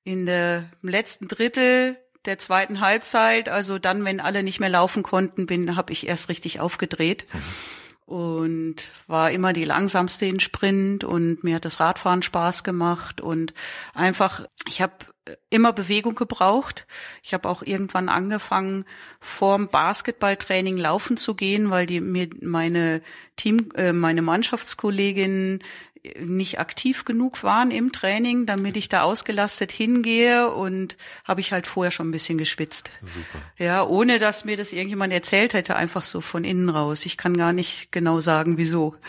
in 0.04 0.26
der 0.26 0.70
letzten 0.82 1.28
Drittel 1.28 1.98
der 2.26 2.40
zweiten 2.40 2.82
Halbzeit, 2.82 3.50
also 3.50 3.80
dann, 3.80 4.06
wenn 4.06 4.20
alle 4.20 4.44
nicht 4.44 4.60
mehr 4.60 4.70
laufen 4.70 5.02
konnten, 5.02 5.46
bin, 5.46 5.76
habe 5.76 5.94
ich 5.94 6.08
erst 6.08 6.30
richtig 6.30 6.60
aufgedreht. 6.60 7.26
Und 8.08 8.76
war 9.08 9.32
immer 9.32 9.52
die 9.52 9.66
langsamste 9.66 10.26
in 10.26 10.40
Sprint 10.40 11.04
und 11.04 11.44
mir 11.44 11.56
hat 11.56 11.66
das 11.66 11.82
Radfahren 11.82 12.22
Spaß 12.22 12.64
gemacht 12.64 13.20
und 13.20 13.54
einfach, 13.94 14.46
ich 14.66 14.82
habe 14.82 14.96
immer 15.50 15.74
Bewegung 15.74 16.16
gebraucht. 16.16 16.88
Ich 17.24 17.34
habe 17.34 17.50
auch 17.50 17.62
irgendwann 17.64 18.10
angefangen, 18.10 18.86
vorm 19.20 19.68
Basketballtraining 19.68 20.78
laufen 20.78 21.18
zu 21.18 21.36
gehen, 21.36 21.70
weil 21.70 21.86
die 21.86 22.02
mir 22.02 22.30
meine 22.42 23.02
Team, 23.36 23.72
äh, 23.76 23.94
meine 23.94 24.22
Mannschaftskolleginnen 24.22 25.64
nicht 26.20 26.60
aktiv 26.60 27.06
genug 27.06 27.44
waren 27.44 27.72
im 27.72 27.92
Training, 27.92 28.46
damit 28.46 28.78
ich 28.78 28.90
da 28.90 29.02
ausgelastet 29.02 29.72
hingehe 29.72 30.52
und 30.52 30.98
habe 31.24 31.42
ich 31.42 31.52
halt 31.52 31.68
vorher 31.68 31.92
schon 31.92 32.10
ein 32.10 32.12
bisschen 32.12 32.38
geschwitzt. 32.38 32.92
Super. 33.02 33.40
Ja, 33.58 33.86
ohne 33.86 34.20
dass 34.20 34.46
mir 34.46 34.58
das 34.58 34.74
irgendjemand 34.74 35.14
erzählt 35.14 35.54
hätte, 35.54 35.76
einfach 35.76 36.04
so 36.04 36.22
von 36.22 36.44
innen 36.44 36.70
raus. 36.70 37.06
Ich 37.06 37.18
kann 37.18 37.38
gar 37.38 37.54
nicht 37.54 37.92
genau 37.92 38.20
sagen, 38.20 38.58
wieso. 38.58 38.96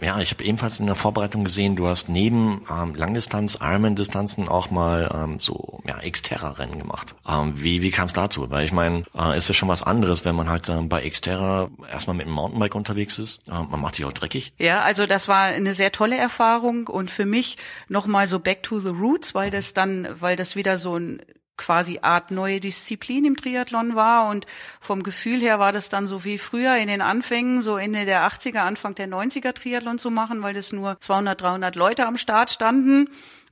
Ja, 0.00 0.18
ich 0.20 0.30
habe 0.30 0.44
ebenfalls 0.44 0.78
in 0.78 0.86
der 0.86 0.94
Vorbereitung 0.94 1.44
gesehen, 1.44 1.76
du 1.76 1.86
hast 1.86 2.08
neben 2.08 2.62
ähm, 2.70 2.94
Langdistanz, 2.94 3.58
Ironman-Distanzen 3.60 4.48
auch 4.48 4.70
mal 4.70 5.10
ähm, 5.14 5.40
so 5.40 5.80
ja, 5.86 5.98
Xterra-Rennen 5.98 6.78
gemacht. 6.78 7.14
Ähm, 7.28 7.54
wie 7.56 7.82
wie 7.82 7.90
kam 7.90 8.06
es 8.06 8.12
dazu? 8.12 8.50
Weil 8.50 8.64
ich 8.64 8.72
meine, 8.72 9.04
äh, 9.18 9.36
ist 9.36 9.48
ja 9.48 9.54
schon 9.54 9.68
was 9.68 9.82
anderes, 9.82 10.24
wenn 10.24 10.34
man 10.34 10.48
halt 10.48 10.68
ähm, 10.68 10.88
bei 10.88 11.08
Xterra 11.08 11.70
erstmal 11.90 12.16
mit 12.16 12.26
dem 12.26 12.32
Mountainbike 12.32 12.74
unterwegs 12.74 13.18
ist. 13.18 13.40
Äh, 13.48 13.52
man 13.52 13.80
macht 13.80 13.94
sich 13.94 14.04
auch 14.04 14.12
dreckig. 14.12 14.52
Ja, 14.58 14.80
also 14.82 15.06
das 15.06 15.28
war 15.28 15.44
eine 15.44 15.72
sehr 15.72 15.92
tolle 15.92 16.16
Erfahrung 16.16 16.88
und 16.88 17.10
für 17.10 17.26
mich 17.26 17.56
nochmal 17.88 18.26
so 18.26 18.38
back 18.38 18.62
to 18.62 18.78
the 18.78 18.88
roots, 18.88 19.34
weil 19.34 19.50
das 19.50 19.72
dann, 19.72 20.08
weil 20.20 20.36
das 20.36 20.56
wieder 20.56 20.78
so 20.78 20.98
ein 20.98 21.22
quasi 21.56 22.00
Art 22.02 22.30
neue 22.30 22.60
Disziplin 22.60 23.24
im 23.24 23.36
Triathlon 23.36 23.94
war 23.94 24.28
und 24.28 24.46
vom 24.80 25.02
Gefühl 25.02 25.40
her 25.40 25.58
war 25.58 25.72
das 25.72 25.88
dann 25.88 26.06
so 26.06 26.24
wie 26.24 26.38
früher 26.38 26.76
in 26.76 26.88
den 26.88 27.02
Anfängen, 27.02 27.62
so 27.62 27.76
Ende 27.76 28.04
der 28.04 28.26
80er, 28.26 28.58
Anfang 28.58 28.94
der 28.94 29.08
90er 29.08 29.52
Triathlon 29.52 29.98
zu 29.98 30.10
machen, 30.10 30.42
weil 30.42 30.54
das 30.54 30.72
nur 30.72 30.98
200, 31.00 31.40
300 31.40 31.76
Leute 31.76 32.06
am 32.06 32.16
Start 32.16 32.50
standen 32.50 33.08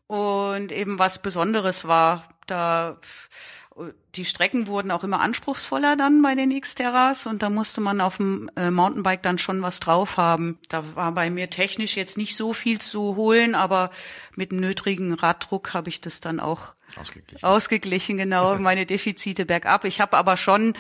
und 0.07 0.73
eben 0.73 0.99
was 0.99 1.23
Besonderes 1.23 1.87
war. 1.87 2.29
Da 2.47 2.99
die 4.15 4.25
Strecken 4.25 4.67
wurden 4.69 4.91
auch 4.91 5.03
immer 5.03 5.21
anspruchsvoller 5.21 5.97
dann 5.97 6.23
bei 6.23 6.35
den 6.35 6.51
X-Terras 6.51 7.27
und 7.27 7.43
da 7.43 7.51
musste 7.51 7.81
man 7.81 8.01
auf 8.01 8.19
dem 8.19 8.49
äh, 8.57 8.71
Mountainbike 8.71 9.23
dann 9.23 9.39
schon 9.39 9.63
was 9.63 9.81
drauf 9.81 10.17
haben. 10.17 10.59
Da 10.69 10.95
war 10.95 11.13
bei 11.13 11.31
mir 11.31 11.51
technisch 11.51 11.97
jetzt 11.97 12.17
nicht 12.17 12.37
so 12.37 12.53
viel 12.53 12.81
zu 12.81 13.17
holen, 13.17 13.55
aber 13.55 13.91
mit 14.37 14.53
dem 14.53 14.61
nötigen 14.61 15.15
Raddruck 15.15 15.75
habe 15.75 15.89
ich 15.89 16.01
das 16.01 16.21
dann 16.21 16.41
auch 16.41 16.75
Ausgeglichen. 16.97 17.45
Ausgeglichen, 17.45 18.17
genau, 18.19 18.57
meine 18.59 18.87
Defizite 18.87 19.45
bergab. 19.45 19.85
Ich 19.85 20.01
habe 20.01 20.17
aber 20.17 20.37
schon 20.37 20.75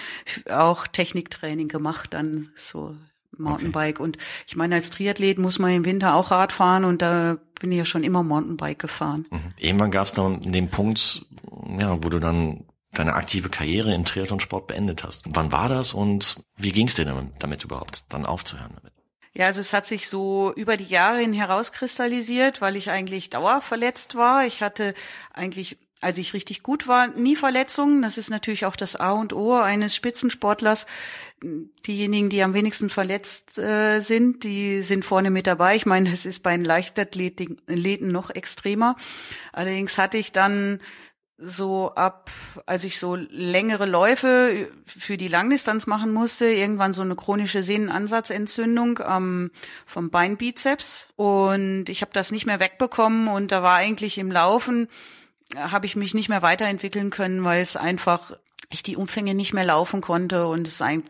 auch 0.48 0.86
Techniktraining 0.86 1.66
gemacht, 1.66 2.14
dann 2.14 2.50
so 2.54 2.94
Mountainbike. 3.36 3.96
Okay. 3.96 4.04
Und 4.04 4.18
ich 4.46 4.54
meine, 4.54 4.76
als 4.76 4.90
Triathlet 4.90 5.38
muss 5.38 5.58
man 5.58 5.72
im 5.72 5.84
Winter 5.84 6.14
auch 6.14 6.30
Rad 6.30 6.52
fahren 6.52 6.84
und 6.84 7.02
da 7.02 7.38
bin 7.60 7.72
ich 7.72 7.78
ja 7.78 7.84
schon 7.84 8.04
immer 8.04 8.22
Mountainbike 8.22 8.78
gefahren. 8.78 9.26
Mhm. 9.30 9.40
Irgendwann 9.58 9.90
gab 9.90 10.06
es 10.06 10.12
dann 10.12 10.40
den 10.52 10.70
Punkt, 10.70 11.26
ja, 11.78 12.02
wo 12.02 12.08
du 12.08 12.20
dann 12.20 12.64
deine 12.94 13.14
aktive 13.14 13.48
Karriere 13.48 13.94
im 13.94 14.04
Triathlonsport 14.04 14.66
beendet 14.66 15.04
hast. 15.04 15.24
Wann 15.28 15.52
war 15.52 15.68
das 15.68 15.94
und 15.94 16.36
wie 16.56 16.72
ging 16.72 16.88
es 16.88 16.94
dir 16.94 17.04
damit, 17.04 17.64
überhaupt, 17.64 18.04
dann 18.08 18.26
aufzuhören 18.26 18.72
damit? 18.76 18.92
Ja, 19.36 19.46
also 19.46 19.60
es 19.60 19.72
hat 19.72 19.86
sich 19.86 20.08
so 20.08 20.52
über 20.54 20.76
die 20.76 20.84
Jahre 20.84 21.18
hin 21.18 21.32
herauskristallisiert, 21.32 22.60
weil 22.60 22.76
ich 22.76 22.90
eigentlich 22.90 23.30
dauerverletzt 23.30 24.14
war. 24.14 24.46
Ich 24.46 24.62
hatte 24.62 24.94
eigentlich 25.32 25.76
als 26.04 26.18
ich 26.18 26.34
richtig 26.34 26.62
gut 26.62 26.86
war, 26.86 27.08
nie 27.08 27.34
Verletzungen. 27.34 28.02
Das 28.02 28.18
ist 28.18 28.28
natürlich 28.28 28.66
auch 28.66 28.76
das 28.76 28.94
A 28.94 29.12
und 29.12 29.32
O 29.32 29.56
eines 29.56 29.96
Spitzensportlers. 29.96 30.86
Diejenigen, 31.86 32.28
die 32.28 32.42
am 32.42 32.54
wenigsten 32.54 32.90
verletzt 32.90 33.58
äh, 33.58 34.00
sind, 34.00 34.44
die 34.44 34.82
sind 34.82 35.04
vorne 35.04 35.30
mit 35.30 35.46
dabei. 35.46 35.76
Ich 35.76 35.86
meine, 35.86 36.12
es 36.12 36.26
ist 36.26 36.42
bei 36.42 36.54
den 36.54 36.64
Leichtathleten 36.64 38.12
noch 38.12 38.30
extremer. 38.30 38.96
Allerdings 39.52 39.96
hatte 39.96 40.18
ich 40.18 40.32
dann 40.32 40.80
so 41.36 41.92
ab, 41.94 42.30
als 42.66 42.84
ich 42.84 42.98
so 42.98 43.16
längere 43.16 43.86
Läufe 43.86 44.70
für 44.86 45.16
die 45.16 45.28
Langdistanz 45.28 45.86
machen 45.86 46.12
musste, 46.12 46.46
irgendwann 46.46 46.92
so 46.92 47.02
eine 47.02 47.16
chronische 47.16 47.62
Sehnenansatzentzündung 47.62 49.00
ähm, 49.06 49.50
vom 49.86 50.10
Beinbizeps. 50.10 51.08
Und 51.16 51.88
ich 51.88 52.02
habe 52.02 52.12
das 52.12 52.30
nicht 52.30 52.46
mehr 52.46 52.60
wegbekommen 52.60 53.28
und 53.28 53.50
da 53.50 53.62
war 53.62 53.76
eigentlich 53.76 54.18
im 54.18 54.30
Laufen 54.30 54.88
habe 55.56 55.86
ich 55.86 55.94
mich 55.94 56.14
nicht 56.14 56.28
mehr 56.28 56.42
weiterentwickeln 56.42 57.10
können, 57.10 57.44
weil 57.44 57.60
es 57.60 57.76
einfach 57.76 58.32
ich 58.70 58.82
die 58.82 58.96
Umfänge 58.96 59.34
nicht 59.34 59.54
mehr 59.54 59.64
laufen 59.64 60.00
konnte 60.00 60.46
und 60.46 60.66
es 60.66 60.82
ein, 60.82 61.04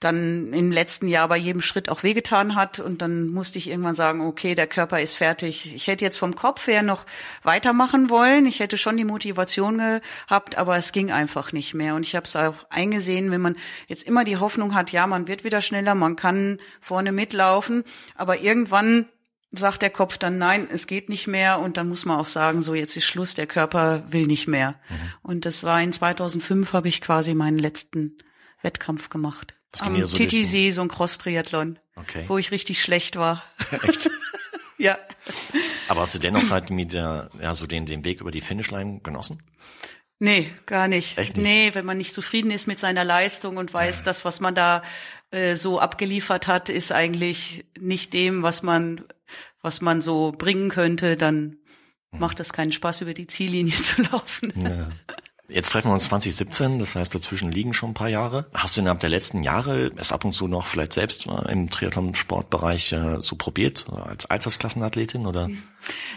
dann 0.00 0.52
im 0.52 0.72
letzten 0.72 1.08
Jahr 1.08 1.26
bei 1.28 1.38
jedem 1.38 1.62
Schritt 1.62 1.88
auch 1.88 2.02
wehgetan 2.02 2.54
hat 2.54 2.80
und 2.80 3.00
dann 3.00 3.28
musste 3.28 3.58
ich 3.58 3.68
irgendwann 3.68 3.94
sagen, 3.94 4.20
okay, 4.20 4.54
der 4.54 4.66
Körper 4.66 5.00
ist 5.00 5.14
fertig. 5.14 5.74
Ich 5.74 5.86
hätte 5.86 6.04
jetzt 6.04 6.18
vom 6.18 6.36
Kopf 6.36 6.66
her 6.66 6.82
noch 6.82 7.06
weitermachen 7.42 8.10
wollen. 8.10 8.44
Ich 8.44 8.60
hätte 8.60 8.76
schon 8.76 8.98
die 8.98 9.04
Motivation 9.04 9.78
gehabt, 9.78 10.58
aber 10.58 10.76
es 10.76 10.92
ging 10.92 11.10
einfach 11.10 11.52
nicht 11.52 11.72
mehr 11.72 11.94
und 11.94 12.02
ich 12.02 12.14
habe 12.14 12.24
es 12.24 12.36
auch 12.36 12.54
eingesehen, 12.68 13.30
wenn 13.30 13.40
man 13.40 13.56
jetzt 13.86 14.02
immer 14.02 14.24
die 14.24 14.36
Hoffnung 14.36 14.74
hat, 14.74 14.92
ja, 14.92 15.06
man 15.06 15.28
wird 15.28 15.44
wieder 15.44 15.62
schneller, 15.62 15.94
man 15.94 16.16
kann 16.16 16.58
vorne 16.82 17.12
mitlaufen, 17.12 17.82
aber 18.16 18.40
irgendwann 18.40 19.06
sagt 19.50 19.80
der 19.80 19.90
Kopf 19.90 20.18
dann 20.18 20.36
nein, 20.36 20.68
es 20.70 20.86
geht 20.86 21.08
nicht 21.08 21.26
mehr 21.26 21.60
und 21.60 21.78
dann 21.78 21.88
muss 21.88 22.04
man 22.04 22.18
auch 22.18 22.26
sagen, 22.26 22.60
so 22.60 22.74
jetzt 22.74 22.96
ist 22.98 23.06
Schluss, 23.06 23.34
der 23.34 23.46
Körper 23.46 24.04
will 24.10 24.26
nicht 24.26 24.46
mehr. 24.46 24.72
Mhm. 24.88 24.94
Und 25.22 25.46
das 25.46 25.64
war 25.64 25.80
in 25.80 25.94
2005 25.94 26.74
habe 26.74 26.88
ich 26.88 27.00
quasi 27.00 27.34
meinen 27.34 27.58
letzten 27.58 28.18
Wettkampf 28.62 29.08
gemacht. 29.08 29.54
Am 29.82 30.04
so 30.04 30.16
Titisee, 30.16 30.70
so 30.70 30.82
ein 30.82 30.88
Cross-Triathlon, 30.88 31.78
okay. 31.96 32.24
wo 32.28 32.38
ich 32.38 32.50
richtig 32.50 32.82
schlecht 32.82 33.16
war. 33.16 33.42
Echt? 33.82 34.10
ja. 34.78 34.98
Aber 35.88 36.02
hast 36.02 36.14
du 36.14 36.18
dennoch 36.18 36.50
halt 36.50 36.70
mit 36.70 36.92
der, 36.92 37.30
ja, 37.40 37.54
so 37.54 37.66
den, 37.66 37.86
den 37.86 38.04
Weg 38.04 38.20
über 38.20 38.30
die 38.30 38.40
Finishline 38.40 39.00
genossen? 39.00 39.42
Nee, 40.18 40.50
gar 40.64 40.88
nicht. 40.88 41.18
Echt 41.18 41.36
nicht. 41.36 41.46
Nee, 41.46 41.70
wenn 41.74 41.84
man 41.84 41.98
nicht 41.98 42.14
zufrieden 42.14 42.50
ist 42.50 42.66
mit 42.66 42.80
seiner 42.80 43.04
Leistung 43.04 43.58
und 43.58 43.74
weiß, 43.74 43.98
ja. 43.98 44.04
das, 44.04 44.24
was 44.24 44.40
man 44.40 44.54
da 44.54 44.82
äh, 45.30 45.56
so 45.56 45.78
abgeliefert 45.78 46.46
hat, 46.46 46.70
ist 46.70 46.90
eigentlich 46.90 47.66
nicht 47.78 48.14
dem, 48.14 48.42
was 48.42 48.62
man 48.62 49.04
was 49.66 49.80
man 49.80 50.00
so 50.00 50.32
bringen 50.32 50.70
könnte, 50.70 51.16
dann 51.16 51.58
mhm. 52.12 52.20
macht 52.20 52.40
es 52.40 52.52
keinen 52.52 52.72
Spaß, 52.72 53.00
über 53.02 53.14
die 53.14 53.26
Ziellinie 53.26 53.74
zu 53.82 54.02
laufen. 54.02 54.52
Ja. 54.56 54.88
Jetzt 55.48 55.70
treffen 55.70 55.88
wir 55.88 55.94
uns 55.94 56.04
2017, 56.04 56.80
das 56.80 56.96
heißt, 56.96 57.14
dazwischen 57.14 57.52
liegen 57.52 57.72
schon 57.72 57.90
ein 57.90 57.94
paar 57.94 58.08
Jahre. 58.08 58.46
Hast 58.52 58.76
du 58.76 58.80
innerhalb 58.80 59.00
der 59.00 59.10
letzten 59.10 59.44
Jahre 59.44 59.92
es 59.96 60.10
ab 60.10 60.24
und 60.24 60.32
zu 60.32 60.48
noch 60.48 60.66
vielleicht 60.66 60.92
selbst 60.92 61.26
im 61.26 61.70
Triathlon-Sportbereich 61.70 62.92
äh, 62.92 63.20
so 63.20 63.36
probiert, 63.36 63.86
als 63.90 64.26
Altersklassenathletin 64.26 65.26
oder? 65.26 65.48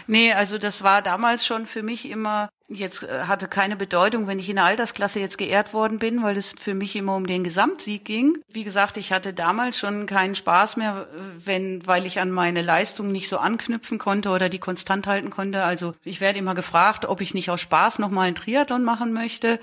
Nee, 0.08 0.32
also 0.32 0.58
das 0.58 0.82
war 0.82 1.02
damals 1.02 1.46
schon 1.46 1.66
für 1.66 1.82
mich 1.82 2.08
immer 2.08 2.50
jetzt 2.70 3.02
äh, 3.02 3.24
hatte 3.24 3.48
keine 3.48 3.76
Bedeutung, 3.76 4.26
wenn 4.26 4.38
ich 4.38 4.48
in 4.48 4.56
der 4.56 4.64
Altersklasse 4.64 5.20
jetzt 5.20 5.38
geehrt 5.38 5.74
worden 5.74 5.98
bin, 5.98 6.22
weil 6.22 6.36
es 6.36 6.54
für 6.58 6.74
mich 6.74 6.96
immer 6.96 7.16
um 7.16 7.26
den 7.26 7.44
Gesamtsieg 7.44 8.04
ging. 8.04 8.38
Wie 8.48 8.64
gesagt, 8.64 8.96
ich 8.96 9.12
hatte 9.12 9.32
damals 9.32 9.78
schon 9.78 10.06
keinen 10.06 10.34
Spaß 10.34 10.76
mehr, 10.76 11.08
wenn, 11.44 11.86
weil 11.86 12.06
ich 12.06 12.20
an 12.20 12.30
meine 12.30 12.62
Leistung 12.62 13.12
nicht 13.12 13.28
so 13.28 13.38
anknüpfen 13.38 13.98
konnte 13.98 14.30
oder 14.30 14.48
die 14.48 14.58
konstant 14.58 15.06
halten 15.06 15.30
konnte. 15.30 15.64
Also 15.64 15.94
ich 16.04 16.20
werde 16.20 16.38
immer 16.38 16.54
gefragt, 16.54 17.04
ob 17.04 17.20
ich 17.20 17.34
nicht 17.34 17.50
aus 17.50 17.60
Spaß 17.60 17.98
nochmal 17.98 18.26
einen 18.26 18.36
Triathlon 18.36 18.84
machen 18.84 19.12
möchte. 19.12 19.58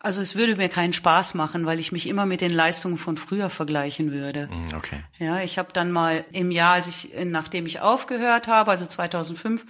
Also 0.00 0.20
es 0.20 0.36
würde 0.36 0.54
mir 0.54 0.68
keinen 0.68 0.92
Spaß 0.92 1.34
machen, 1.34 1.66
weil 1.66 1.80
ich 1.80 1.90
mich 1.90 2.06
immer 2.08 2.24
mit 2.24 2.40
den 2.40 2.52
Leistungen 2.52 2.98
von 2.98 3.16
früher 3.16 3.50
vergleichen 3.50 4.12
würde. 4.12 4.48
Hm, 4.48 4.76
okay. 4.76 5.00
Ja, 5.18 5.40
ich 5.40 5.58
habe 5.58 5.72
dann 5.72 5.90
mal 5.90 6.24
im 6.30 6.52
Jahr, 6.52 6.74
als 6.74 6.86
ich, 6.86 7.10
nachdem 7.24 7.66
ich 7.66 7.80
aufgehört 7.80 8.46
habe, 8.46 8.70
also 8.70 8.86
2005, 8.86 9.64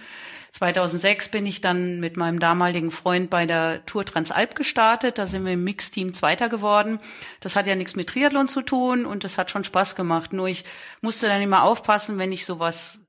2006 0.53 1.29
bin 1.29 1.45
ich 1.45 1.61
dann 1.61 1.99
mit 1.99 2.17
meinem 2.17 2.39
damaligen 2.39 2.91
Freund 2.91 3.29
bei 3.29 3.45
der 3.45 3.85
Tour 3.85 4.05
Transalp 4.05 4.55
gestartet. 4.55 5.17
Da 5.17 5.27
sind 5.27 5.45
wir 5.45 5.53
im 5.53 5.63
Mixteam 5.63 6.13
Zweiter 6.13 6.49
geworden. 6.49 6.99
Das 7.39 7.55
hat 7.55 7.67
ja 7.67 7.75
nichts 7.75 7.95
mit 7.95 8.09
Triathlon 8.09 8.47
zu 8.47 8.61
tun 8.61 9.05
und 9.05 9.23
das 9.23 9.37
hat 9.37 9.51
schon 9.51 9.63
Spaß 9.63 9.95
gemacht. 9.95 10.33
Nur 10.33 10.47
ich 10.47 10.65
musste 11.01 11.27
dann 11.27 11.41
immer 11.41 11.63
aufpassen, 11.63 12.17
wenn 12.17 12.31
ich 12.31 12.45
sowas 12.45 12.99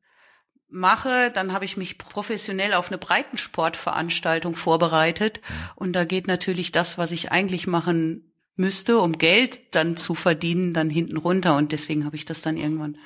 mache, 0.68 1.30
dann 1.32 1.53
habe 1.53 1.64
ich 1.64 1.76
mich 1.76 1.99
professionell 1.99 2.74
auf 2.74 2.88
eine 2.88 2.99
Breitensportveranstaltung 2.99 4.55
vorbereitet. 4.55 5.41
Und 5.74 5.95
da 5.95 6.05
geht 6.05 6.26
natürlich 6.26 6.72
das, 6.72 6.99
was 6.99 7.11
ich 7.11 7.32
eigentlich 7.32 7.66
machen 7.66 8.32
müsste, 8.57 8.99
um 8.99 9.18
Geld 9.18 9.74
dann 9.74 9.97
zu 9.97 10.14
verdienen, 10.14 10.74
dann 10.74 10.91
hinten 10.91 11.16
runter. 11.16 11.57
Und 11.57 11.72
deswegen 11.72 12.05
habe 12.05 12.16
ich 12.16 12.24
das 12.24 12.43
dann 12.43 12.57
irgendwann 12.57 12.99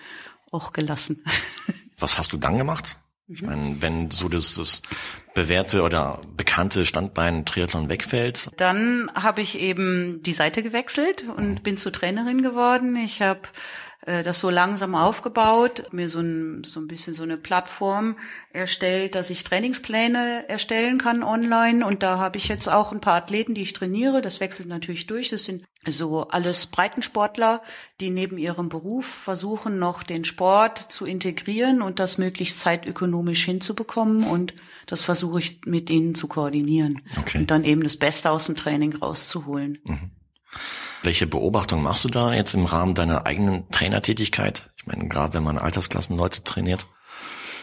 auch 0.50 0.72
gelassen. 0.72 1.24
Was 1.98 2.18
hast 2.18 2.32
du 2.32 2.36
dann 2.36 2.58
gemacht? 2.58 2.96
Ich 3.26 3.40
meine, 3.40 3.76
wenn 3.80 4.10
so 4.10 4.28
das, 4.28 4.54
das 4.56 4.82
bewährte 5.34 5.82
oder 5.82 6.20
bekannte 6.36 6.84
Standbein 6.84 7.46
Triathlon 7.46 7.88
wegfällt. 7.88 8.50
Dann 8.58 9.10
habe 9.14 9.40
ich 9.40 9.58
eben 9.58 10.22
die 10.22 10.34
Seite 10.34 10.62
gewechselt 10.62 11.24
und 11.36 11.54
mhm. 11.54 11.62
bin 11.62 11.76
zur 11.78 11.92
Trainerin 11.92 12.42
geworden. 12.42 12.96
Ich 12.96 13.22
habe 13.22 13.40
das 14.06 14.40
so 14.40 14.50
langsam 14.50 14.94
aufgebaut, 14.94 15.84
mir 15.90 16.10
so 16.10 16.20
ein, 16.20 16.62
so 16.64 16.78
ein 16.78 16.88
bisschen 16.88 17.14
so 17.14 17.22
eine 17.22 17.38
Plattform 17.38 18.18
erstellt, 18.52 19.14
dass 19.14 19.30
ich 19.30 19.44
Trainingspläne 19.44 20.46
erstellen 20.46 20.98
kann 20.98 21.22
online. 21.22 21.86
Und 21.86 22.02
da 22.02 22.18
habe 22.18 22.36
ich 22.36 22.48
jetzt 22.48 22.68
auch 22.68 22.92
ein 22.92 23.00
paar 23.00 23.14
Athleten, 23.14 23.54
die 23.54 23.62
ich 23.62 23.72
trainiere. 23.72 24.20
Das 24.20 24.40
wechselt 24.40 24.68
natürlich 24.68 25.06
durch. 25.06 25.30
Das 25.30 25.44
sind 25.44 25.64
so 25.88 26.28
alles 26.28 26.66
Breitensportler, 26.66 27.62
die 28.00 28.10
neben 28.10 28.36
ihrem 28.36 28.68
Beruf 28.68 29.06
versuchen, 29.06 29.78
noch 29.78 30.02
den 30.02 30.26
Sport 30.26 30.78
zu 30.78 31.06
integrieren 31.06 31.80
und 31.80 31.98
das 31.98 32.18
möglichst 32.18 32.60
zeitökonomisch 32.60 33.44
hinzubekommen. 33.44 34.24
Und 34.24 34.54
das 34.86 35.00
versuche 35.00 35.38
ich 35.38 35.62
mit 35.64 35.88
ihnen 35.88 36.14
zu 36.14 36.28
koordinieren. 36.28 37.00
Okay. 37.18 37.38
Und 37.38 37.50
dann 37.50 37.64
eben 37.64 37.82
das 37.82 37.96
Beste 37.96 38.30
aus 38.30 38.46
dem 38.46 38.56
Training 38.56 38.96
rauszuholen. 38.96 39.78
Mhm. 39.84 40.10
Welche 41.04 41.26
Beobachtung 41.26 41.82
machst 41.82 42.04
du 42.04 42.08
da 42.08 42.32
jetzt 42.32 42.54
im 42.54 42.64
Rahmen 42.64 42.94
deiner 42.94 43.26
eigenen 43.26 43.68
Trainertätigkeit? 43.70 44.70
Ich 44.76 44.86
meine, 44.86 45.06
gerade 45.06 45.34
wenn 45.34 45.42
man 45.42 45.58
Altersklassenleute 45.58 46.44
trainiert. 46.44 46.86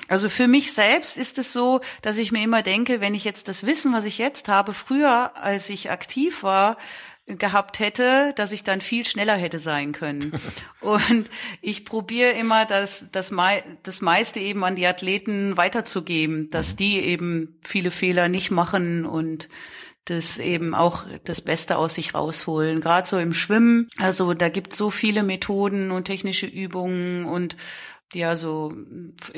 Also 0.07 0.29
für 0.29 0.47
mich 0.47 0.73
selbst 0.73 1.17
ist 1.17 1.39
es 1.39 1.51
so, 1.51 1.81
dass 2.01 2.17
ich 2.17 2.31
mir 2.31 2.43
immer 2.43 2.61
denke, 2.61 3.01
wenn 3.01 3.15
ich 3.15 3.23
jetzt 3.23 3.47
das 3.47 3.65
Wissen, 3.65 3.93
was 3.93 4.05
ich 4.05 4.19
jetzt 4.19 4.47
habe, 4.47 4.73
früher, 4.73 5.35
als 5.35 5.69
ich 5.69 5.89
aktiv 5.89 6.43
war, 6.43 6.77
gehabt 7.25 7.79
hätte, 7.79 8.33
dass 8.35 8.51
ich 8.51 8.63
dann 8.63 8.81
viel 8.81 9.05
schneller 9.05 9.37
hätte 9.37 9.57
sein 9.57 9.91
können. 9.91 10.33
Und 10.81 11.29
ich 11.61 11.85
probiere 11.85 12.31
immer, 12.31 12.65
das, 12.65 13.07
das, 13.11 13.31
mei 13.31 13.63
das 13.83 14.01
meiste 14.01 14.39
eben 14.39 14.63
an 14.63 14.75
die 14.75 14.85
Athleten 14.85 15.57
weiterzugeben, 15.57 16.49
dass 16.51 16.73
mhm. 16.73 16.77
die 16.77 16.99
eben 16.99 17.59
viele 17.61 17.89
Fehler 17.89 18.27
nicht 18.27 18.51
machen 18.51 19.05
und 19.05 19.49
das 20.05 20.39
eben 20.39 20.73
auch 20.73 21.05
das 21.23 21.41
Beste 21.41 21.77
aus 21.77 21.95
sich 21.95 22.13
rausholen. 22.13 22.81
Gerade 22.81 23.07
so 23.07 23.19
im 23.19 23.33
Schwimmen. 23.33 23.87
Also 23.97 24.33
da 24.33 24.49
gibt 24.49 24.73
so 24.73 24.89
viele 24.89 25.23
Methoden 25.23 25.91
und 25.91 26.05
technische 26.05 26.47
Übungen 26.47 27.25
und 27.25 27.55
ja, 28.13 28.35
so 28.35 28.73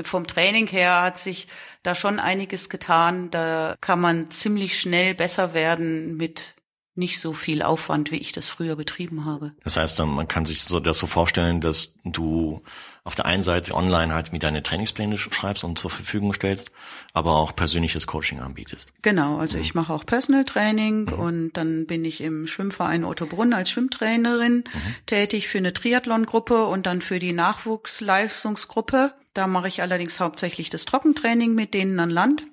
vom 0.04 0.26
Training 0.26 0.66
her 0.68 1.02
hat 1.02 1.20
sich 1.20 1.48
da 1.84 1.94
schon 1.94 2.20
einiges 2.20 2.70
getan. 2.70 3.30
Da 3.30 3.76
kann 3.82 4.00
man 4.00 4.32
ziemlich 4.32 4.80
schnell 4.80 5.14
besser 5.14 5.54
werden 5.54 6.18
mit 6.18 6.56
nicht 6.96 7.20
so 7.20 7.34
viel 7.34 7.62
Aufwand, 7.62 8.12
wie 8.12 8.18
ich 8.18 8.32
das 8.32 8.50
früher 8.50 8.76
betrieben 8.76 9.26
habe. 9.26 9.54
Das 9.64 9.78
heißt, 9.78 10.00
man 10.00 10.28
kann 10.28 10.46
sich 10.46 10.64
so, 10.64 10.80
das 10.80 11.00
so 11.00 11.08
vorstellen, 11.08 11.60
dass 11.60 11.96
du 12.04 12.62
auf 13.06 13.16
der 13.16 13.26
einen 13.26 13.44
Seite 13.44 13.74
online 13.74 14.14
halt 14.14 14.32
mit 14.32 14.44
deine 14.44 14.64
Trainingspläne 14.64 15.18
schreibst 15.18 15.64
und 15.64 15.78
zur 15.78 15.92
Verfügung 15.92 16.34
stellst, 16.34 16.72
aber 17.14 17.36
auch 17.36 17.54
persönliches 17.56 18.08
Coaching 18.08 18.40
anbietest. 18.40 18.94
Genau, 19.02 19.38
also 19.38 19.58
mhm. 19.58 19.64
ich 19.64 19.76
mache 19.76 19.94
auch 19.94 20.06
Personal 20.06 20.46
Training 20.46 21.06
mhm. 21.06 21.14
und 21.14 21.54
dann 21.54 21.86
bin 21.86 22.06
ich 22.06 22.22
im 22.22 22.48
Schwimmverein 22.48 23.04
Ottobrunn 23.04 23.54
als 23.54 23.70
Schwimmtrainerin 23.72 24.64
mhm. 24.66 24.96
tätig 25.06 25.50
für 25.50 25.58
eine 25.58 25.74
Triathlon-Gruppe 25.74 26.66
und 26.66 26.86
dann 26.86 27.02
für 27.02 27.20
die 27.20 27.34
Nachwuchsleistungsgruppe. 27.34 29.14
Da 29.34 29.48
mache 29.48 29.68
ich 29.68 29.82
allerdings 29.82 30.20
hauptsächlich 30.20 30.70
das 30.70 30.86
Trockentraining 30.86 31.54
mit 31.54 31.74
denen 31.74 32.00
an 32.00 32.10
Land. 32.10 32.46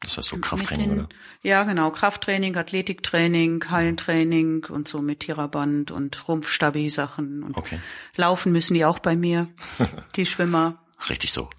Das 0.00 0.16
heißt 0.16 0.30
so 0.30 0.38
Krafttraining, 0.38 0.92
oder? 0.92 1.08
Ja, 1.42 1.62
genau. 1.64 1.90
Krafttraining, 1.90 2.56
Athletiktraining, 2.56 3.64
Hallentraining 3.68 4.64
und 4.64 4.88
so 4.88 5.02
mit 5.02 5.20
Tieraband 5.20 5.90
und 5.90 6.26
Rumpfstabi-Sachen. 6.26 7.52
Okay. 7.54 7.80
Laufen 8.16 8.50
müssen 8.50 8.74
die 8.74 8.84
auch 8.84 8.98
bei 8.98 9.14
mir, 9.14 9.48
die 10.16 10.24
Schwimmer. 10.24 10.78
Richtig 11.08 11.32
so. 11.32 11.50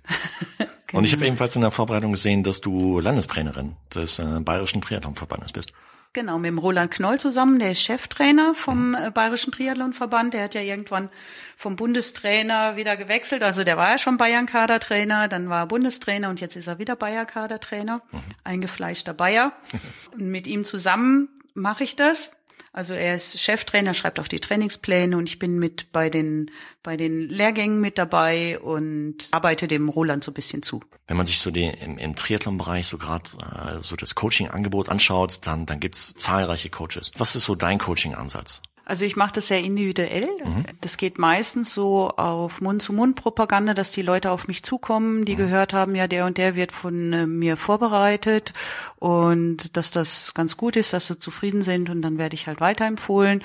genau. 0.58 0.70
Und 1.00 1.06
ich 1.06 1.14
habe 1.14 1.26
ebenfalls 1.26 1.56
in 1.56 1.62
der 1.62 1.72
Vorbereitung 1.72 2.12
gesehen, 2.12 2.44
dass 2.44 2.60
du 2.60 3.00
Landestrainerin 3.00 3.78
des 3.96 4.20
äh, 4.20 4.40
Bayerischen 4.42 4.82
Triathlonverbandes 4.82 5.54
bist. 5.54 5.72
Genau, 6.14 6.40
mit 6.40 6.50
dem 6.50 6.58
Roland 6.58 6.92
Knoll 6.92 7.22
zusammen, 7.22 7.58
der 7.60 7.72
ist 7.72 7.82
Cheftrainer 7.84 8.54
vom 8.54 8.96
äh, 8.96 9.12
Bayerischen 9.12 9.54
Triathlonverband. 9.54 10.34
Der 10.34 10.44
hat 10.44 10.56
ja 10.56 10.62
irgendwann 10.62 11.10
vom 11.56 11.78
Bundestrainer 11.78 12.76
wieder 12.76 12.98
gewechselt. 12.98 13.44
Also 13.44 13.64
der 13.64 13.78
war 13.78 13.92
ja 13.92 13.98
schon 13.98 14.18
Bayern-Kadertrainer, 14.18 15.30
dann 15.30 15.48
war 15.48 15.60
er 15.64 15.68
Bundestrainer 15.68 16.30
und 16.30 16.42
jetzt 16.42 16.58
ist 16.58 16.68
er 16.68 16.80
wieder 16.80 16.98
Bayer-Kadertrainer. 16.98 18.02
Mhm. 18.12 18.20
Eingefleischter 18.44 19.14
Bayer. 19.14 19.54
Und 20.12 20.30
mit 20.30 20.48
ihm 20.48 20.66
zusammen 20.66 21.30
mache 21.54 21.86
ich 21.86 21.96
das. 21.96 22.32
Also 22.74 22.94
er 22.94 23.16
ist 23.16 23.40
Cheftrainer, 23.40 23.94
schreibt 23.94 24.20
auch 24.20 24.28
die 24.28 24.40
Trainingspläne 24.40 25.18
und 25.18 25.28
ich 25.28 25.40
bin 25.40 25.60
mit 25.60 25.92
bei 25.92 26.10
den, 26.10 26.52
bei 26.84 26.98
den 26.98 27.28
Lehrgängen 27.30 27.82
mit 27.82 27.98
dabei 27.98 28.60
und 28.60 29.28
arbeite 29.32 29.68
dem 29.68 29.90
Roland 29.90 30.24
so 30.24 30.32
ein 30.32 30.34
bisschen 30.34 30.64
zu. 30.64 30.82
Wenn 31.08 31.18
man 31.18 31.26
sich 31.26 31.40
so 31.40 31.52
den, 31.52 31.74
im, 31.74 31.98
im 31.98 32.16
Triathlon-Bereich 32.16 32.88
so 32.88 32.98
gerade 32.98 33.26
äh, 33.40 33.82
so 33.82 33.96
das 33.96 34.16
Coaching-Angebot 34.16 34.90
anschaut, 34.90 35.40
dann, 35.44 35.66
dann 35.66 35.80
gibt's 35.80 36.14
zahlreiche 36.18 36.70
Coaches. 36.70 37.12
Was 37.18 37.36
ist 37.36 37.46
so 37.46 37.56
dein 37.56 37.78
Coaching-Ansatz? 37.78 38.62
Also 38.92 39.06
ich 39.06 39.16
mache 39.16 39.32
das 39.36 39.48
sehr 39.48 39.62
individuell. 39.62 40.28
Mhm. 40.44 40.66
Das 40.82 40.98
geht 40.98 41.18
meistens 41.18 41.74
so 41.74 42.10
auf 42.10 42.60
Mund-zu-Mund-Propaganda, 42.60 43.74
dass 43.74 43.94
die 43.94 44.02
Leute 44.02 44.32
auf 44.32 44.50
mich 44.50 44.64
zukommen, 44.64 45.24
die 45.24 45.36
mhm. 45.36 45.38
gehört 45.38 45.72
haben, 45.72 45.96
ja, 45.96 46.08
der 46.08 46.26
und 46.26 46.38
der 46.38 46.58
wird 46.58 46.74
von 46.74 47.14
äh, 47.14 47.26
mir 47.26 47.56
vorbereitet 47.56 48.52
und 48.98 49.78
dass 49.78 49.92
das 49.92 50.34
ganz 50.34 50.58
gut 50.58 50.76
ist, 50.76 50.92
dass 50.92 51.08
sie 51.08 51.18
zufrieden 51.18 51.62
sind 51.64 51.90
und 51.90 52.02
dann 52.02 52.18
werde 52.18 52.34
ich 52.34 52.48
halt 52.48 52.60
weiterempfohlen. 52.60 53.42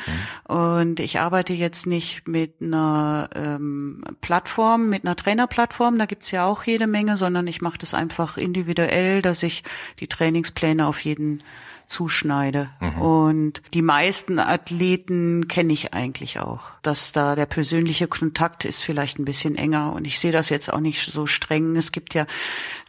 Mhm. 0.49 0.53
Und 0.53 0.99
ich 0.99 1.21
arbeite 1.21 1.53
jetzt 1.53 1.87
nicht 1.87 2.27
mit 2.27 2.55
einer 2.61 3.31
ähm, 3.33 4.03
Plattform, 4.23 4.89
mit 4.89 5.05
einer 5.05 5.15
Trainerplattform, 5.15 5.97
da 5.97 6.07
gibt's 6.07 6.33
ja 6.33 6.45
auch 6.45 6.65
jede 6.65 6.89
Menge, 6.89 7.17
sondern 7.17 7.47
ich 7.47 7.61
mache 7.61 7.79
das 7.79 7.95
einfach 7.95 8.37
individuell, 8.37 9.23
dass 9.23 9.45
ich 9.45 9.63
die 10.01 10.09
Trainingspläne 10.09 10.89
auf 10.89 10.99
jeden 11.05 11.45
zuschneide. 11.87 12.71
Mhm. 12.81 13.03
Und 13.03 13.63
die 13.75 13.83
meisten 13.83 14.39
Athleten 14.39 15.49
kenne 15.49 15.73
ich 15.73 15.95
eigentlich 15.95 16.41
auch. 16.41 16.71
Dass 16.83 17.13
da 17.13 17.35
der 17.35 17.47
persönliche 17.47 18.09
Kontakt 18.09 18.65
ist 18.65 18.83
vielleicht 18.83 19.19
ein 19.19 19.25
bisschen 19.25 19.57
enger. 19.57 19.93
Und 19.93 20.05
ich 20.05 20.19
sehe 20.19 20.33
das 20.33 20.49
jetzt 20.49 20.73
auch 20.73 20.81
nicht 20.81 21.11
so 21.11 21.27
streng. 21.27 21.77
Es 21.77 21.93
gibt 21.93 22.15
ja 22.15 22.27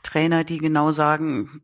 Trainer, 0.03 0.43
die 0.43 0.57
genau 0.57 0.91
sagen, 0.91 1.61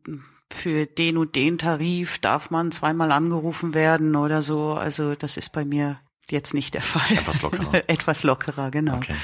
für 0.50 0.86
den 0.86 1.16
und 1.16 1.34
den 1.34 1.58
Tarif 1.58 2.18
darf 2.18 2.50
man 2.50 2.72
zweimal 2.72 3.12
angerufen 3.12 3.74
werden 3.74 4.16
oder 4.16 4.42
so. 4.42 4.72
Also 4.72 5.14
das 5.14 5.36
ist 5.36 5.50
bei 5.52 5.64
mir 5.64 5.98
jetzt 6.30 6.54
nicht 6.54 6.74
der 6.74 6.82
Fall. 6.82 7.18
Etwas 7.18 7.42
lockerer. 7.42 7.82
Etwas 7.88 8.22
lockerer, 8.22 8.70
genau. 8.70 8.96
Okay. 8.96 9.16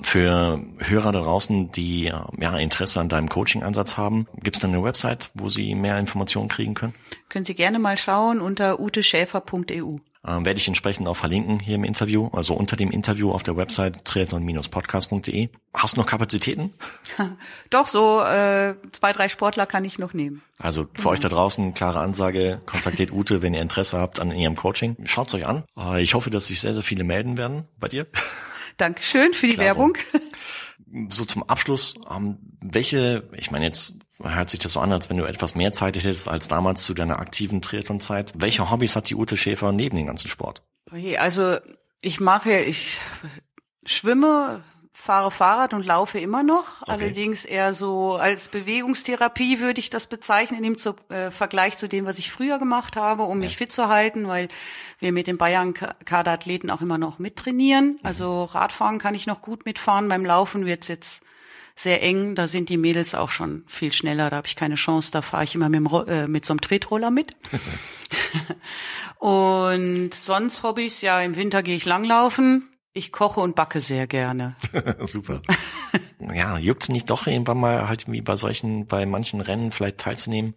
Für 0.00 0.60
Hörer 0.78 1.12
da 1.12 1.20
draußen, 1.20 1.70
die 1.70 2.04
ja 2.38 2.56
Interesse 2.56 3.00
an 3.00 3.08
deinem 3.08 3.28
Coaching-Ansatz 3.28 3.96
haben, 3.96 4.26
gibt 4.42 4.56
es 4.56 4.62
da 4.62 4.68
eine 4.68 4.82
Website, 4.82 5.30
wo 5.34 5.48
sie 5.48 5.74
mehr 5.74 5.98
Informationen 5.98 6.48
kriegen 6.48 6.74
können? 6.74 6.94
Können 7.28 7.44
Sie 7.44 7.54
gerne 7.54 7.78
mal 7.78 7.96
schauen 7.96 8.40
unter 8.40 8.80
uteschäfer.eu. 8.80 9.98
Ähm, 10.26 10.44
werde 10.44 10.58
ich 10.58 10.66
entsprechend 10.66 11.06
auch 11.06 11.16
verlinken 11.16 11.60
hier 11.60 11.74
im 11.74 11.84
Interview, 11.84 12.28
also 12.32 12.54
unter 12.54 12.76
dem 12.76 12.90
Interview 12.90 13.30
auf 13.30 13.42
der 13.42 13.56
Website 13.56 14.04
triathlon-podcast.de. 14.06 15.50
Hast 15.74 15.96
du 15.96 16.00
noch 16.00 16.06
Kapazitäten? 16.06 16.72
Doch, 17.70 17.86
so 17.88 18.22
äh, 18.22 18.74
zwei, 18.92 19.12
drei 19.12 19.28
Sportler 19.28 19.66
kann 19.66 19.84
ich 19.84 19.98
noch 19.98 20.14
nehmen. 20.14 20.42
Also 20.58 20.86
für 20.94 21.02
mhm. 21.02 21.06
euch 21.08 21.20
da 21.20 21.28
draußen, 21.28 21.74
klare 21.74 22.00
Ansage, 22.00 22.62
kontaktiert 22.64 23.12
Ute, 23.12 23.42
wenn 23.42 23.52
ihr 23.52 23.60
Interesse 23.60 23.98
habt 23.98 24.18
an 24.18 24.32
ihrem 24.32 24.56
Coaching. 24.56 24.96
Schaut's 25.04 25.34
euch 25.34 25.46
an. 25.46 25.64
Äh, 25.76 26.02
ich 26.02 26.14
hoffe, 26.14 26.30
dass 26.30 26.46
sich 26.46 26.60
sehr, 26.60 26.72
sehr 26.72 26.82
viele 26.82 27.04
melden 27.04 27.36
werden 27.36 27.68
bei 27.78 27.88
dir. 27.88 28.06
Dankeschön 28.76 29.32
für 29.32 29.46
die 29.46 29.54
Klaro. 29.54 29.66
Werbung. 29.66 29.98
So 31.08 31.24
zum 31.24 31.42
Abschluss, 31.44 31.94
ähm, 32.10 32.38
welche, 32.60 33.28
ich 33.36 33.50
meine 33.50 33.64
jetzt 33.64 33.94
hört 34.22 34.50
sich 34.50 34.60
das 34.60 34.72
so 34.72 34.80
an, 34.80 34.92
als 34.92 35.10
wenn 35.10 35.16
du 35.16 35.24
etwas 35.24 35.54
mehr 35.54 35.72
Zeit 35.72 35.96
hättest 35.96 36.28
als 36.28 36.48
damals 36.48 36.84
zu 36.84 36.94
deiner 36.94 37.18
aktiven 37.18 37.62
Triathlon-Zeit. 37.62 38.32
Welche 38.36 38.70
Hobbys 38.70 38.94
hat 38.94 39.10
die 39.10 39.16
Ute 39.16 39.36
Schäfer 39.36 39.72
neben 39.72 39.96
dem 39.96 40.06
ganzen 40.06 40.28
Sport? 40.28 40.62
Okay, 40.90 41.18
also 41.18 41.58
ich 42.00 42.20
mache, 42.20 42.52
ich 42.52 43.00
schwimme, 43.84 44.62
fahre 45.04 45.30
Fahrrad 45.30 45.74
und 45.74 45.84
laufe 45.84 46.18
immer 46.18 46.42
noch. 46.42 46.80
Okay. 46.80 46.92
Allerdings 46.92 47.44
eher 47.44 47.74
so 47.74 48.14
als 48.14 48.48
Bewegungstherapie 48.48 49.60
würde 49.60 49.78
ich 49.78 49.90
das 49.90 50.06
bezeichnen, 50.06 50.64
im 50.64 50.78
zu, 50.78 50.94
äh, 51.10 51.30
Vergleich 51.30 51.76
zu 51.76 51.88
dem, 51.88 52.06
was 52.06 52.18
ich 52.18 52.32
früher 52.32 52.58
gemacht 52.58 52.96
habe, 52.96 53.24
um 53.24 53.38
ja. 53.38 53.46
mich 53.46 53.58
fit 53.58 53.70
zu 53.70 53.88
halten, 53.88 54.28
weil 54.28 54.48
wir 55.00 55.12
mit 55.12 55.26
den 55.26 55.36
Bayern-Kaderathleten 55.36 56.70
auch 56.70 56.80
immer 56.80 56.96
noch 56.96 57.18
mittrainieren. 57.18 57.92
Mhm. 57.92 57.98
Also 58.02 58.44
Radfahren 58.44 58.98
kann 58.98 59.14
ich 59.14 59.26
noch 59.26 59.42
gut 59.42 59.66
mitfahren. 59.66 60.08
Beim 60.08 60.24
Laufen 60.24 60.64
wird's 60.64 60.88
jetzt 60.88 61.20
sehr 61.76 62.02
eng. 62.02 62.34
Da 62.34 62.48
sind 62.48 62.70
die 62.70 62.78
Mädels 62.78 63.14
auch 63.14 63.30
schon 63.30 63.64
viel 63.66 63.92
schneller. 63.92 64.30
Da 64.30 64.36
habe 64.36 64.46
ich 64.46 64.56
keine 64.56 64.76
Chance. 64.76 65.12
Da 65.12 65.20
fahre 65.20 65.44
ich 65.44 65.54
immer 65.54 65.68
mit, 65.68 65.80
dem, 65.80 66.08
äh, 66.08 66.26
mit 66.26 66.46
so 66.46 66.54
einem 66.54 66.62
Tretroller 66.62 67.10
mit. 67.10 67.32
und 69.18 70.14
sonst 70.14 70.62
Hobbys, 70.62 71.02
ja, 71.02 71.20
im 71.20 71.36
Winter 71.36 71.62
gehe 71.62 71.76
ich 71.76 71.84
langlaufen. 71.84 72.70
Ich 72.96 73.10
koche 73.10 73.40
und 73.40 73.56
backe 73.56 73.80
sehr 73.80 74.06
gerne. 74.06 74.54
Super. 75.00 75.42
ja, 76.32 76.58
juckt's 76.58 76.88
nicht 76.88 77.10
doch 77.10 77.26
irgendwann 77.26 77.58
mal 77.58 77.88
halt 77.88 78.10
wie 78.10 78.20
bei 78.20 78.36
solchen, 78.36 78.86
bei 78.86 79.04
manchen 79.04 79.40
Rennen 79.40 79.72
vielleicht 79.72 79.98
teilzunehmen? 79.98 80.54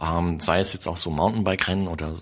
Ähm, 0.00 0.40
sei 0.40 0.60
es 0.60 0.72
jetzt 0.72 0.86
auch 0.86 0.96
so 0.96 1.10
Mountainbike-Rennen 1.10 1.86
oder 1.86 2.14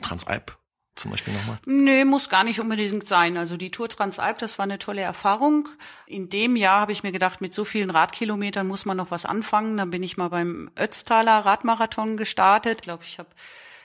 Transalp 0.00 0.56
zum 0.94 1.10
Beispiel 1.10 1.34
nochmal? 1.34 1.58
Nee, 1.66 2.06
muss 2.06 2.30
gar 2.30 2.42
nicht 2.42 2.58
unbedingt 2.58 3.06
sein. 3.06 3.36
Also 3.36 3.58
die 3.58 3.70
Tour 3.70 3.90
Transalp, 3.90 4.38
das 4.38 4.58
war 4.58 4.64
eine 4.64 4.78
tolle 4.78 5.02
Erfahrung. 5.02 5.68
In 6.06 6.30
dem 6.30 6.56
Jahr 6.56 6.80
habe 6.80 6.92
ich 6.92 7.02
mir 7.02 7.12
gedacht, 7.12 7.42
mit 7.42 7.52
so 7.52 7.66
vielen 7.66 7.90
Radkilometern 7.90 8.66
muss 8.66 8.86
man 8.86 8.96
noch 8.96 9.10
was 9.10 9.26
anfangen. 9.26 9.76
Dann 9.76 9.90
bin 9.90 10.02
ich 10.02 10.16
mal 10.16 10.28
beim 10.28 10.70
Ötztaler 10.78 11.44
Radmarathon 11.44 12.16
gestartet. 12.16 12.78
Ich 12.80 12.82
glaube, 12.82 13.04
ich 13.06 13.18
habe 13.18 13.28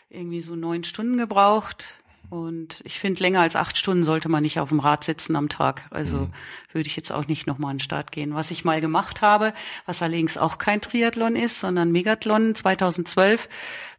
irgendwie 0.09 0.41
so 0.41 0.55
neun 0.55 0.85
Stunden 0.85 1.17
gebraucht. 1.17 1.97
Und 2.29 2.81
ich 2.83 2.99
finde, 2.99 3.21
länger 3.21 3.41
als 3.41 3.55
acht 3.55 3.77
Stunden 3.77 4.03
sollte 4.03 4.27
man 4.27 4.43
nicht 4.43 4.59
auf 4.59 4.69
dem 4.69 4.79
Rad 4.79 5.03
sitzen 5.03 5.35
am 5.35 5.49
Tag. 5.49 5.83
Also 5.91 6.17
mhm. 6.17 6.33
würde 6.71 6.87
ich 6.87 6.95
jetzt 6.95 7.11
auch 7.11 7.27
nicht 7.27 7.47
nochmal 7.47 7.71
an 7.71 7.77
den 7.77 7.83
Start 7.83 8.11
gehen. 8.11 8.35
Was 8.35 8.51
ich 8.51 8.65
mal 8.65 8.81
gemacht 8.81 9.21
habe, 9.21 9.53
was 9.85 10.01
allerdings 10.01 10.37
auch 10.37 10.57
kein 10.57 10.81
Triathlon 10.81 11.35
ist, 11.35 11.61
sondern 11.61 11.91
Megathlon 11.91 12.53
2012, 12.53 13.47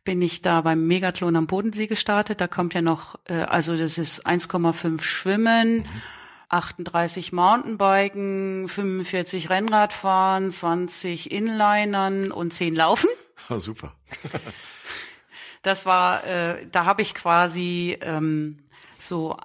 bin 0.05 0.21
ich 0.21 0.43
da 0.43 0.61
beim 0.61 0.87
Megathlon 0.87 1.37
am 1.37 1.47
Bodensee 1.47 1.87
gestartet. 1.87 2.41
Da 2.41 2.49
kommt 2.49 2.75
ja 2.75 2.83
noch, 2.83 3.19
äh, 3.25 3.35
also 3.43 3.77
das 3.77 3.99
ist 3.99 4.27
1,5 4.27 5.03
Schwimmen. 5.03 5.79
Mhm. 5.79 6.03
38 6.51 7.33
Mountainbiken, 7.33 8.69
45 8.69 9.51
Rennradfahren, 9.51 10.51
20 10.51 11.31
Inlinern 11.31 12.33
und 12.33 12.53
10 12.53 12.75
Laufen. 12.75 13.11
Oh, 13.51 13.59
super. 13.59 13.93
Das 15.63 15.87
war, 15.87 16.25
äh, 16.25 16.67
da 16.71 16.85
habe 16.85 17.03
ich 17.03 17.15
quasi 17.15 17.99
ähm, 18.01 18.59
so 18.99 19.37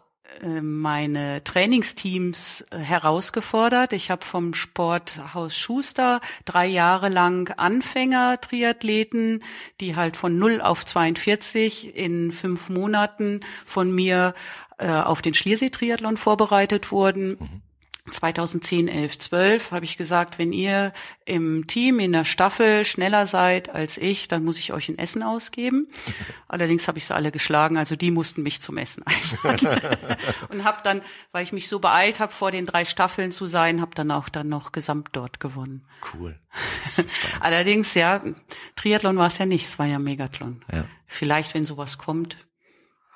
äh, 0.42 0.62
meine 0.62 1.44
Trainingsteams 1.44 2.66
äh, 2.72 2.78
herausgefordert. 2.78 3.94
Ich 3.94 4.10
habe 4.12 4.26
vom 4.26 4.54
Sporthaus 4.54 5.58
Schuster 5.58 6.22
drei 6.46 6.68
Jahre 6.68 7.10
lang 7.10 7.54
Anfänger 7.58 8.40
Triathleten, 8.42 9.44
die 9.80 9.96
halt 9.96 10.18
von 10.18 10.38
0 10.38 10.62
auf 10.62 10.86
42 10.86 11.96
in 11.96 12.32
fünf 12.32 12.70
Monaten 12.70 13.42
von 13.66 13.94
mir 13.94 14.34
äh, 14.78 14.90
auf 14.90 15.22
den 15.22 15.34
Schliersee-Triathlon 15.34 16.18
vorbereitet 16.18 16.92
wurden. 16.92 17.38
Mhm 17.40 17.62
2010, 18.12 18.90
11, 18.90 19.18
12 19.18 19.72
habe 19.72 19.86
ich 19.86 19.96
gesagt, 19.96 20.38
wenn 20.38 20.52
ihr 20.52 20.92
im 21.26 21.68
Team, 21.68 22.00
in 22.00 22.12
der 22.12 22.26
Staffel 22.26 22.84
schneller 22.84 23.28
seid 23.28 23.70
als 23.70 23.98
ich, 23.98 24.28
dann 24.28 24.44
muss 24.44 24.60
ich 24.60 24.74
euch 24.74 24.90
ein 24.90 24.98
Essen 24.98 25.24
ausgeben. 25.24 25.88
Allerdings 26.50 26.88
habe 26.90 26.98
ich 26.98 27.06
sie 27.06 27.16
alle 27.16 27.32
geschlagen, 27.32 27.78
also 27.78 27.96
die 27.96 28.12
mussten 28.12 28.44
mich 28.44 28.62
zum 28.62 28.78
Essen 28.78 29.04
einladen. 29.08 30.18
Und 30.50 30.66
habe 30.66 30.80
dann, 30.84 31.02
weil 31.32 31.44
ich 31.44 31.54
mich 31.54 31.70
so 31.70 31.80
beeilt 31.80 32.20
habe, 32.20 32.34
vor 32.34 32.52
den 32.52 32.66
drei 32.66 32.84
Staffeln 32.84 33.32
zu 33.32 33.48
sein, 33.48 33.80
habe 33.80 33.96
dann 33.96 34.12
auch 34.12 34.28
dann 34.28 34.50
noch 34.50 34.74
gesamt 34.74 35.10
dort 35.14 35.40
gewonnen. 35.40 35.86
Cool. 36.14 36.38
Allerdings, 37.40 37.94
ja, 37.94 38.22
Triathlon 38.76 39.16
war 39.16 39.28
es 39.28 39.38
ja 39.38 39.46
nicht, 39.46 39.66
es 39.66 39.80
war 39.80 39.86
ja 39.86 39.98
Megathlon. 39.98 40.62
Ja. 40.72 40.86
Vielleicht, 41.08 41.54
wenn 41.54 41.66
sowas 41.66 41.98
kommt, 41.98 42.38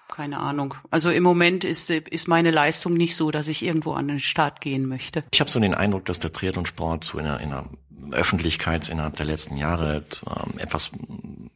keine 0.08 0.39
Ahnung. 0.39 0.76
Also 0.89 1.10
im 1.10 1.24
Moment 1.24 1.64
ist, 1.64 1.89
ist 1.89 2.28
meine 2.28 2.51
Leistung 2.51 2.93
nicht 2.93 3.16
so, 3.16 3.32
dass 3.32 3.47
ich 3.47 3.64
irgendwo 3.64 3.93
an 3.93 4.08
den 4.08 4.20
Start 4.20 4.62
gehen 4.62 4.88
möchte. 4.88 5.24
Ich 5.32 5.39
habe 5.39 5.49
so 5.49 5.60
den 5.60 5.74
Eindruck, 5.74 6.05
dass 6.05 6.20
der 6.20 6.32
Triathlonsport 6.32 7.03
so 7.03 7.18
in 7.18 7.26
einer, 7.26 7.39
in 7.39 7.51
einer 7.51 7.70
Öffentlichkeit 8.12 8.89
innerhalb 8.89 9.16
der 9.16 9.26
letzten 9.26 9.58
Jahre 9.58 10.04
ähm, 10.26 10.60
etwas 10.60 10.91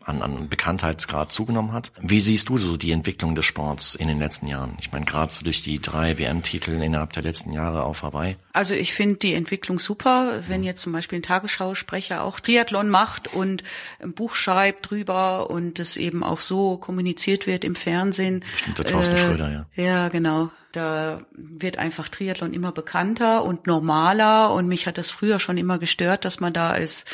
an, 0.04 0.22
an 0.22 0.50
Bekanntheitsgrad 0.50 1.32
zugenommen 1.32 1.72
hat. 1.74 1.92
Wie 2.00 2.20
siehst 2.20 2.50
du 2.50 2.58
so 2.58 2.78
die 2.78 2.92
Entwicklung 2.92 3.36
des 3.36 3.46
Sports 3.46 3.96
in 3.96 4.08
den 4.08 4.20
letzten 4.20 4.48
Jahren? 4.48 4.76
Ich 4.80 4.92
meine, 4.92 5.06
gerade 5.06 5.32
so 5.32 5.44
durch 5.44 5.64
die 5.64 5.80
drei 5.80 6.18
WM-Titel 6.18 6.72
innerhalb 6.72 7.14
der 7.14 7.24
letzten 7.24 7.54
Jahre 7.54 7.84
auf 7.84 8.04
Hawaii. 8.04 8.36
Also 8.54 8.74
ich 8.74 8.94
finde 8.94 9.16
die 9.16 9.34
Entwicklung 9.34 9.80
super, 9.80 10.44
wenn 10.48 10.64
jetzt 10.64 10.82
zum 10.82 10.92
Beispiel 10.92 11.20
ein 11.20 11.24
Tagesschausprecher 11.24 12.24
auch 12.24 12.39
Triathlon 12.39 12.89
macht 12.89 13.34
und 13.34 13.64
ein 14.02 14.14
Buch 14.14 14.36
schreibt 14.36 14.89
drüber 14.89 15.50
und 15.50 15.80
es 15.80 15.98
eben 15.98 16.24
auch 16.24 16.42
so 16.42 16.78
kommuniziert 16.78 17.48
wird 17.48 17.64
im 17.64 17.76
Fernsehen. 17.76 18.44
Stimmt, 18.56 18.80
der 18.80 18.86
Thorsten 18.86 19.16
äh, 19.16 19.20
Schröder, 19.20 19.52
ja. 19.52 19.84
Ja, 19.84 20.10
genau. 20.10 20.50
Da 20.72 21.19
wird 21.34 21.78
einfach 21.78 22.07
Triathlon 22.07 22.53
immer 22.53 22.72
bekannter 22.72 23.43
und 23.43 23.67
normaler 23.67 24.53
und 24.53 24.67
mich 24.67 24.88
hat 24.88 24.97
das 24.97 25.11
früher 25.11 25.39
schon 25.39 25.57
immer 25.57 25.80
gestört, 25.80 26.24
dass 26.24 26.39
man 26.39 26.53
da 26.53 26.69
als 26.69 27.05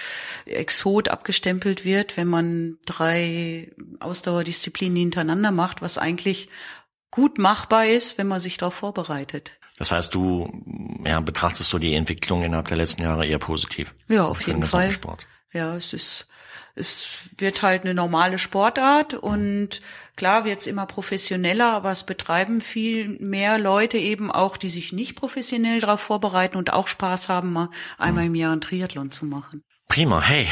Exot 0.45 1.09
abgestempelt 1.09 1.83
wird, 1.83 2.17
wenn 2.17 2.27
man 2.27 2.77
drei 2.85 3.71
Ausdauerdisziplinen 3.99 4.97
hintereinander 4.97 5.51
macht, 5.51 5.81
was 5.81 5.97
eigentlich 5.97 6.49
gut 7.09 7.37
machbar 7.39 7.87
ist, 7.87 8.17
wenn 8.17 8.27
man 8.27 8.39
sich 8.39 8.57
darauf 8.57 8.75
vorbereitet. 8.75 9.59
Das 9.77 9.91
heißt, 9.91 10.13
du 10.13 10.49
ja, 11.05 11.19
betrachtest 11.19 11.69
so 11.69 11.79
die 11.79 11.93
Entwicklung 11.93 12.43
innerhalb 12.43 12.67
der 12.67 12.77
letzten 12.77 13.03
Jahre 13.03 13.25
eher 13.25 13.39
positiv. 13.39 13.95
Ja, 14.07 14.25
auf 14.25 14.45
jeden 14.45 14.65
Fall. 14.65 14.95
Ja, 15.53 15.75
es 15.75 15.93
ist 15.93 16.27
es 16.77 17.07
wird 17.37 17.63
halt 17.63 17.83
eine 17.83 17.93
normale 17.93 18.37
Sportart 18.37 19.13
und 19.15 19.81
klar 20.17 20.43
wird's 20.43 20.67
immer 20.67 20.85
professioneller, 20.85 21.71
aber 21.71 21.91
es 21.91 22.03
betreiben 22.03 22.59
viel 22.59 23.17
mehr 23.19 23.57
Leute 23.57 23.97
eben 23.97 24.29
auch, 24.29 24.57
die 24.57 24.69
sich 24.69 24.91
nicht 24.91 25.15
professionell 25.15 25.79
darauf 25.79 26.01
vorbereiten 26.01 26.57
und 26.57 26.73
auch 26.73 26.89
Spaß 26.89 27.29
haben, 27.29 27.53
mal 27.53 27.69
einmal 27.97 28.25
im 28.25 28.35
Jahr 28.35 28.51
einen 28.51 28.61
Triathlon 28.61 29.11
zu 29.11 29.25
machen. 29.25 29.63
Prima, 29.87 30.21
hey, 30.21 30.47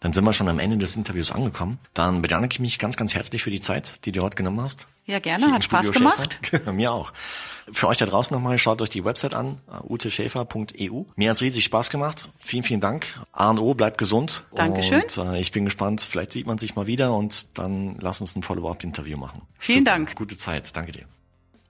dann 0.00 0.12
sind 0.12 0.24
wir 0.24 0.32
schon 0.32 0.48
am 0.48 0.58
Ende 0.58 0.76
des 0.78 0.96
Interviews 0.96 1.30
angekommen. 1.30 1.78
Dann 1.94 2.20
bedanke 2.20 2.48
ich 2.50 2.60
mich 2.60 2.78
ganz, 2.78 2.96
ganz 2.96 3.14
herzlich 3.14 3.44
für 3.44 3.50
die 3.50 3.60
Zeit, 3.60 4.04
die 4.04 4.12
du 4.12 4.22
heute 4.22 4.36
genommen 4.36 4.60
hast. 4.60 4.88
Ja, 5.06 5.18
gerne, 5.18 5.52
hat 5.52 5.64
Spaß 5.64 5.92
gemacht. 5.92 6.40
Mir 6.72 6.92
auch. 6.92 7.12
Für 7.72 7.88
euch 7.88 7.98
da 7.98 8.06
draußen 8.06 8.34
nochmal, 8.34 8.58
schaut 8.58 8.80
euch 8.80 8.88
die 8.90 9.04
Website 9.04 9.34
an, 9.34 9.58
uteschäfer.eu. 9.82 11.02
Mir 11.16 11.30
hat's 11.30 11.42
riesig 11.42 11.64
Spaß 11.64 11.90
gemacht. 11.90 12.30
Vielen, 12.38 12.62
vielen 12.62 12.80
Dank. 12.80 13.20
A&O, 13.32 13.74
bleibt 13.74 13.98
gesund. 13.98 14.44
Dankeschön. 14.54 15.02
Und 15.02 15.18
äh, 15.18 15.40
ich 15.40 15.52
bin 15.52 15.64
gespannt, 15.64 16.02
vielleicht 16.02 16.32
sieht 16.32 16.46
man 16.46 16.58
sich 16.58 16.74
mal 16.74 16.86
wieder 16.86 17.14
und 17.14 17.58
dann 17.58 17.96
lass 18.00 18.20
uns 18.20 18.36
ein 18.36 18.42
Follow-up-Interview 18.42 19.18
machen. 19.18 19.42
Vielen 19.58 19.80
Super. 19.80 19.90
Dank. 19.90 20.14
Gute 20.14 20.36
Zeit. 20.36 20.70
Danke 20.74 20.92
dir. 20.92 21.04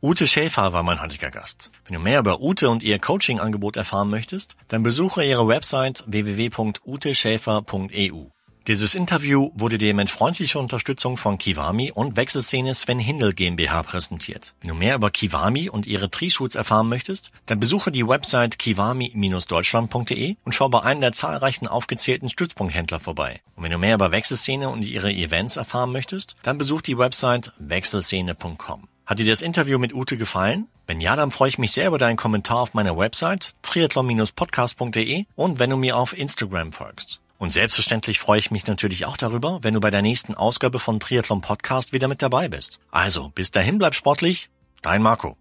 Ute 0.03 0.27
Schäfer 0.27 0.75
war 0.75 0.83
mein 0.83 1.01
heutiger 1.01 1.31
Gast. 1.31 1.71
Wenn 1.87 1.95
du 1.95 2.01
mehr 2.03 2.19
über 2.19 2.41
Ute 2.41 2.69
und 2.69 2.83
ihr 2.83 2.99
Coaching-Angebot 2.99 3.79
erfahren 3.79 4.11
möchtest, 4.11 4.55
dann 4.69 4.83
besuche 4.83 5.25
ihre 5.25 5.49
Website 5.49 6.05
www.uteschäfer.eu. 6.07 8.34
Dieses 8.67 8.95
Interview 8.95 9.51
wurde 9.55 9.77
dir 9.77 9.93
mit 9.93 10.09
freundlicher 10.09 10.59
Unterstützung 10.59 11.19
von 11.19 11.37
Kiwami 11.37 11.93
und 11.93 12.17
Wechselszene 12.17 12.75
Sven 12.75 12.99
Hindel 12.99 13.35
GmbH 13.35 13.83
präsentiert. 13.83 14.55
Wenn 14.63 14.69
du 14.69 14.75
mehr 14.75 14.95
über 14.95 15.11
Kiwami 15.11 15.69
und 15.69 15.87
ihre 15.87 16.11
Tree-Shoots 16.11 16.57
erfahren 16.57 16.89
möchtest, 16.89 17.31
dann 17.45 17.61
besuche 17.61 17.93
die 17.93 18.09
Website 18.09 18.59
kiwami-deutschland.de 18.59 20.37
und 20.45 20.55
schau 20.55 20.71
bei 20.71 20.81
einem 20.81 21.03
der 21.03 21.13
zahlreichen 21.13 21.67
aufgezählten 21.67 22.31
Stützpunkthändler 22.31 23.01
vorbei. 23.01 23.43
Und 23.55 23.65
wenn 23.65 23.73
du 23.73 23.77
mehr 23.77 23.97
über 23.97 24.13
Wechselszene 24.13 24.71
und 24.71 24.83
ihre 24.83 25.13
Events 25.13 25.59
erfahren 25.59 25.93
möchtest, 25.93 26.35
dann 26.43 26.57
besuch 26.57 26.81
die 26.81 26.97
Website 26.97 27.53
wechselszene.com. 27.59 28.89
Hat 29.05 29.19
dir 29.19 29.27
das 29.27 29.43
Interview 29.43 29.79
mit 29.79 29.93
Ute 29.93 30.17
gefallen? 30.17 30.69
Wenn 30.87 31.03
ja, 31.03 31.17
dann 31.17 31.33
freue 31.33 31.51
ich 31.51 31.59
mich 31.59 31.73
sehr 31.73 31.89
über 31.89 31.99
deinen 31.99 32.17
Kommentar 32.17 32.61
auf 32.61 32.73
meiner 32.73 32.97
Website 32.97 33.55
triathlon-podcast.de 33.61 35.27
und 35.35 35.59
wenn 35.59 35.69
du 35.69 35.77
mir 35.77 35.99
auf 35.99 36.17
Instagram 36.17 36.73
folgst. 36.73 37.21
Und 37.39 37.51
selbstverständlich 37.51 38.21
freue 38.21 38.39
ich 38.39 38.51
mich 38.51 38.67
natürlich 38.67 39.07
auch 39.07 39.17
darüber, 39.17 39.59
wenn 39.63 39.75
du 39.75 39.81
bei 39.81 39.91
der 39.91 40.03
nächsten 40.03 40.35
Ausgabe 40.35 40.79
von 40.79 41.01
Triathlon 41.01 41.41
Podcast 41.41 41.93
wieder 41.93 42.09
mit 42.09 42.23
dabei 42.23 42.49
bist. 42.49 42.79
Also, 42.91 43.31
bis 43.35 43.51
dahin 43.51 43.79
bleib 43.79 43.95
sportlich, 43.95 44.51
dein 44.83 45.03
Marco. 45.03 45.37